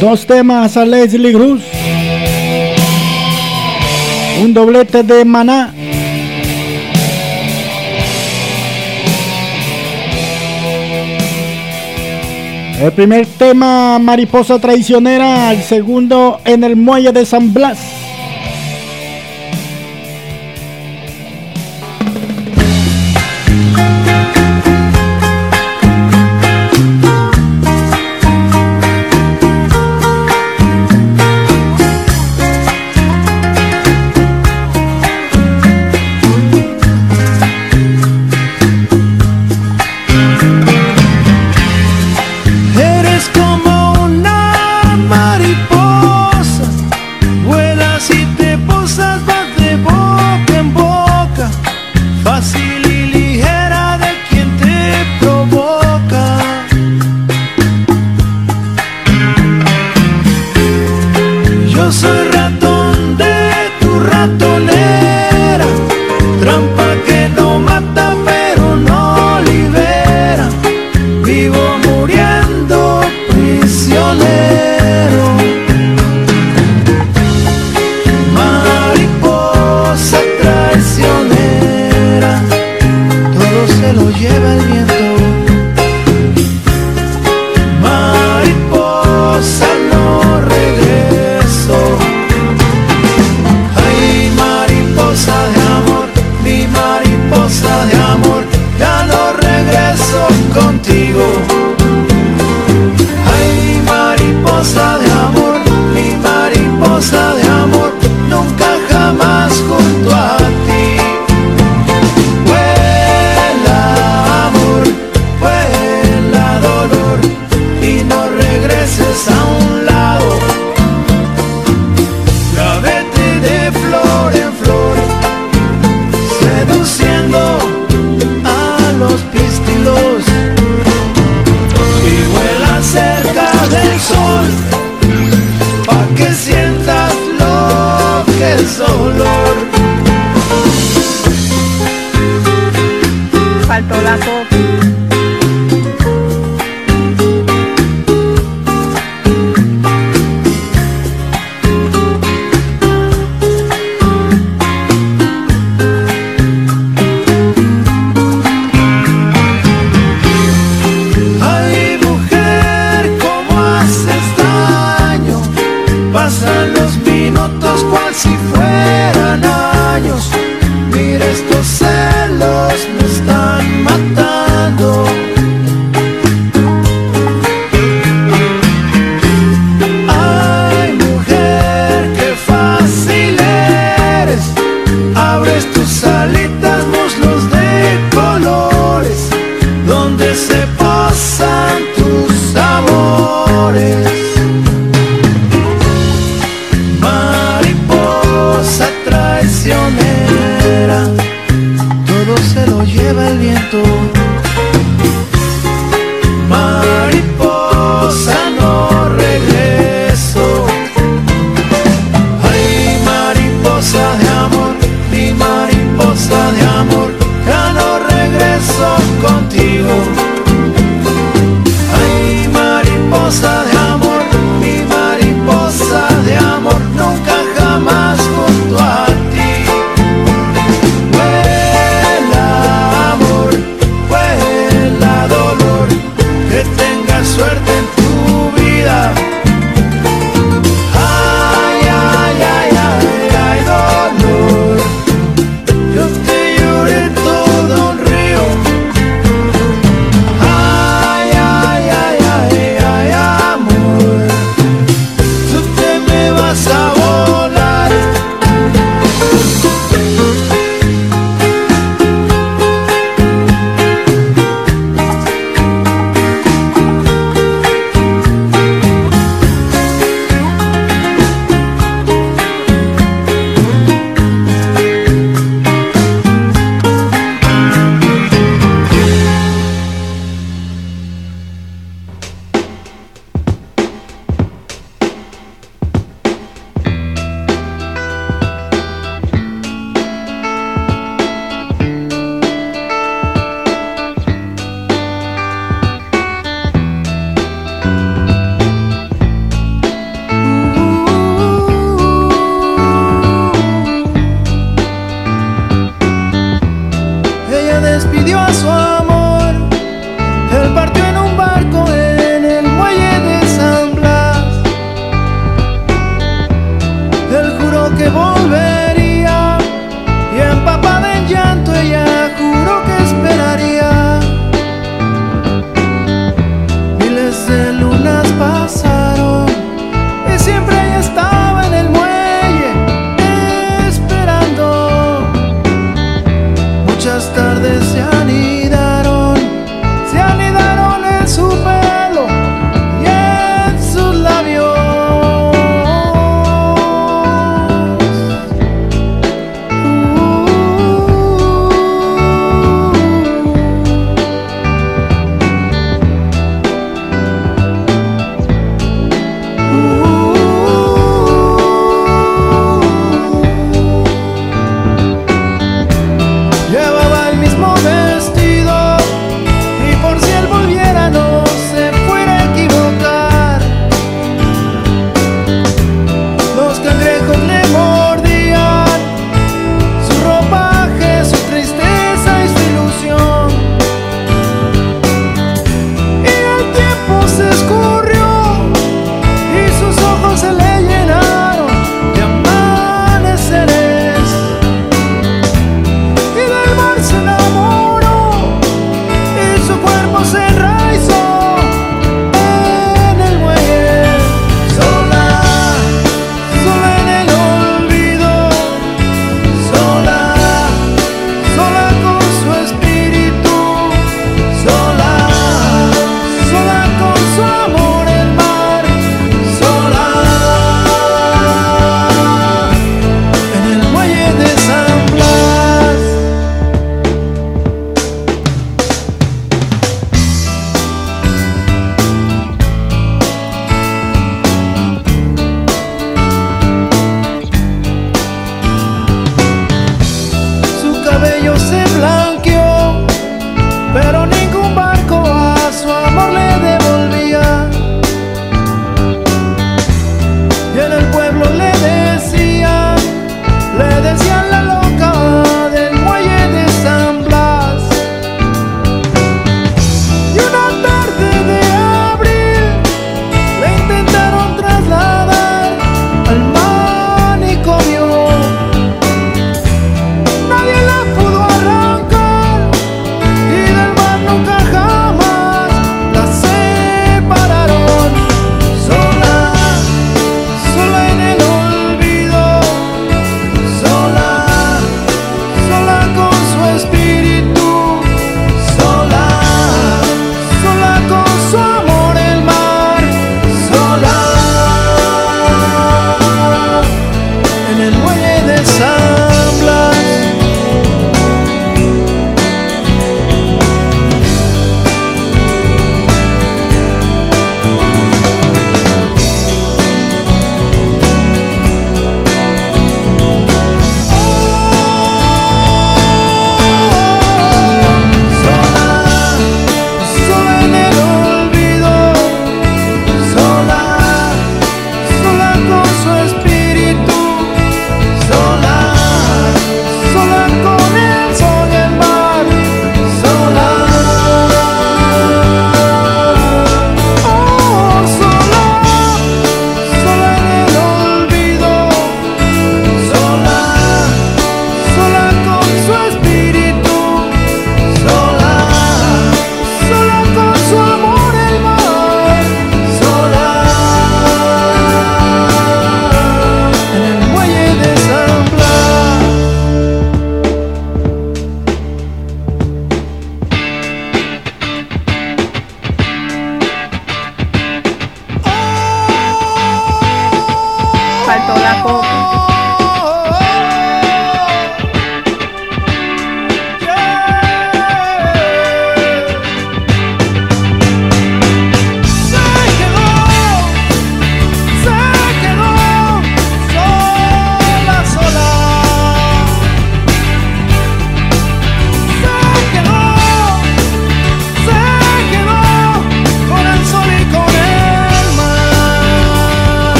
[0.00, 1.60] dos temas a Leslie Cruz.
[4.40, 5.74] Un doblete de maná.
[12.80, 15.52] El primer tema, Mariposa Traicionera.
[15.52, 17.95] El segundo, En el Muelle de San Blas.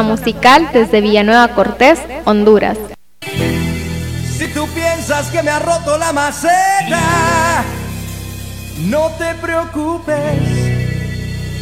[0.00, 2.78] Musical desde Villanueva Cortés, Honduras.
[3.20, 7.62] Si tú piensas que me ha roto la maceta,
[8.86, 10.40] no te preocupes,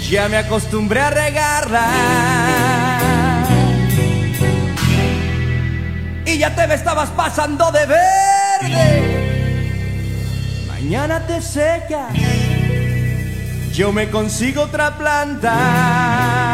[0.08, 1.88] ya me acostumbré a regarla.
[6.24, 9.20] Y ya te me estabas pasando de verde.
[10.68, 12.14] Mañana te secas,
[13.72, 16.49] yo me consigo otra planta.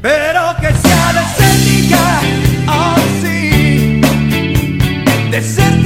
[0.00, 2.20] Pero que sea desértica,
[2.68, 4.00] oh sí,
[5.30, 5.77] desértica.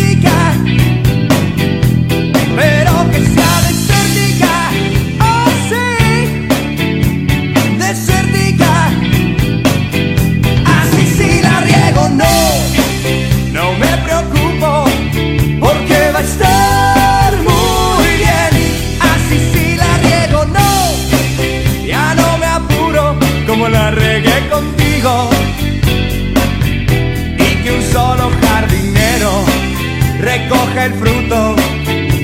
[30.85, 31.55] El fruto,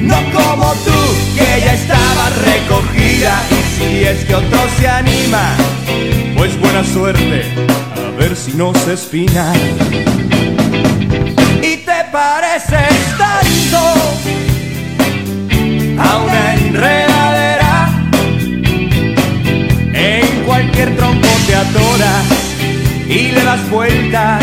[0.02, 0.98] no como tú
[1.36, 3.42] que ya estaba recogida.
[3.50, 5.54] Y si es que otro se anima,
[6.36, 7.44] pues buena suerte,
[7.94, 9.52] a ver si no se espina.
[11.62, 13.78] Y te pareces tanto
[16.02, 17.90] a una enredadera.
[19.92, 22.24] En cualquier tronco te atoras
[23.08, 24.42] y le das vueltas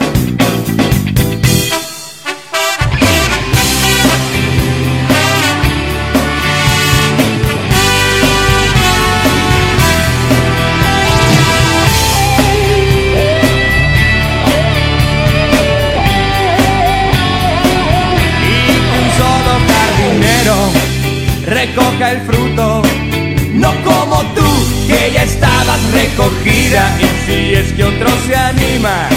[27.53, 29.07] Es que otro se anima,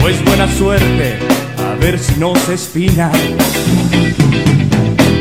[0.00, 1.18] pues buena suerte,
[1.58, 3.10] a ver si no se espina.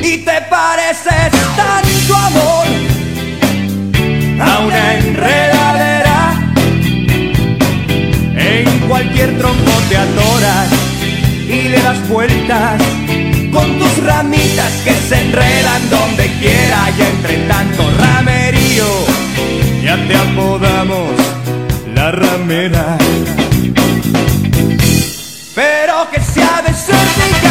[0.03, 2.67] Y te pareces tanto amor
[4.41, 6.53] a una enredadera.
[8.35, 10.69] En cualquier tronco te atoras
[11.47, 12.81] y le das vueltas
[13.51, 19.10] con tus ramitas que se enredan donde quiera y entre tanto ramerío
[19.91, 21.11] ya te apodamos
[21.95, 22.97] la ramera.
[25.53, 27.50] Pero que sea desértica,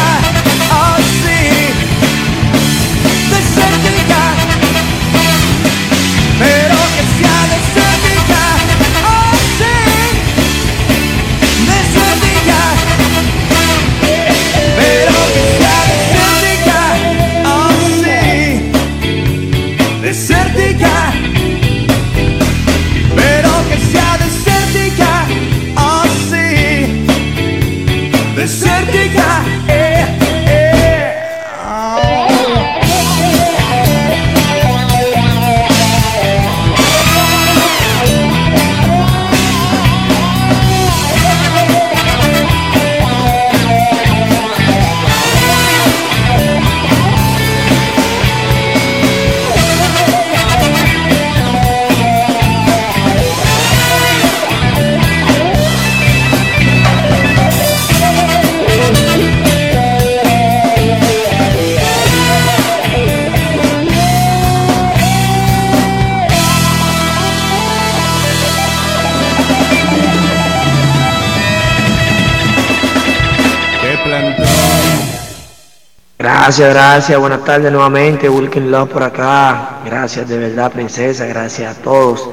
[76.43, 77.19] Gracias, gracias.
[77.19, 78.27] Buenas tardes nuevamente.
[78.27, 79.77] Wilkin Love por acá.
[79.85, 81.27] Gracias de verdad, princesa.
[81.27, 82.27] Gracias a todos.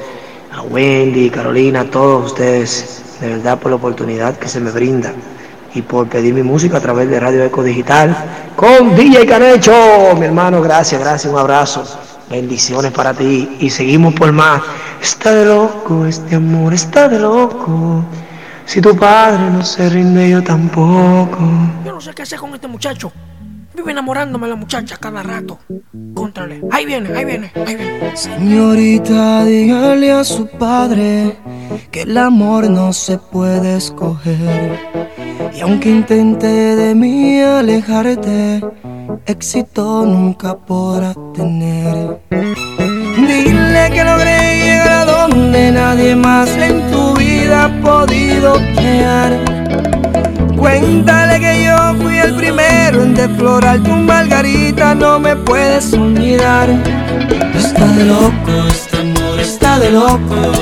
[0.50, 3.02] A Wendy, Carolina, a todos ustedes.
[3.20, 5.12] De verdad por la oportunidad que se me brinda.
[5.74, 8.16] Y por pedir mi música a través de Radio Eco Digital.
[8.56, 9.74] Con DJ Canecho.
[10.18, 11.30] Mi hermano, gracias, gracias.
[11.30, 11.84] Un abrazo.
[12.30, 13.58] Bendiciones para ti.
[13.60, 14.62] Y seguimos por más.
[15.02, 18.02] Está de loco, este amor está de loco.
[18.64, 21.40] Si tu padre no se rinde, yo tampoco.
[21.84, 23.12] Yo no sé qué hacer con este muchacho.
[23.78, 25.60] Vive enamorándome la muchacha cada rato.
[26.12, 26.60] Contrale.
[26.72, 28.16] Ahí viene, ahí viene, ahí viene.
[28.16, 31.36] Señorita, dígale a su padre
[31.92, 34.80] que el amor no se puede escoger.
[35.54, 38.64] Y aunque intente de mí alejarte,
[39.26, 42.20] éxito nunca podrá tener.
[42.30, 49.57] Dile que logré llegar a donde nadie más en tu vida ha podido llegar.
[50.58, 56.68] Cuéntale que yo fui el primero en deflorar tu margarita, no me puedes olvidar.
[57.54, 60.52] Está de loco, este amor está de loco.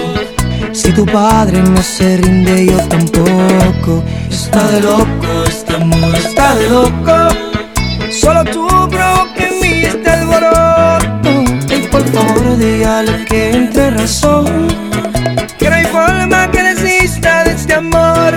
[0.72, 4.04] Si tu padre no se rinde, yo tampoco.
[4.30, 7.16] Está de loco, este amor está de loco.
[8.10, 11.30] Solo tú provoca en mí este alboroto.
[11.74, 14.68] Y por favor, dígale que entre razón.
[15.58, 18.34] Que no hay forma que desista de este amor.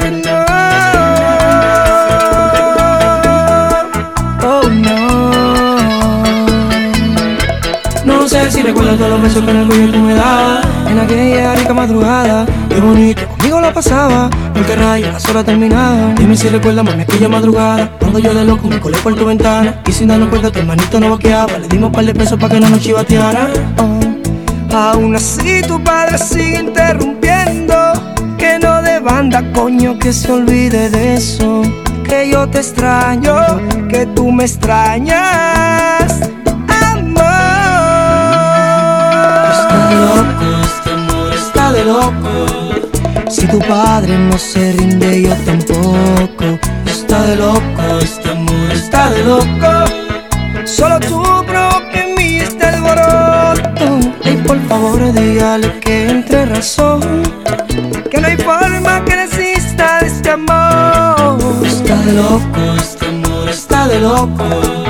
[8.60, 10.68] Si recuerdas todos los besos que en el cuello tú me dabas.
[10.88, 14.30] En aquella rica madrugada Qué bonito, conmigo lo pasaba.
[14.54, 18.68] Porque rayos, las horas terminaban Dime si recuerdas, mami, aquella madrugada Cuando yo de loco
[18.68, 19.82] me colé por tu ventana.
[19.88, 21.58] Y sin darnos cuenta tu hermanito no vaqueaba.
[21.58, 23.48] Le dimos par de pesos para que no nos chivateara.
[23.78, 24.76] Oh.
[24.76, 27.76] Aún así tu padre sigue interrumpiendo.
[28.38, 31.62] Que no de banda, coño, que se olvide de eso.
[32.04, 33.36] Que yo te extraño,
[33.88, 36.29] que tú me extrañas
[40.00, 43.30] Está de loco, este amor está de loco.
[43.30, 46.58] Si tu padre no se rinde, yo tampoco.
[46.86, 50.66] Está de loco, este amor está de loco.
[50.66, 54.00] Solo tú provoca en mí este alboroto.
[54.24, 57.02] Y por favor dígale que entre razón.
[58.10, 61.66] Que no hay forma que desista de este amor.
[61.66, 64.89] Está de loco, este amor está de loco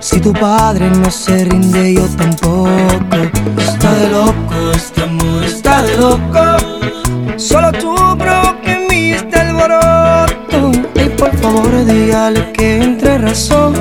[0.00, 3.16] Si tu padre no se rinde yo tampoco
[3.58, 10.72] Está de loco, este amor está de loco Solo tú provoca en mí este alboroto
[10.94, 13.74] Y por favor dígale que entre razón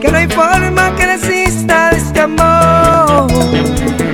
[0.00, 3.26] que no hay forma que desista de este amor.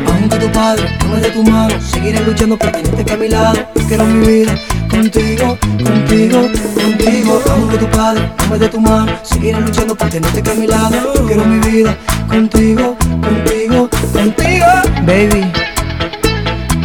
[0.06, 3.58] Aunque tu padre tome de tu mano, seguiré luchando por tenerte que a mi lado.
[3.88, 4.54] Quiero mi vida
[4.91, 7.43] contigo, contigo, contigo.
[7.51, 11.27] Aunque tu padre tome de tu mano, seguiré luchando por tenerte que a mi lado.
[11.27, 11.97] Quiero mi vida
[12.28, 14.67] contigo, contigo, contigo.
[15.07, 15.51] Baby,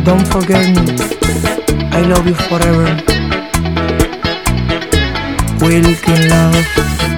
[0.04, 0.96] don't forget me.
[1.92, 2.86] I love you forever.
[5.62, 7.15] Will in love.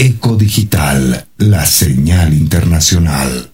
[0.00, 3.50] Radio Eco Digital, la señal internacional.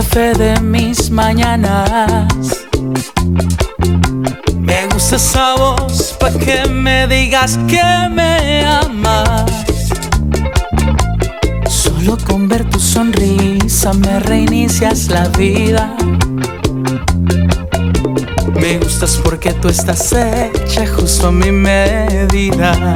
[0.00, 2.66] Café de mis mañanas.
[4.58, 9.50] Me gusta esa voz para que me digas que me amas.
[11.68, 15.94] Solo con ver tu sonrisa me reinicias la vida.
[18.58, 22.94] Me gustas porque tú estás hecha justo a mi medida.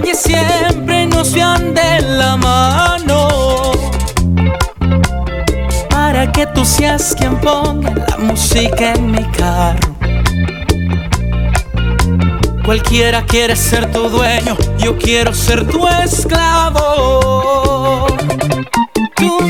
[0.00, 3.72] Calle siempre nos vean de la mano.
[5.88, 9.94] Para que tú seas quien ponga la música en mi carro.
[12.64, 16.86] Cualquiera quiere ser tu dueño, yo quiero ser tu esclavo.
[19.16, 19.40] Tú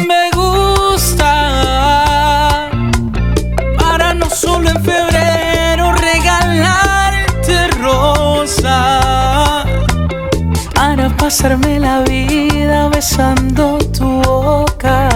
[11.41, 15.09] pasarme la vida besando tu boca.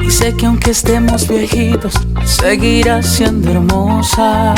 [0.00, 1.94] Y sé que aunque estemos viejitos,
[2.24, 4.54] seguirás siendo hermosa.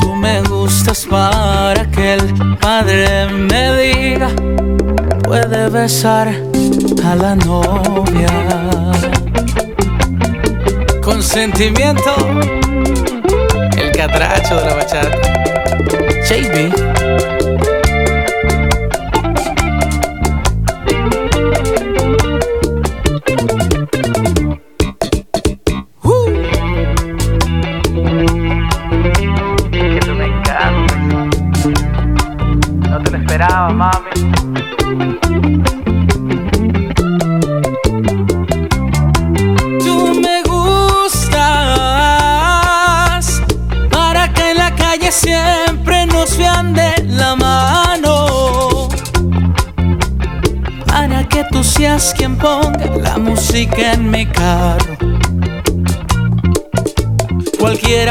[0.00, 4.28] Tú me gustas para que el padre me diga,
[5.24, 6.28] puede besar
[7.04, 8.28] a la novia.
[11.02, 12.14] Consentimiento,
[13.76, 15.18] el catracho de la bachata.
[16.28, 16.97] JB.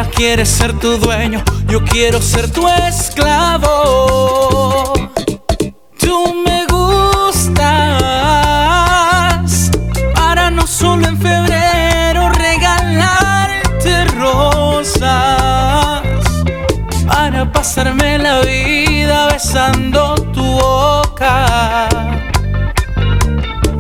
[0.08, 3.74] Cualquiera quiere ser tu dueño, yo quiero ser tu esclavo.
[6.00, 7.62] Tú me gustas
[10.16, 15.04] para no solo en febrero regalarte rosas,
[17.08, 21.90] para pasarme la vida besando tu boca.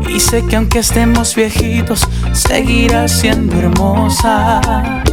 [0.09, 5.03] Y sé que aunque estemos viejitos, seguirás siendo hermosa.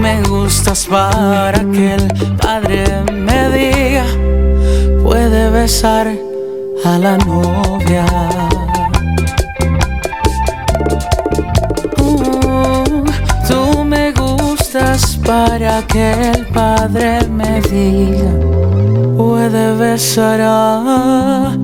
[0.00, 4.04] Me gustas para que el padre me diga,
[5.02, 6.06] puede besar
[6.84, 8.06] a la novia.
[11.98, 13.04] Uh,
[13.48, 18.30] tú me gustas para que el padre me diga,
[19.16, 21.56] puede besar a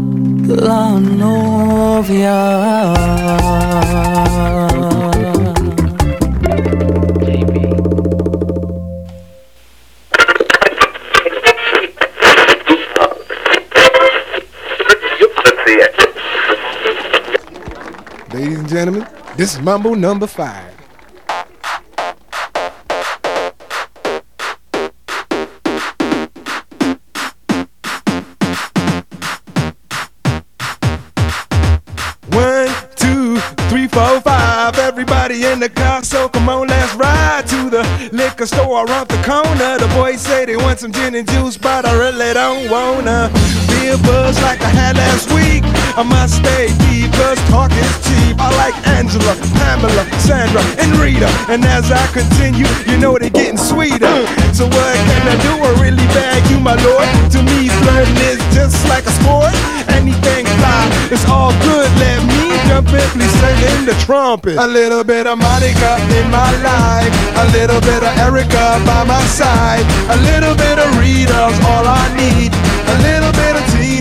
[0.46, 2.34] la novia.
[19.54, 20.72] Is Mambo number five.
[32.30, 34.78] One, two, three, four, five.
[34.78, 39.22] Everybody in the car, so come on, let's ride to the liquor store around the
[39.22, 39.78] corner.
[39.78, 43.30] The boys say they want some gin and juice, but I really don't wanna
[43.68, 45.62] be a buzz like I had last week.
[45.96, 46.73] I must stay
[49.14, 51.30] Angela, Pamela, Sandra, and Rita.
[51.48, 54.10] And as I continue, you know they're getting sweeter.
[54.52, 55.54] So what can I do?
[55.54, 57.06] I really bag you, my lord.
[57.30, 59.54] To me, flirting is just like a sport.
[59.94, 61.86] Anything fly, it's all good.
[62.02, 64.58] Let me jump in, please sing in the trumpet.
[64.58, 69.22] A little bit of Monica in my life, a little bit of Erica by my
[69.30, 71.54] side, a little bit of Rita's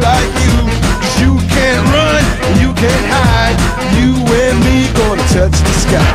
[0.00, 0.56] Like you.
[1.22, 2.22] You can't run,
[2.60, 3.58] you can't hide.
[3.98, 6.14] You and me gonna touch the sky.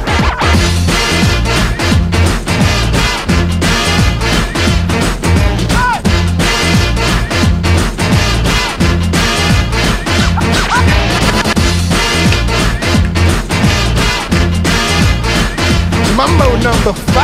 [16.16, 17.23] Mambo number five.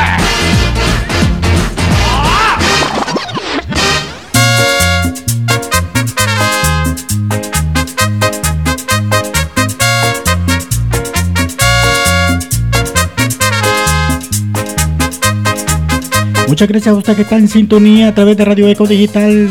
[16.59, 19.47] Muchas gracias a usted que está en sintonía a través de Radio Eco Digital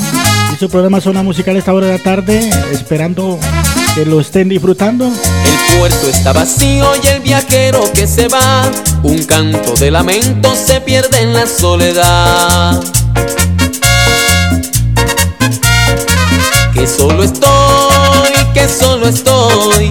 [0.53, 3.41] y su programa Zona Musical esta hora de la tarde, esperando
[3.95, 5.07] que lo estén disfrutando.
[5.07, 8.71] El puerto está vacío y el viajero que se va,
[9.05, 12.79] un canto de lamento se pierde en la soledad.
[16.75, 19.91] Que solo estoy, que solo estoy,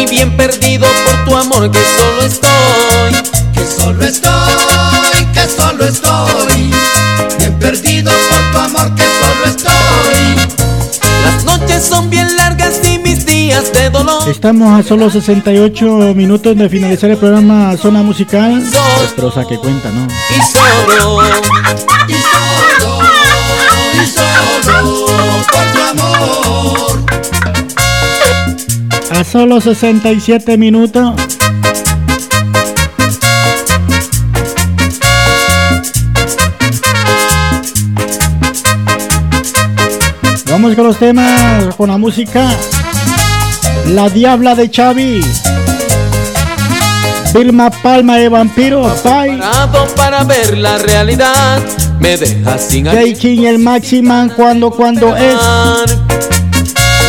[0.00, 6.74] y bien perdido por tu amor, que solo estoy, que solo estoy, que solo estoy,
[7.38, 10.36] bien perdido por tu amor, que solo estoy.
[11.24, 14.28] Las noches son bien largas y mis días de dolor.
[14.28, 18.64] Estamos a solo 68 minutos de finalizar el programa Zona Musical.
[19.14, 20.08] Prosa que cuenta, ¿no?
[20.30, 21.22] Y solo,
[22.08, 22.98] y solo,
[23.94, 24.62] y solo
[25.52, 27.04] por tu amor.
[29.12, 31.31] A solo 67 minutos.
[40.52, 42.46] Vamos con los temas, con la música.
[43.86, 45.24] La Diabla de Xavi.
[47.32, 49.38] Vilma Palma de Vampiro, Pai.
[49.38, 51.58] Parado para ver la realidad,
[51.98, 52.86] me deja sin
[53.18, 55.40] King, el Maximan, cuando, cuando es.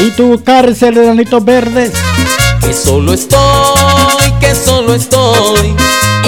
[0.05, 1.91] Y tu cárcel de granitos verdes.
[2.61, 5.75] Que solo estoy, que solo estoy.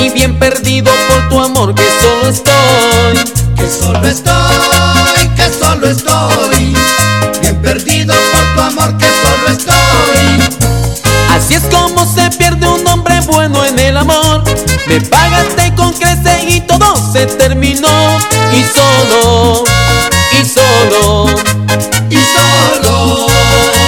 [0.03, 3.55] Y bien perdido por tu amor, que solo estoy.
[3.55, 6.64] Que solo estoy, que solo estoy.
[7.65, 10.59] Perdido por tu amor, que solo estoy.
[11.31, 14.43] Así es como se pierde un hombre bueno en el amor.
[14.85, 18.19] Me pagaste con creces y todo se terminó.
[18.53, 19.63] Y solo,
[20.31, 21.25] y solo,
[22.11, 23.27] y solo,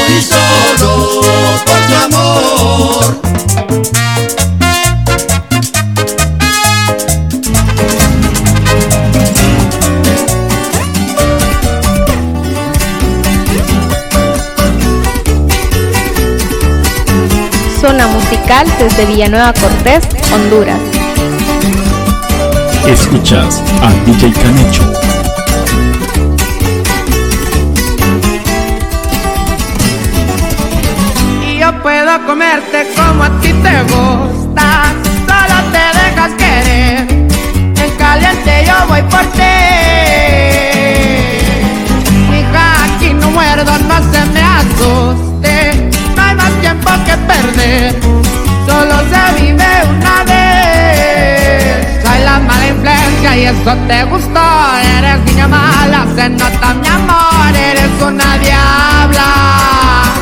[0.09, 1.21] y solo
[1.63, 3.21] por tu amor.
[17.87, 20.77] Zona musical desde Villanueva Cortés, Honduras.
[22.85, 24.83] Escuchas a DJ Canecho.
[31.47, 34.93] Y yo puedo comerte como a ti te gusta.
[35.25, 37.07] Solo te dejas querer.
[37.09, 39.46] En caliente yo voy por ti.
[48.67, 52.03] Solo se vive una vez.
[52.03, 54.41] Soy la mala influencia y eso te gustó.
[54.97, 57.55] Eres niña mala, se nota mi amor.
[57.55, 59.29] Eres una diabla.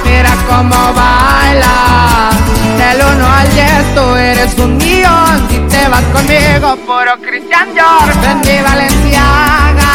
[0.05, 2.29] Mira cómo baila.
[2.77, 5.47] Del uno al diez tú eres un millón.
[5.49, 8.13] Si te vas conmigo, puro Christian Dior.
[8.21, 9.93] Fendi Valenciaga.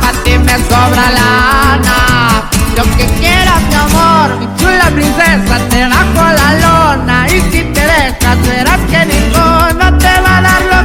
[0.00, 2.05] Pa' ti me sobra lana.
[2.76, 7.26] Lo que quieras, mi amor, mi chula princesa, te bajo la lona.
[7.26, 10.75] Y si te dejas, verás que ninguno te va a dar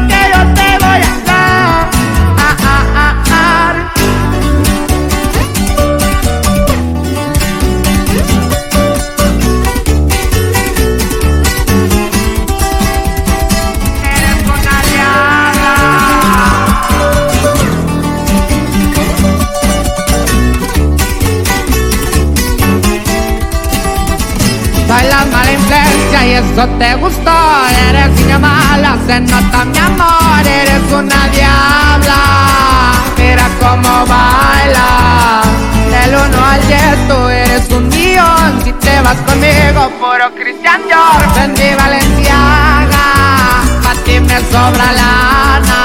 [26.32, 27.38] y eso te gustó.
[27.90, 30.48] Eres niña mala, se nota mi amor.
[30.48, 32.22] Eres una diabla.
[33.18, 35.42] Mira cómo baila.
[35.92, 38.50] Del uno al diez tú eres un millón.
[38.64, 41.22] Si te vas conmigo, puro Christian Dior.
[41.36, 43.06] Fendi Valenciaga.
[43.84, 45.82] Pa' ti me sobra lana.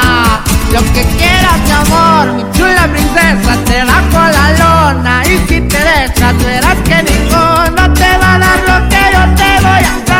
[0.72, 5.22] Lo que quieras, mi amor, mi chula princesa, te bajo la lona.
[5.26, 9.50] Y si te dejas, verás que ninguno te va a dar lo que yo te
[9.64, 10.15] voy a dar.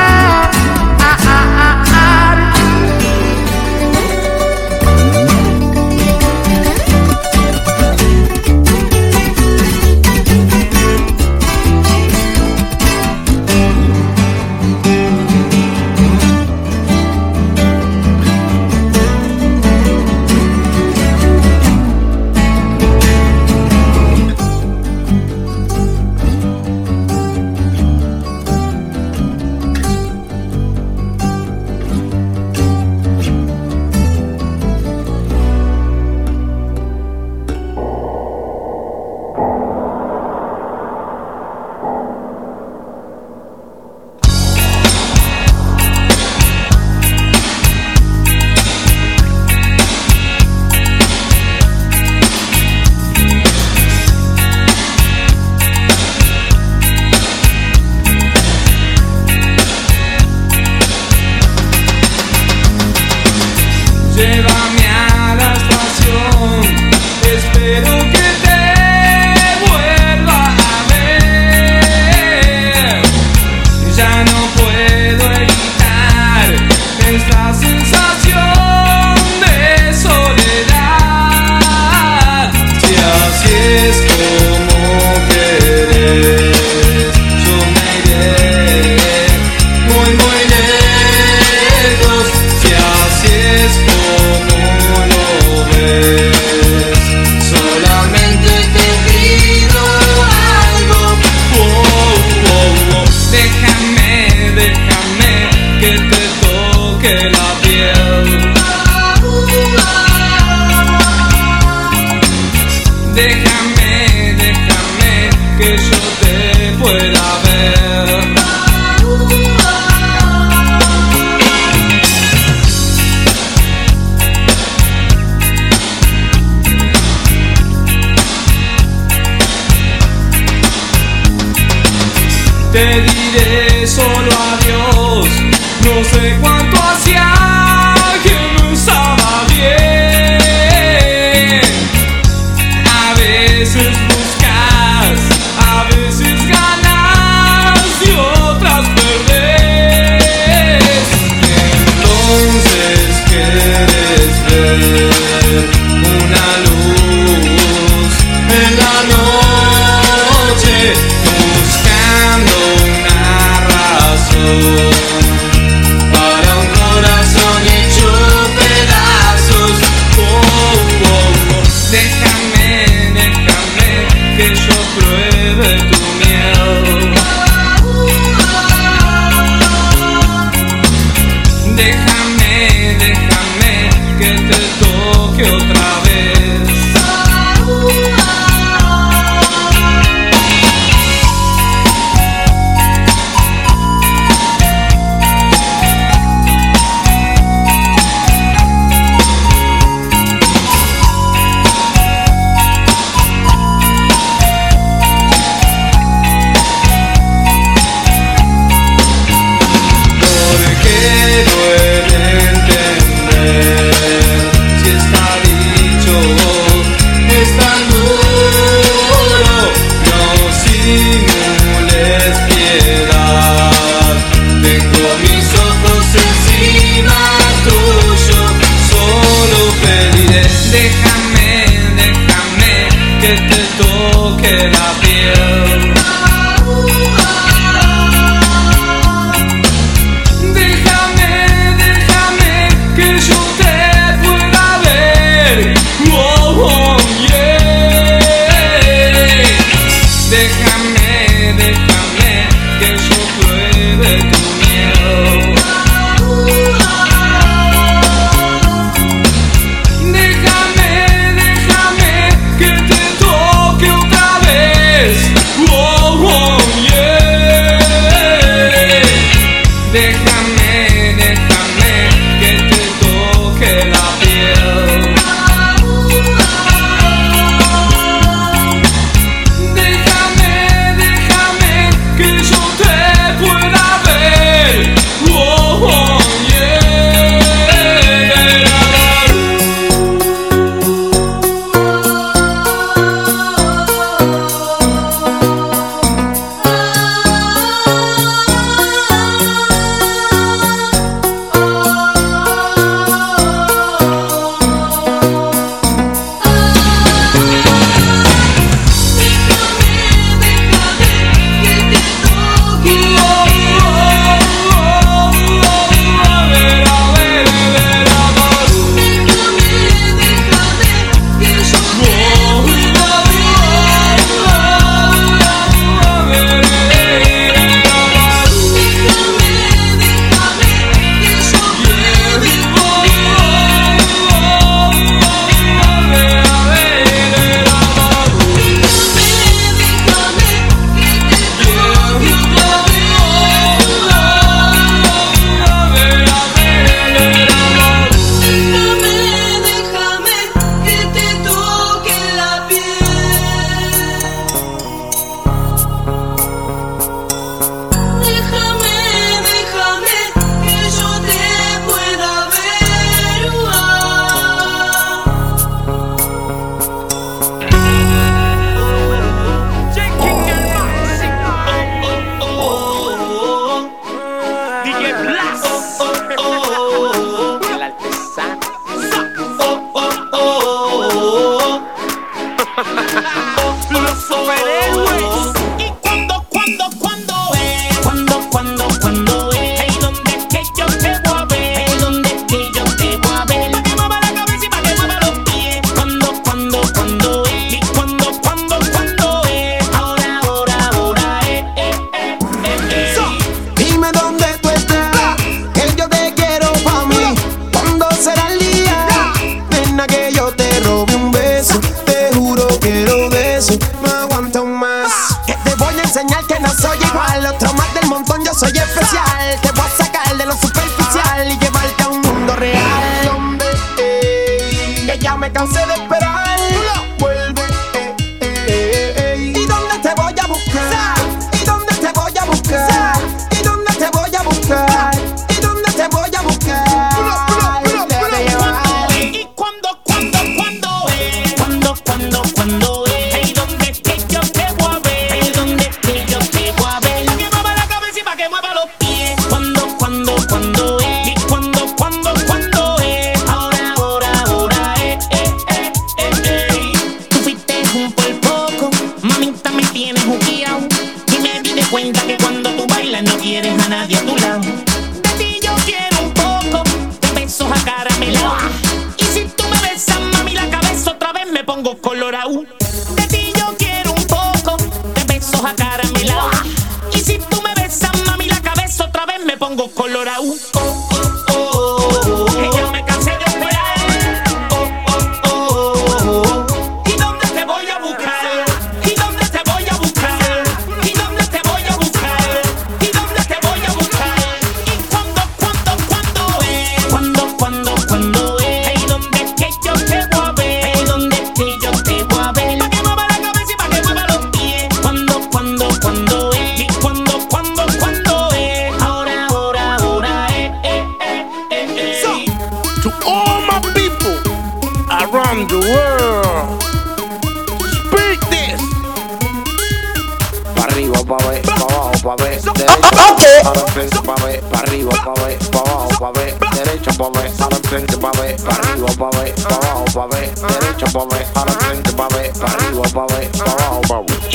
[530.16, 534.45] suave, derecho, suave, para frente, suave, para arriba, suave, para abajo, suave.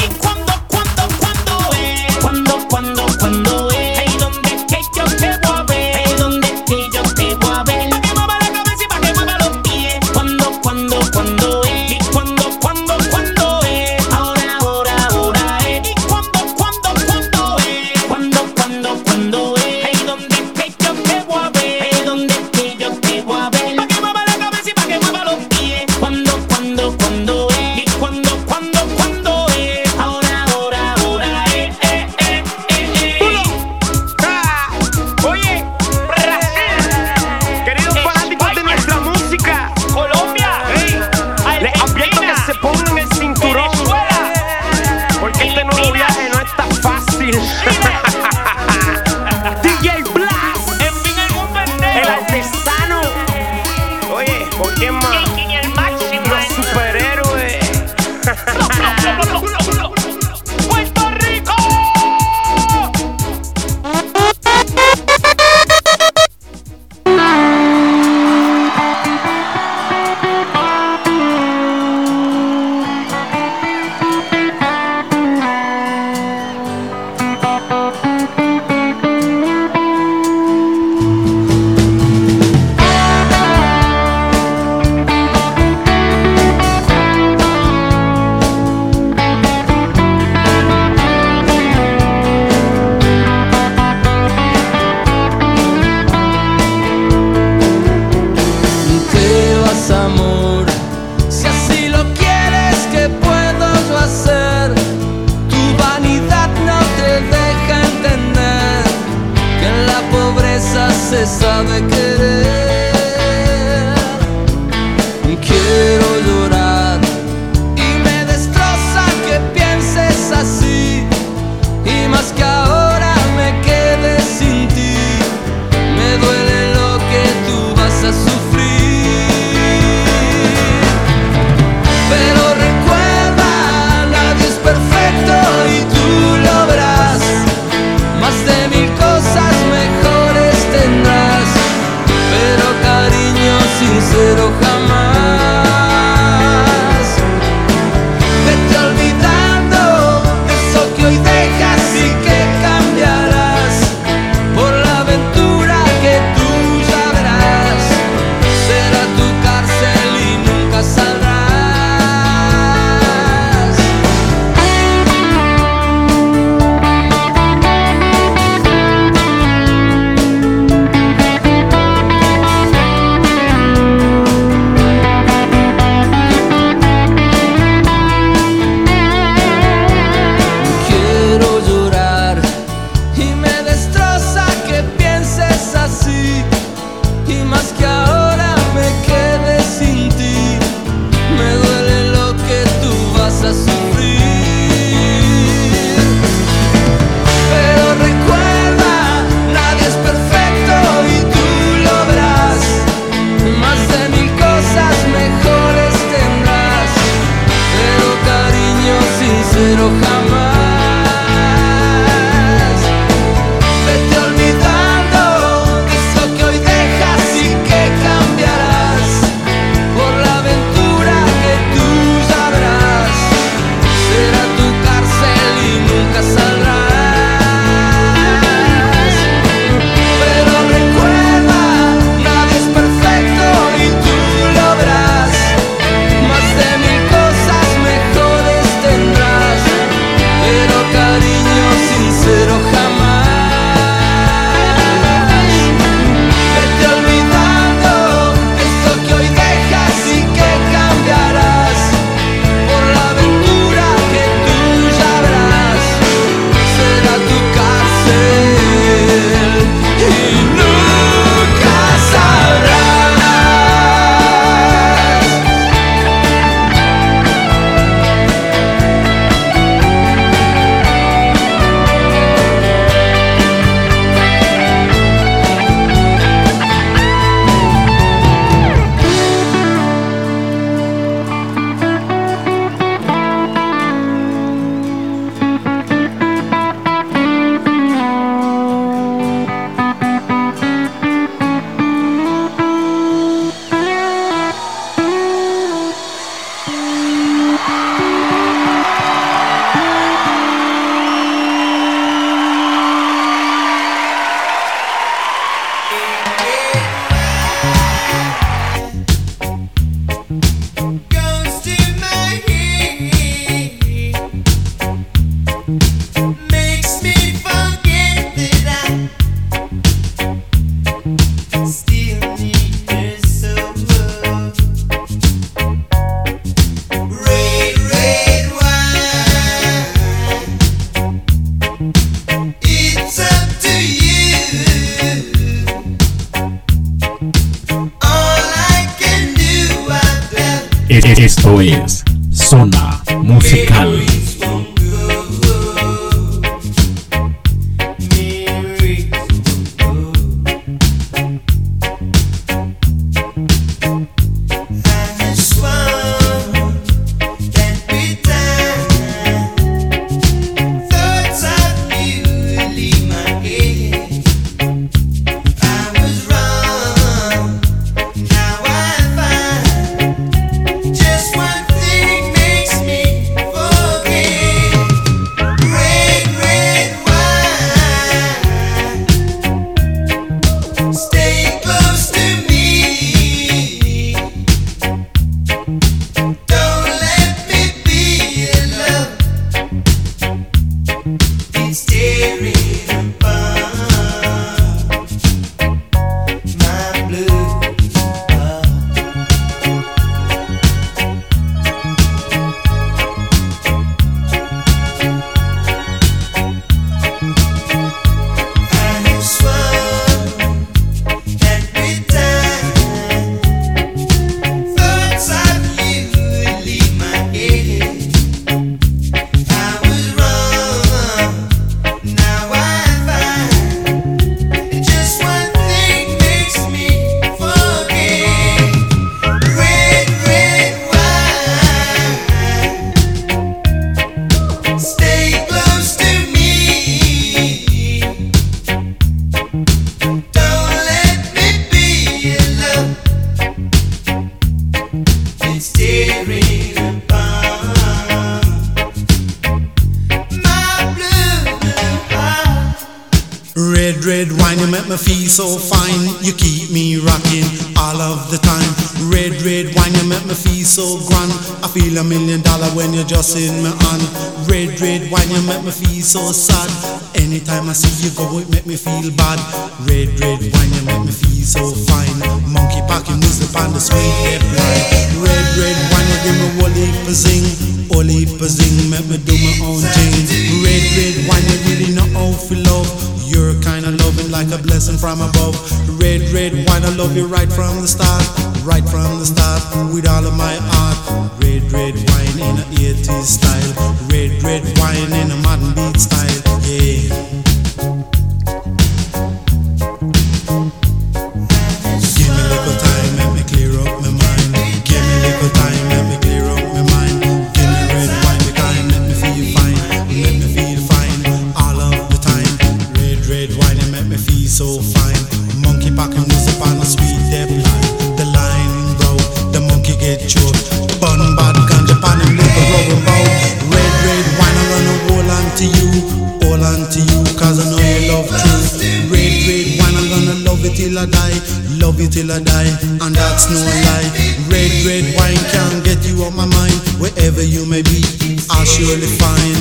[528.12, 528.62] love true.
[529.08, 531.40] Red, red wine, I'm gonna love it till I die.
[531.80, 534.10] Love it till I die, and that's no lie.
[534.52, 536.76] Red, red wine can get you off my mind.
[537.00, 538.04] Wherever you may be,
[538.52, 539.58] I'll surely find.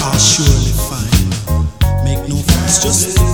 [0.00, 2.04] I'll ah, surely find.
[2.06, 3.33] Make no fuss, just.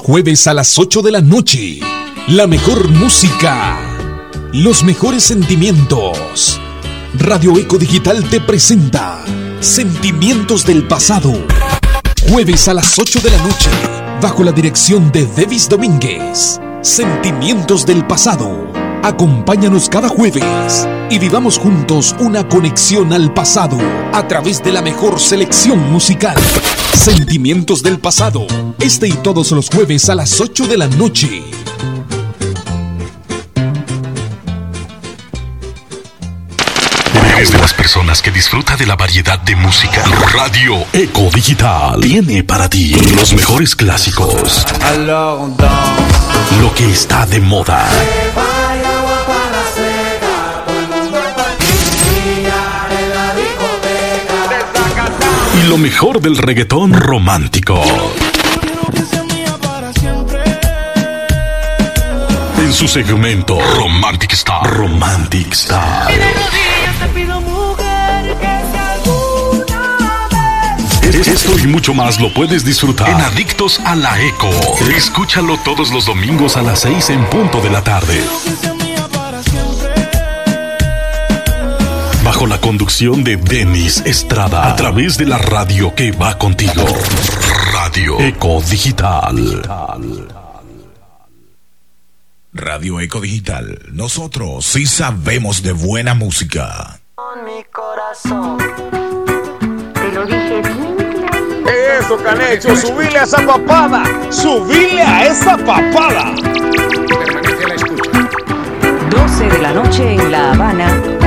[0.00, 1.80] jueves a las 8 de la noche.
[2.26, 3.78] La mejor música.
[4.52, 6.58] Los mejores sentimientos.
[7.14, 9.22] Radio Eco Digital te presenta
[9.60, 11.32] Sentimientos del Pasado.
[12.30, 13.70] Jueves a las 8 de la noche,
[14.22, 16.60] bajo la dirección de Devis Domínguez.
[16.80, 18.72] Sentimientos del Pasado.
[19.02, 23.76] Acompáñanos cada jueves y vivamos juntos una conexión al pasado
[24.12, 26.36] a través de la mejor selección musical.
[26.94, 28.46] Sentimientos del pasado.
[28.78, 31.42] Este y todos los jueves a las 8 de la noche.
[37.34, 40.04] Eres de las personas que disfruta de la variedad de música.
[40.32, 44.64] Radio Eco Digital tiene para ti los mejores clásicos.
[46.60, 47.88] Lo que está de moda.
[55.70, 57.80] Lo mejor del reggaetón romántico.
[62.58, 64.68] En su segmento Romantic Star.
[64.68, 66.10] Romantic Star.
[71.12, 74.50] Esto y mucho más lo puedes disfrutar en Adictos a la Eco.
[74.96, 78.20] Escúchalo todos los domingos a las 6 en punto de la tarde.
[82.40, 86.86] Bajo la conducción de Denis Estrada a través de la radio que va contigo.
[87.70, 89.60] Radio Eco Digital.
[92.54, 93.80] Radio Eco Digital.
[93.92, 96.98] Nosotros sí sabemos de buena música.
[97.44, 98.56] mi corazón.
[99.92, 101.66] Te lo dije bien
[102.00, 104.02] Eso, Canecho, subile a esa papada.
[104.30, 106.34] Subile a esa papada.
[109.10, 111.19] 12 de la noche en La Habana.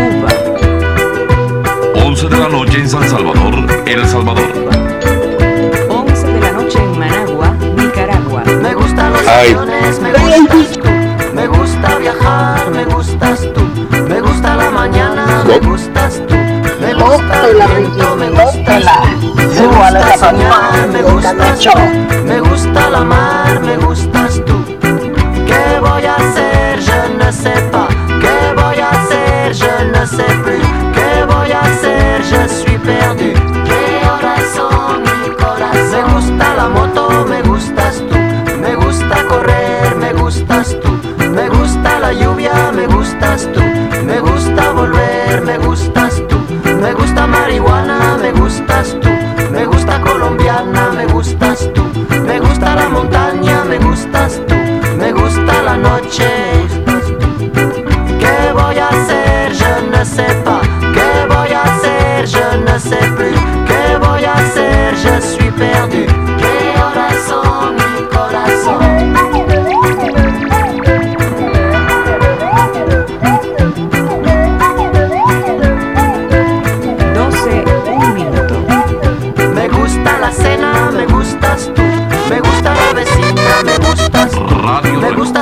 [2.23, 3.53] 11 de la noche en San Salvador,
[3.85, 4.47] El Salvador.
[5.89, 8.43] 11 de la noche en Managua, Nicaragua.
[8.61, 10.89] Me gustan los aviones, me gustas tú.
[11.33, 13.61] Me gusta viajar, me gustas tú.
[14.07, 16.35] Me gusta la mañana, me gustas tú.
[16.79, 18.85] Me gusta el viento, me gustas
[19.19, 19.35] tú.
[19.35, 22.23] Me gusta soñar, me gustas tú.
[22.25, 24.63] Me gusta la mar, me gustas tú.
[25.45, 26.79] ¿Qué voy a hacer?
[26.79, 27.89] Je ne sais pas.
[28.21, 29.53] ¿Qué voy a hacer?
[29.53, 30.63] Je ne sais plus.
[30.93, 31.92] ¿Qué voy a hacer?
[32.23, 33.52] Je suis perdu.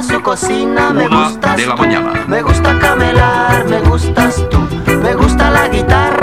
[0.01, 2.25] Gusta su cocina, me gustas de la mañana.
[2.27, 4.57] Me gusta camelar, me gustas tú.
[5.03, 6.20] Me gusta la guitarra,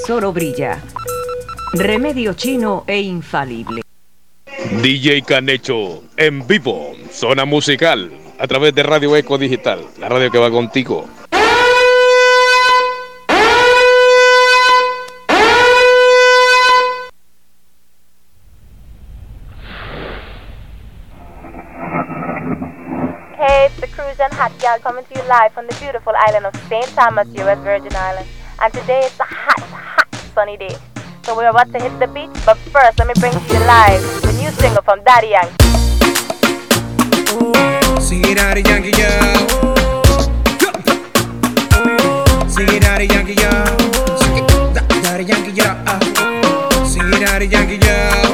[0.00, 0.80] tesoro brilla.
[1.74, 3.82] Remedio chino e infalible.
[4.80, 10.38] DJ Canecho en vivo, zona musical, a través de Radio Eco Digital, la radio que
[10.38, 11.06] va contigo.
[23.36, 26.46] Hey it's the cruise and Hot Gal coming to you live from the beautiful island
[26.46, 26.88] of St.
[26.94, 27.58] Thomas, U.S.
[27.58, 28.30] Virgin Islands.
[28.62, 29.24] And today it's a
[30.40, 30.74] sunny day.
[31.24, 34.00] So we're about to hit the beach, but first let me bring to you live
[34.22, 35.52] the new single from Daddy Yankee.
[38.00, 39.10] Sing it Yankee, yo.
[42.48, 43.50] Sing it Yankee, yo.
[45.04, 45.68] Daddy Yankee, yo.
[46.86, 48.29] Sing it Yankee, yo.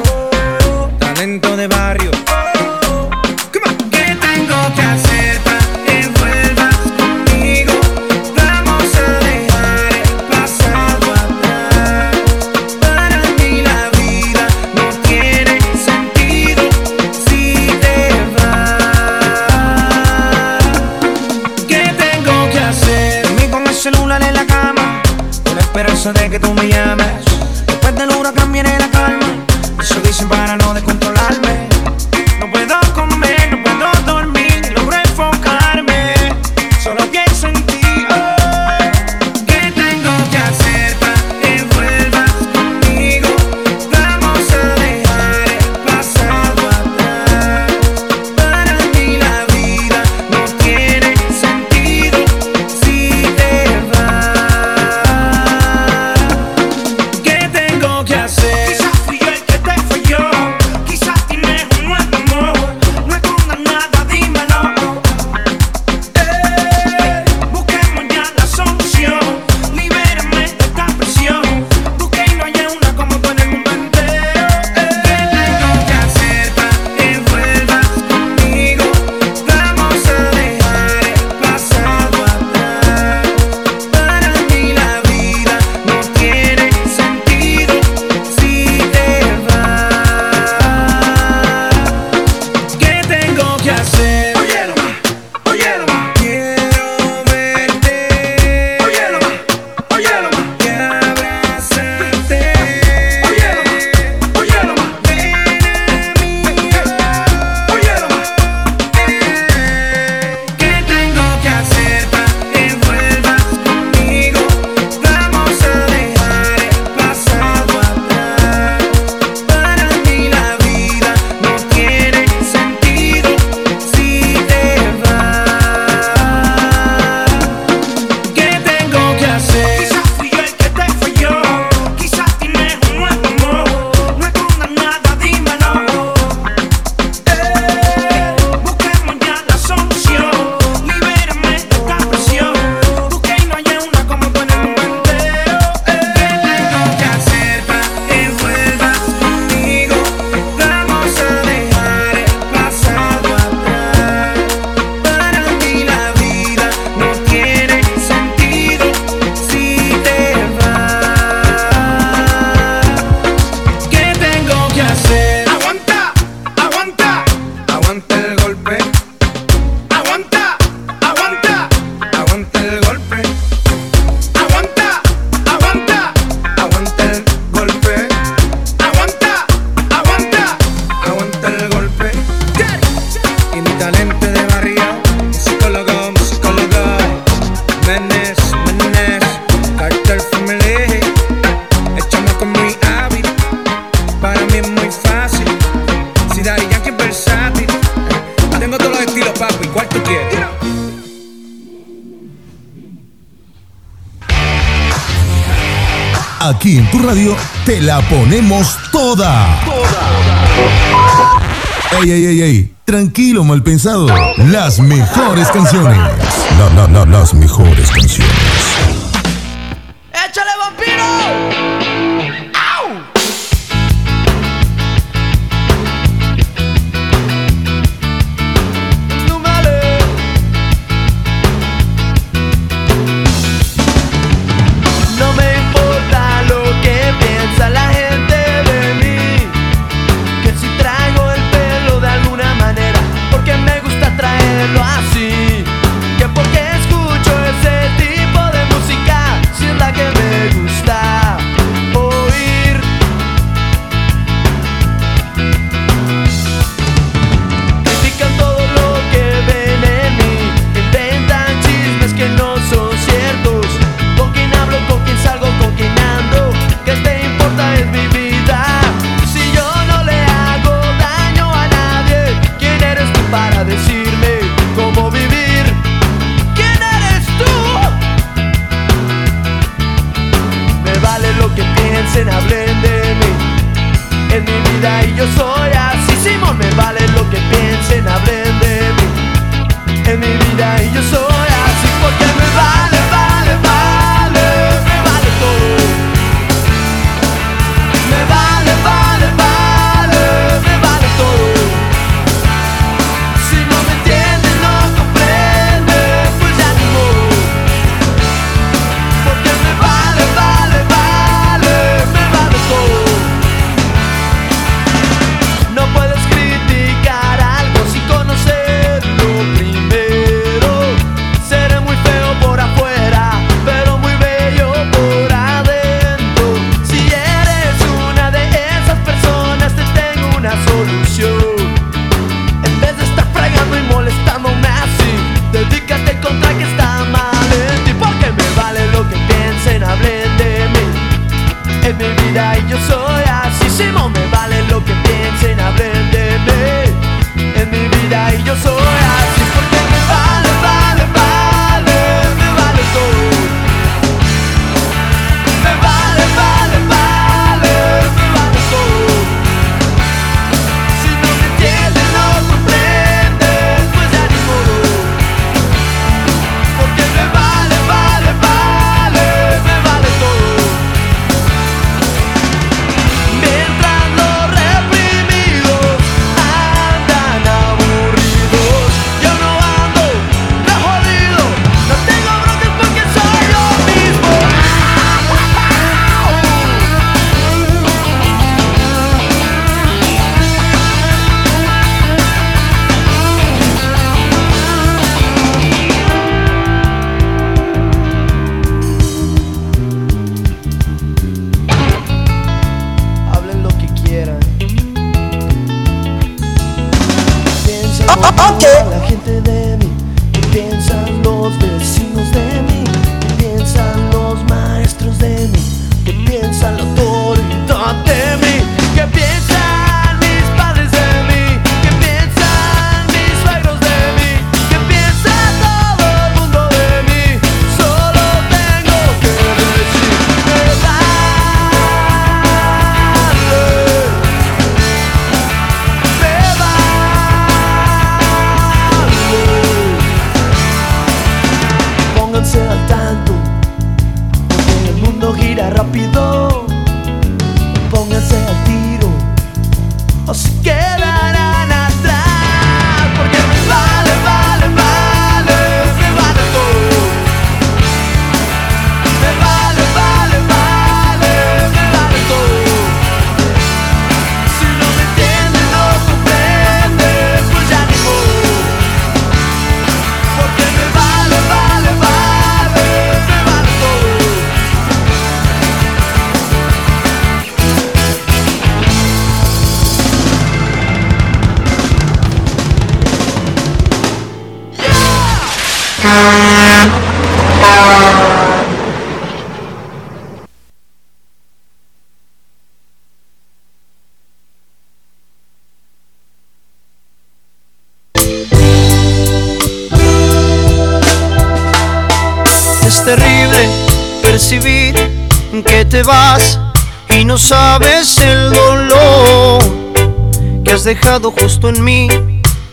[510.87, 512.07] dejado justo en mí,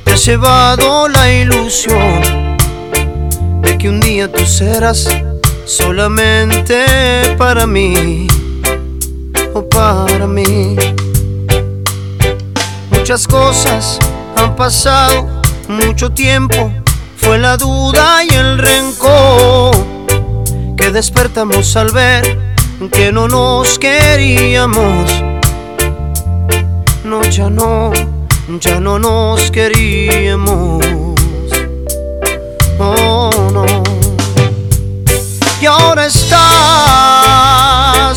[0.05, 2.57] te has llevado la ilusión
[3.60, 5.09] de que un día tú serás
[5.65, 6.84] solamente
[7.36, 8.28] para mí
[9.52, 10.76] o para mí.
[12.93, 13.99] Muchas cosas
[14.36, 16.73] han pasado, mucho tiempo,
[17.17, 19.75] fue la duda y el rencor
[20.76, 22.55] que despertamos al ver
[22.93, 25.24] que no nos queríamos
[27.23, 27.93] ya no,
[28.60, 30.84] ya no nos queríamos.
[32.78, 33.65] Oh no.
[35.60, 36.36] Y ahora estás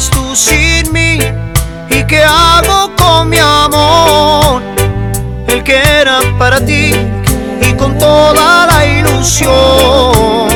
[0.09, 1.19] tú sin mí.
[1.89, 4.63] ¿Y qué hago con mi amor?
[5.47, 6.91] El que era para ti
[7.61, 10.47] y con toda la ilusión.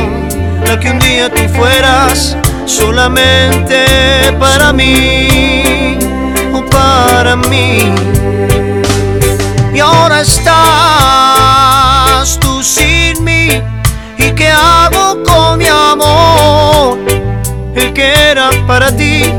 [0.66, 3.86] La que un día tú fueras solamente
[4.40, 6.01] para mí
[7.24, 7.78] para mí.
[9.76, 10.50] Y ahora estás
[12.40, 13.62] tú sin mí.
[14.18, 16.98] ¿Y qué hago con mi amor?
[17.76, 19.32] El que era para ti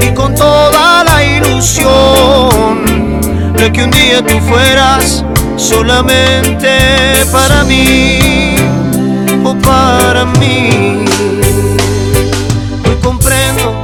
[0.00, 1.90] y con toda la ilusión
[3.58, 5.22] de que un día tú fueras
[5.56, 6.70] solamente
[7.30, 8.54] para mí
[9.44, 11.04] o para mí.
[12.86, 13.74] Hoy comprendo,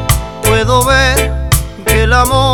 [0.45, 1.35] puedo ver
[1.85, 2.54] que el amor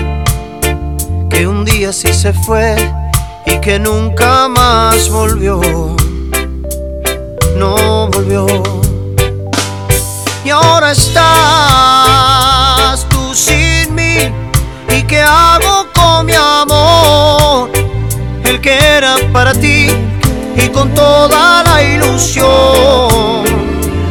[1.41, 2.75] que un día sí se fue
[3.47, 5.59] y que nunca más volvió,
[7.57, 8.45] no volvió.
[10.45, 11.17] Y ahora estás
[13.09, 14.17] tú sin mí,
[14.95, 17.71] ¿y qué hago con mi amor?
[18.43, 19.87] El que era para ti
[20.55, 23.45] y con toda la ilusión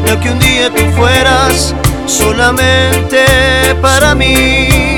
[0.04, 3.24] de que un día tú fueras solamente
[3.80, 4.89] para mí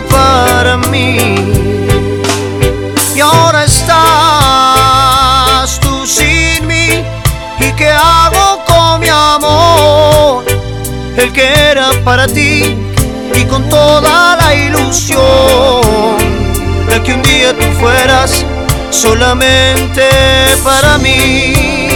[0.00, 1.34] para mí.
[3.14, 3.88] Y ahora estás
[5.80, 7.04] tú sin mí,
[7.60, 10.44] ¿y qué hago con mi amor?
[11.16, 12.76] El que era para ti
[13.34, 16.16] y con toda la ilusión
[16.88, 18.44] de que un día tú fueras
[18.90, 20.08] solamente
[20.64, 21.88] para mí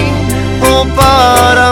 [0.61, 1.72] o para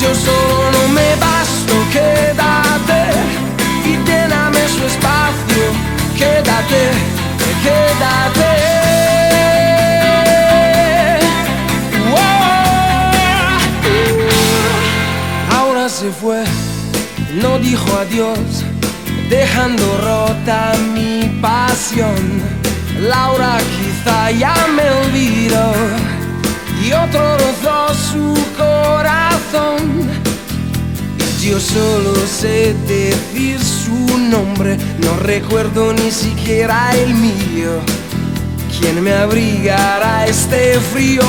[0.00, 3.02] Yo solo me basto, quédate
[3.84, 5.64] y lléname su espacio.
[6.16, 6.82] Quédate,
[7.62, 8.78] quédate.
[15.88, 16.44] Se fue,
[17.42, 18.62] no dijo adiós,
[19.28, 22.14] dejando rota mi pasión.
[23.00, 25.72] Laura quizá ya me olvidó
[26.84, 30.08] y otro rozó su corazón.
[31.40, 37.80] Yo solo sé decir su nombre, no recuerdo ni siquiera el mío.
[38.78, 41.22] ¿Quién me abrigará este frío?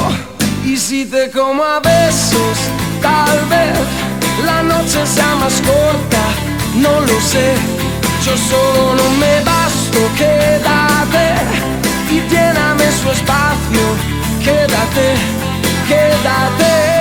[0.66, 2.58] Y si te como a besos,
[3.02, 3.78] tal vez
[4.46, 6.24] la noche sea más corta,
[6.76, 7.54] no lo sé.
[8.26, 11.28] Yo solo no me basto, quédate
[12.12, 14.20] y lléname su espacio.
[14.44, 15.16] Quédate,
[15.90, 16.99] que dá tempo.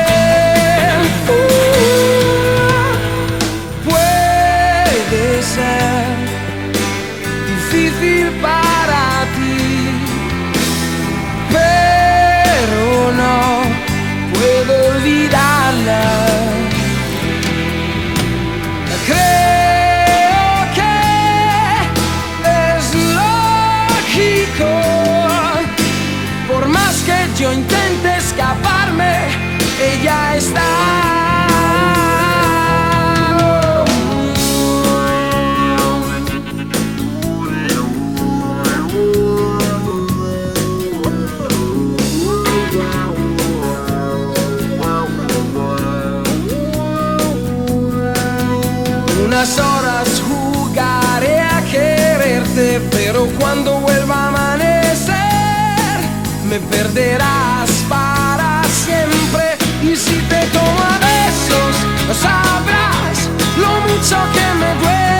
[56.99, 59.57] Me perderás para siempre.
[59.83, 61.77] Y si te tomo a besos,
[62.21, 65.18] sabrás lo mucho que me duele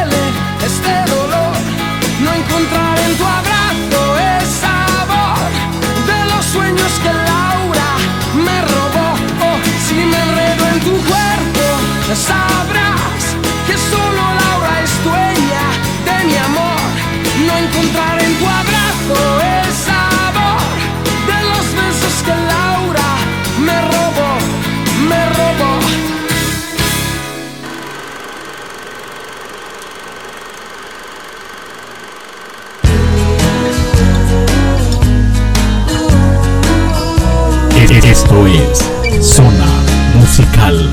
[38.47, 39.67] Esto es Zona
[40.15, 40.92] Musical.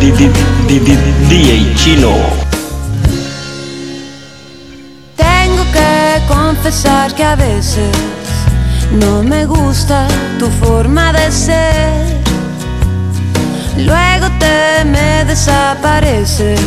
[0.00, 2.12] DJ Chino.
[5.16, 7.90] Tengo que confesar que a veces
[8.98, 12.16] no me gusta tu forma de ser.
[13.78, 16.60] Luego te me desapareces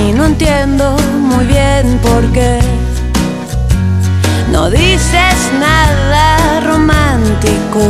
[0.00, 2.79] y no entiendo muy bien por qué.
[4.50, 7.80] No dices nada romántico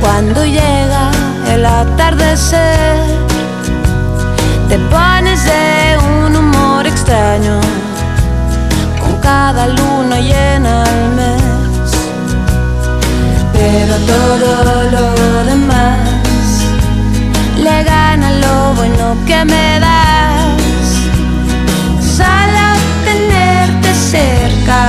[0.00, 1.10] cuando llega
[1.52, 2.96] el atardecer.
[4.68, 7.60] Te pones de un humor extraño
[9.00, 11.90] con cada luna llena al mes.
[13.52, 15.98] Pero todo lo demás
[17.56, 20.90] le gana lo bueno que me das.
[22.16, 22.66] Solo
[23.04, 24.88] tenerte cerca,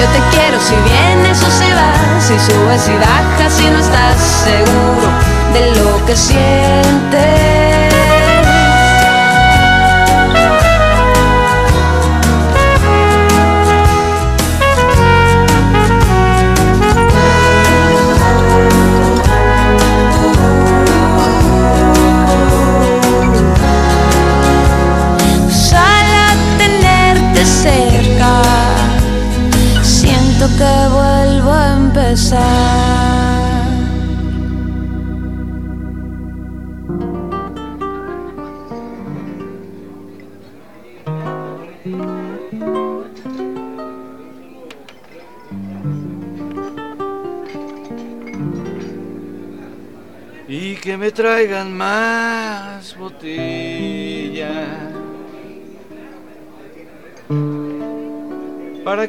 [0.00, 4.16] Yo te quiero si vienes o si vas, si subes y bajas, si no estás
[4.18, 5.08] seguro
[5.52, 7.69] de lo que sientes.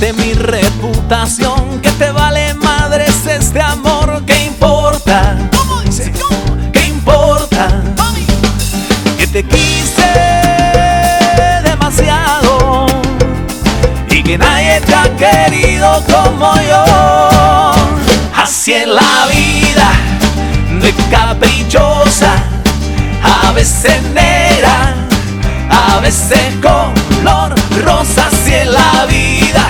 [0.00, 4.22] Que ensuciaste mi reputación, que te vale madres este amor.
[4.26, 5.36] ¿Qué importa?
[6.72, 7.82] ¿Qué importa?
[9.18, 10.12] Que te quise
[11.64, 12.86] demasiado
[14.08, 17.72] y que nadie te ha querido como yo.
[18.36, 19.90] Así es la vida
[20.80, 22.36] de caprichosa,
[23.22, 24.94] a veces negra,
[25.70, 28.28] a veces color rosa.
[28.28, 29.69] Así es la vida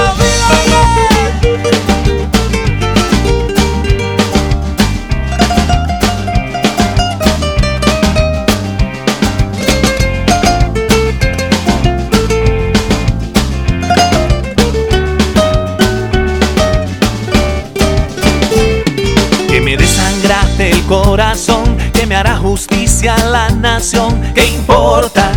[23.01, 24.21] justicia a la nación.
[24.35, 25.31] ¿Qué importa?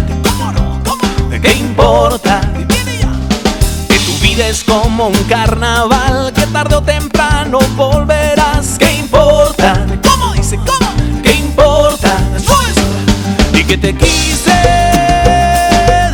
[1.42, 2.40] ¿Qué importa?
[3.88, 8.76] Que tu vida es como un carnaval, que tarde o temprano volverás.
[8.78, 9.86] ¿Qué importa?
[10.02, 10.56] ¿Cómo dice?
[10.56, 10.90] ¿Cómo?
[11.22, 12.18] ¿Qué importa?
[13.52, 14.52] Y que te quise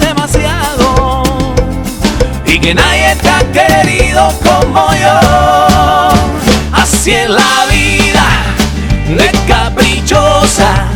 [0.01, 1.23] demasiado
[2.47, 5.19] y que nadie te ha querido como yo.
[6.73, 8.27] Así es la vida
[9.09, 10.87] de caprichosa,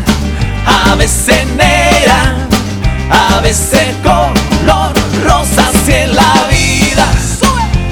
[0.94, 2.36] a veces negra,
[3.10, 4.92] a veces color
[5.24, 5.68] rosa.
[5.68, 7.04] Así es la vida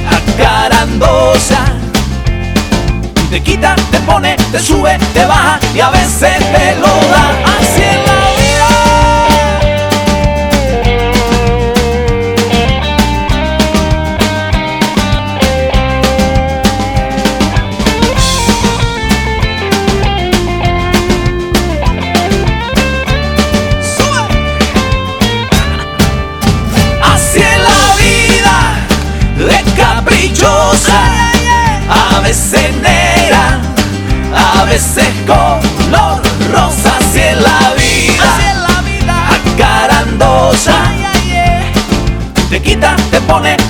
[0.09, 1.65] acarandosa.
[3.29, 7.02] Te quita, te pone, te sube, te baja y a veces te lo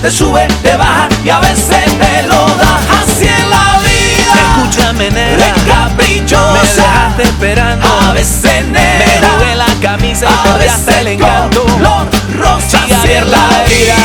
[0.02, 2.80] te sube, te baja y a veces te lo da.
[3.00, 4.34] Así es la vida.
[4.58, 5.46] Escúchame, negra.
[5.46, 6.52] De caprichosa.
[6.52, 7.86] Me dejaste esperando.
[7.86, 9.20] A veces negra.
[9.20, 11.62] Me jugué la camisa y perdiste el encanto.
[11.62, 12.80] Color rosa.
[13.04, 13.96] Es la vida.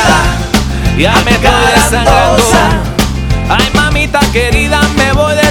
[0.99, 2.43] Ya me estoy desangrando.
[3.49, 5.46] Ay, mamita querida, me voy de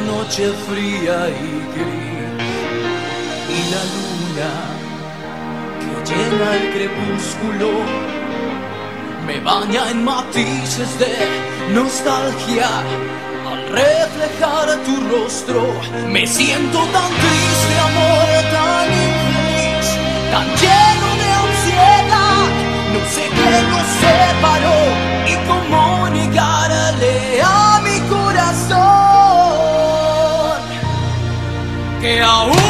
[0.00, 2.20] noche fría y gris.
[3.48, 4.52] Y la luna
[5.80, 7.70] que llena el crepúsculo
[9.26, 11.14] me baña en matices de
[11.74, 12.68] nostalgia.
[13.50, 15.62] Al reflejar tu rostro,
[16.08, 19.86] me siento tan triste, amor, tan infeliz,
[20.32, 22.46] tan lleno de ansiedad.
[22.94, 24.80] No sé qué nos separó
[25.26, 27.19] y cómo negarle a
[32.10, 32.69] que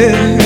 [0.00, 0.39] y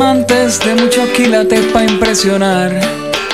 [0.00, 2.80] diamantes de muchos quilates para impresionar.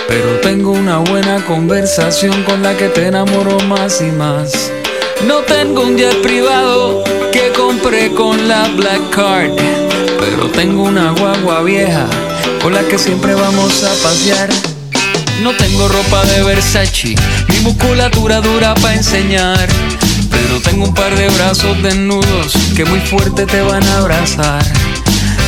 [0.09, 4.73] Pero tengo una buena conversación con la que te enamoro más y más.
[5.29, 9.53] No tengo un jet privado que compré con la Black Card.
[10.19, 12.09] Pero tengo una guagua vieja
[12.61, 14.49] con la que siempre vamos a pasear.
[15.45, 17.15] No tengo ropa de Versace,
[17.49, 19.69] mi musculatura dura para enseñar.
[20.33, 24.86] Pero tengo un par de brazos desnudos que muy fuerte te van a abrazar.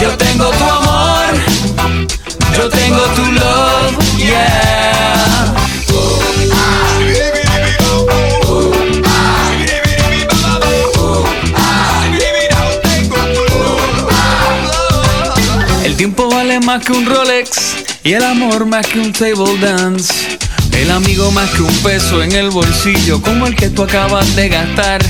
[0.00, 1.34] Yo tengo tu amor.
[2.56, 4.16] Yo tengo tu love.
[4.16, 5.54] Yeah.
[15.84, 20.38] El tiempo vale más que un Rolex y el amor más que un table dance.
[20.72, 24.48] El amigo más que un peso en el bolsillo como el que tú acabas de
[24.48, 25.02] gastar.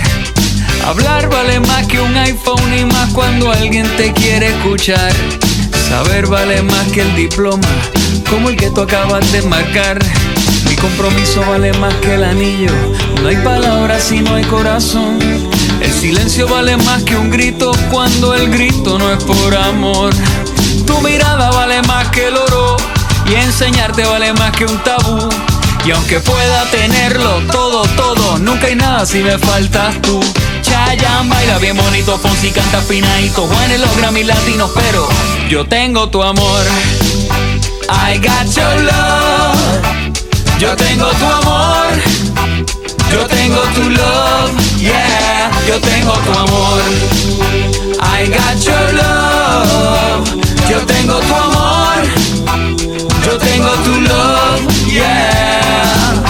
[0.88, 5.12] Hablar vale más que un iPhone y más cuando alguien te quiere escuchar.
[5.86, 7.68] Saber vale más que el diploma
[8.30, 9.98] como el que tú acabas de marcar.
[10.66, 12.72] Mi compromiso vale más que el anillo.
[13.22, 15.18] No hay palabras si no hay corazón.
[15.82, 20.10] El silencio vale más que un grito cuando el grito no es por amor.
[20.86, 22.78] Tu mirada vale más que el oro
[23.26, 25.28] y enseñarte vale más que un tabú.
[25.84, 30.18] Y aunque pueda tenerlo todo, todo, nunca hay nada si me faltas tú.
[30.62, 35.08] Chayanne baila bien bonito, Fonsi canta finadito, Juan en los Grammy latinos, pero
[35.48, 36.64] yo tengo tu amor.
[37.90, 40.18] I got your love.
[40.58, 41.86] Yo tengo tu amor.
[43.12, 44.52] Yo tengo tu love.
[44.78, 46.82] Yeah, yo tengo tu amor.
[48.00, 50.28] I got your love.
[50.70, 52.04] Yo tengo tu amor.
[53.24, 54.60] Yo tengo tu love.
[54.86, 56.27] Yeah.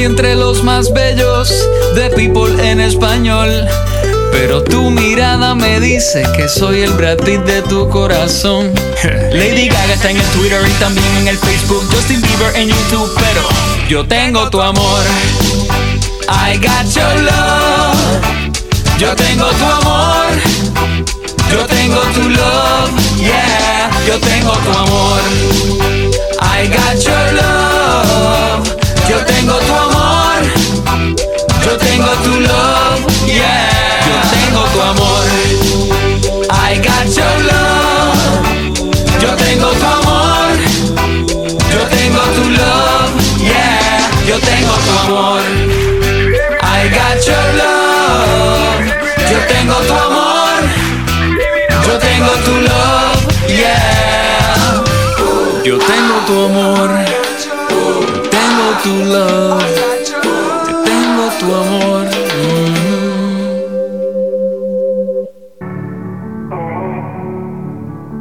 [0.00, 1.52] Estoy entre los más bellos
[1.94, 3.50] de People en español.
[4.32, 8.72] Pero tu mirada me dice que soy el Brad Pitt de tu corazón.
[9.32, 11.84] Lady Gaga está en el Twitter y también en el Facebook.
[11.92, 13.42] Justin Bieber en YouTube, pero
[13.88, 15.02] yo tengo tu amor.
[16.28, 18.20] I got your love.
[18.98, 20.26] Yo tengo tu amor.
[21.50, 22.90] Yo tengo tu love.
[23.18, 25.20] Yeah, yo tengo tu amor.
[26.40, 28.89] I got your love.
[29.08, 30.40] Yo tengo tu amor.
[31.64, 33.00] Yo tengo tu love.
[33.26, 35.26] Yeah, yo tengo tu amor.
[36.50, 38.18] I got your love.
[39.22, 40.56] Yo tengo tu amor.
[41.74, 43.10] Yo tengo tu love.
[43.38, 45.42] Yeah, yo tengo tu amor.
[46.62, 48.84] I got your love.
[49.30, 50.60] Yo tengo tu amor.
[51.86, 53.20] Yo tengo tu love.
[53.48, 54.84] Yeah.
[55.64, 56.90] Yo tengo tu amor.
[58.82, 58.90] Tu
[60.84, 62.06] tengo tu amor.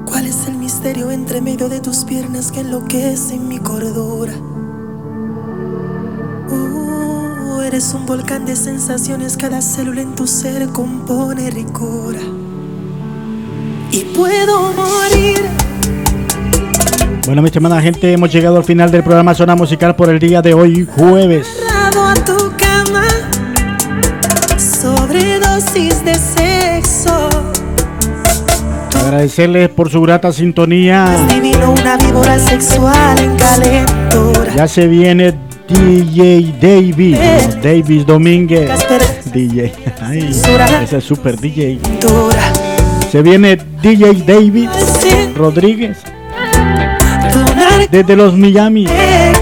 [0.05, 4.33] ¿Cuál es el misterio entre medio de tus piernas que enloquece mi cordura?
[6.49, 12.19] Uh, eres un volcán de sensaciones, cada célula en tu ser compone ricura.
[13.91, 15.58] Y puedo morir.
[17.29, 20.41] Bueno, mi estimada gente, hemos llegado al final del programa Zona Musical por el día
[20.41, 21.47] de hoy, jueves.
[21.61, 23.05] agarrado a tu cama,
[24.57, 27.29] sobredosis de sexo.
[28.95, 31.05] Agradecerles por su grata sintonía.
[31.31, 34.55] Divino una víbora sexual en calentura.
[34.55, 35.35] Ya se viene
[35.67, 37.19] DJ Davis,
[37.61, 38.71] Davis Domínguez.
[39.31, 40.31] DJ, ay,
[40.81, 41.79] ese es super DJ.
[43.11, 44.69] Se viene DJ David
[45.35, 45.99] Rodríguez
[47.87, 48.85] desde los Miami.
[48.85, 49.33] Que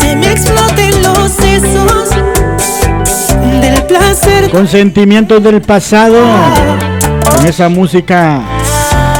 [0.00, 2.08] se me exploten los sesos
[3.60, 4.50] del placer.
[4.50, 6.18] Con sentimientos del pasado,
[7.34, 8.40] con esa música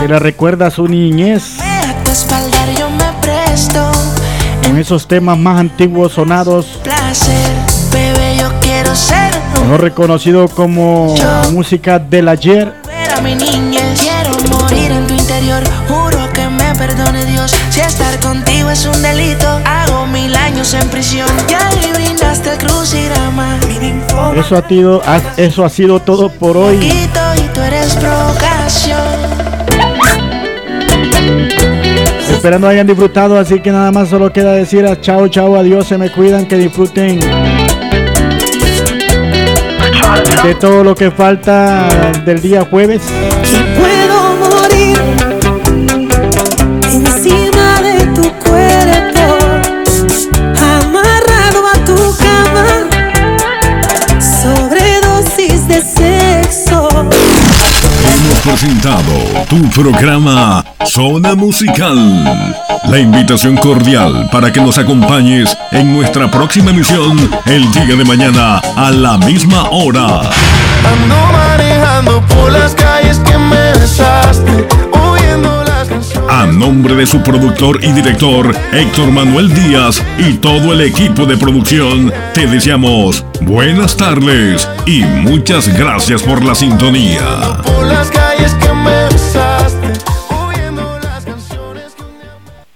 [0.01, 1.59] que le recuerda a su niñez,
[4.63, 6.81] con esos temas más antiguos sonados,
[9.69, 11.15] no reconocido como
[11.53, 12.73] música del ayer.
[17.79, 21.29] Si estar contigo es un delito, hago mil años en prisión.
[21.49, 23.57] Y ahí brindaste el crucigrama.
[24.35, 25.01] Eso ha, sido,
[25.37, 26.77] eso ha sido todo por hoy.
[26.79, 28.99] quito y tú eres provocación.
[32.29, 35.99] Esperando hayan disfrutado, así que nada más solo queda decir a chao, chao, adiós, se
[35.99, 37.21] me cuidan, que disfruten
[40.43, 43.03] de todo lo que falta del día jueves.
[58.51, 59.13] Presentado
[59.47, 62.57] tu programa Zona Musical.
[62.89, 68.57] La invitación cordial para que nos acompañes en nuestra próxima emisión el día de mañana
[68.75, 70.23] a la misma hora.
[70.23, 76.31] Ando manejando por las calles que me besaste, oyendo las canciones.
[76.31, 81.37] A nombre de su productor y director Héctor Manuel Díaz y todo el equipo de
[81.37, 87.21] producción, te deseamos buenas tardes y muchas gracias por la sintonía.
[87.63, 88.11] Por las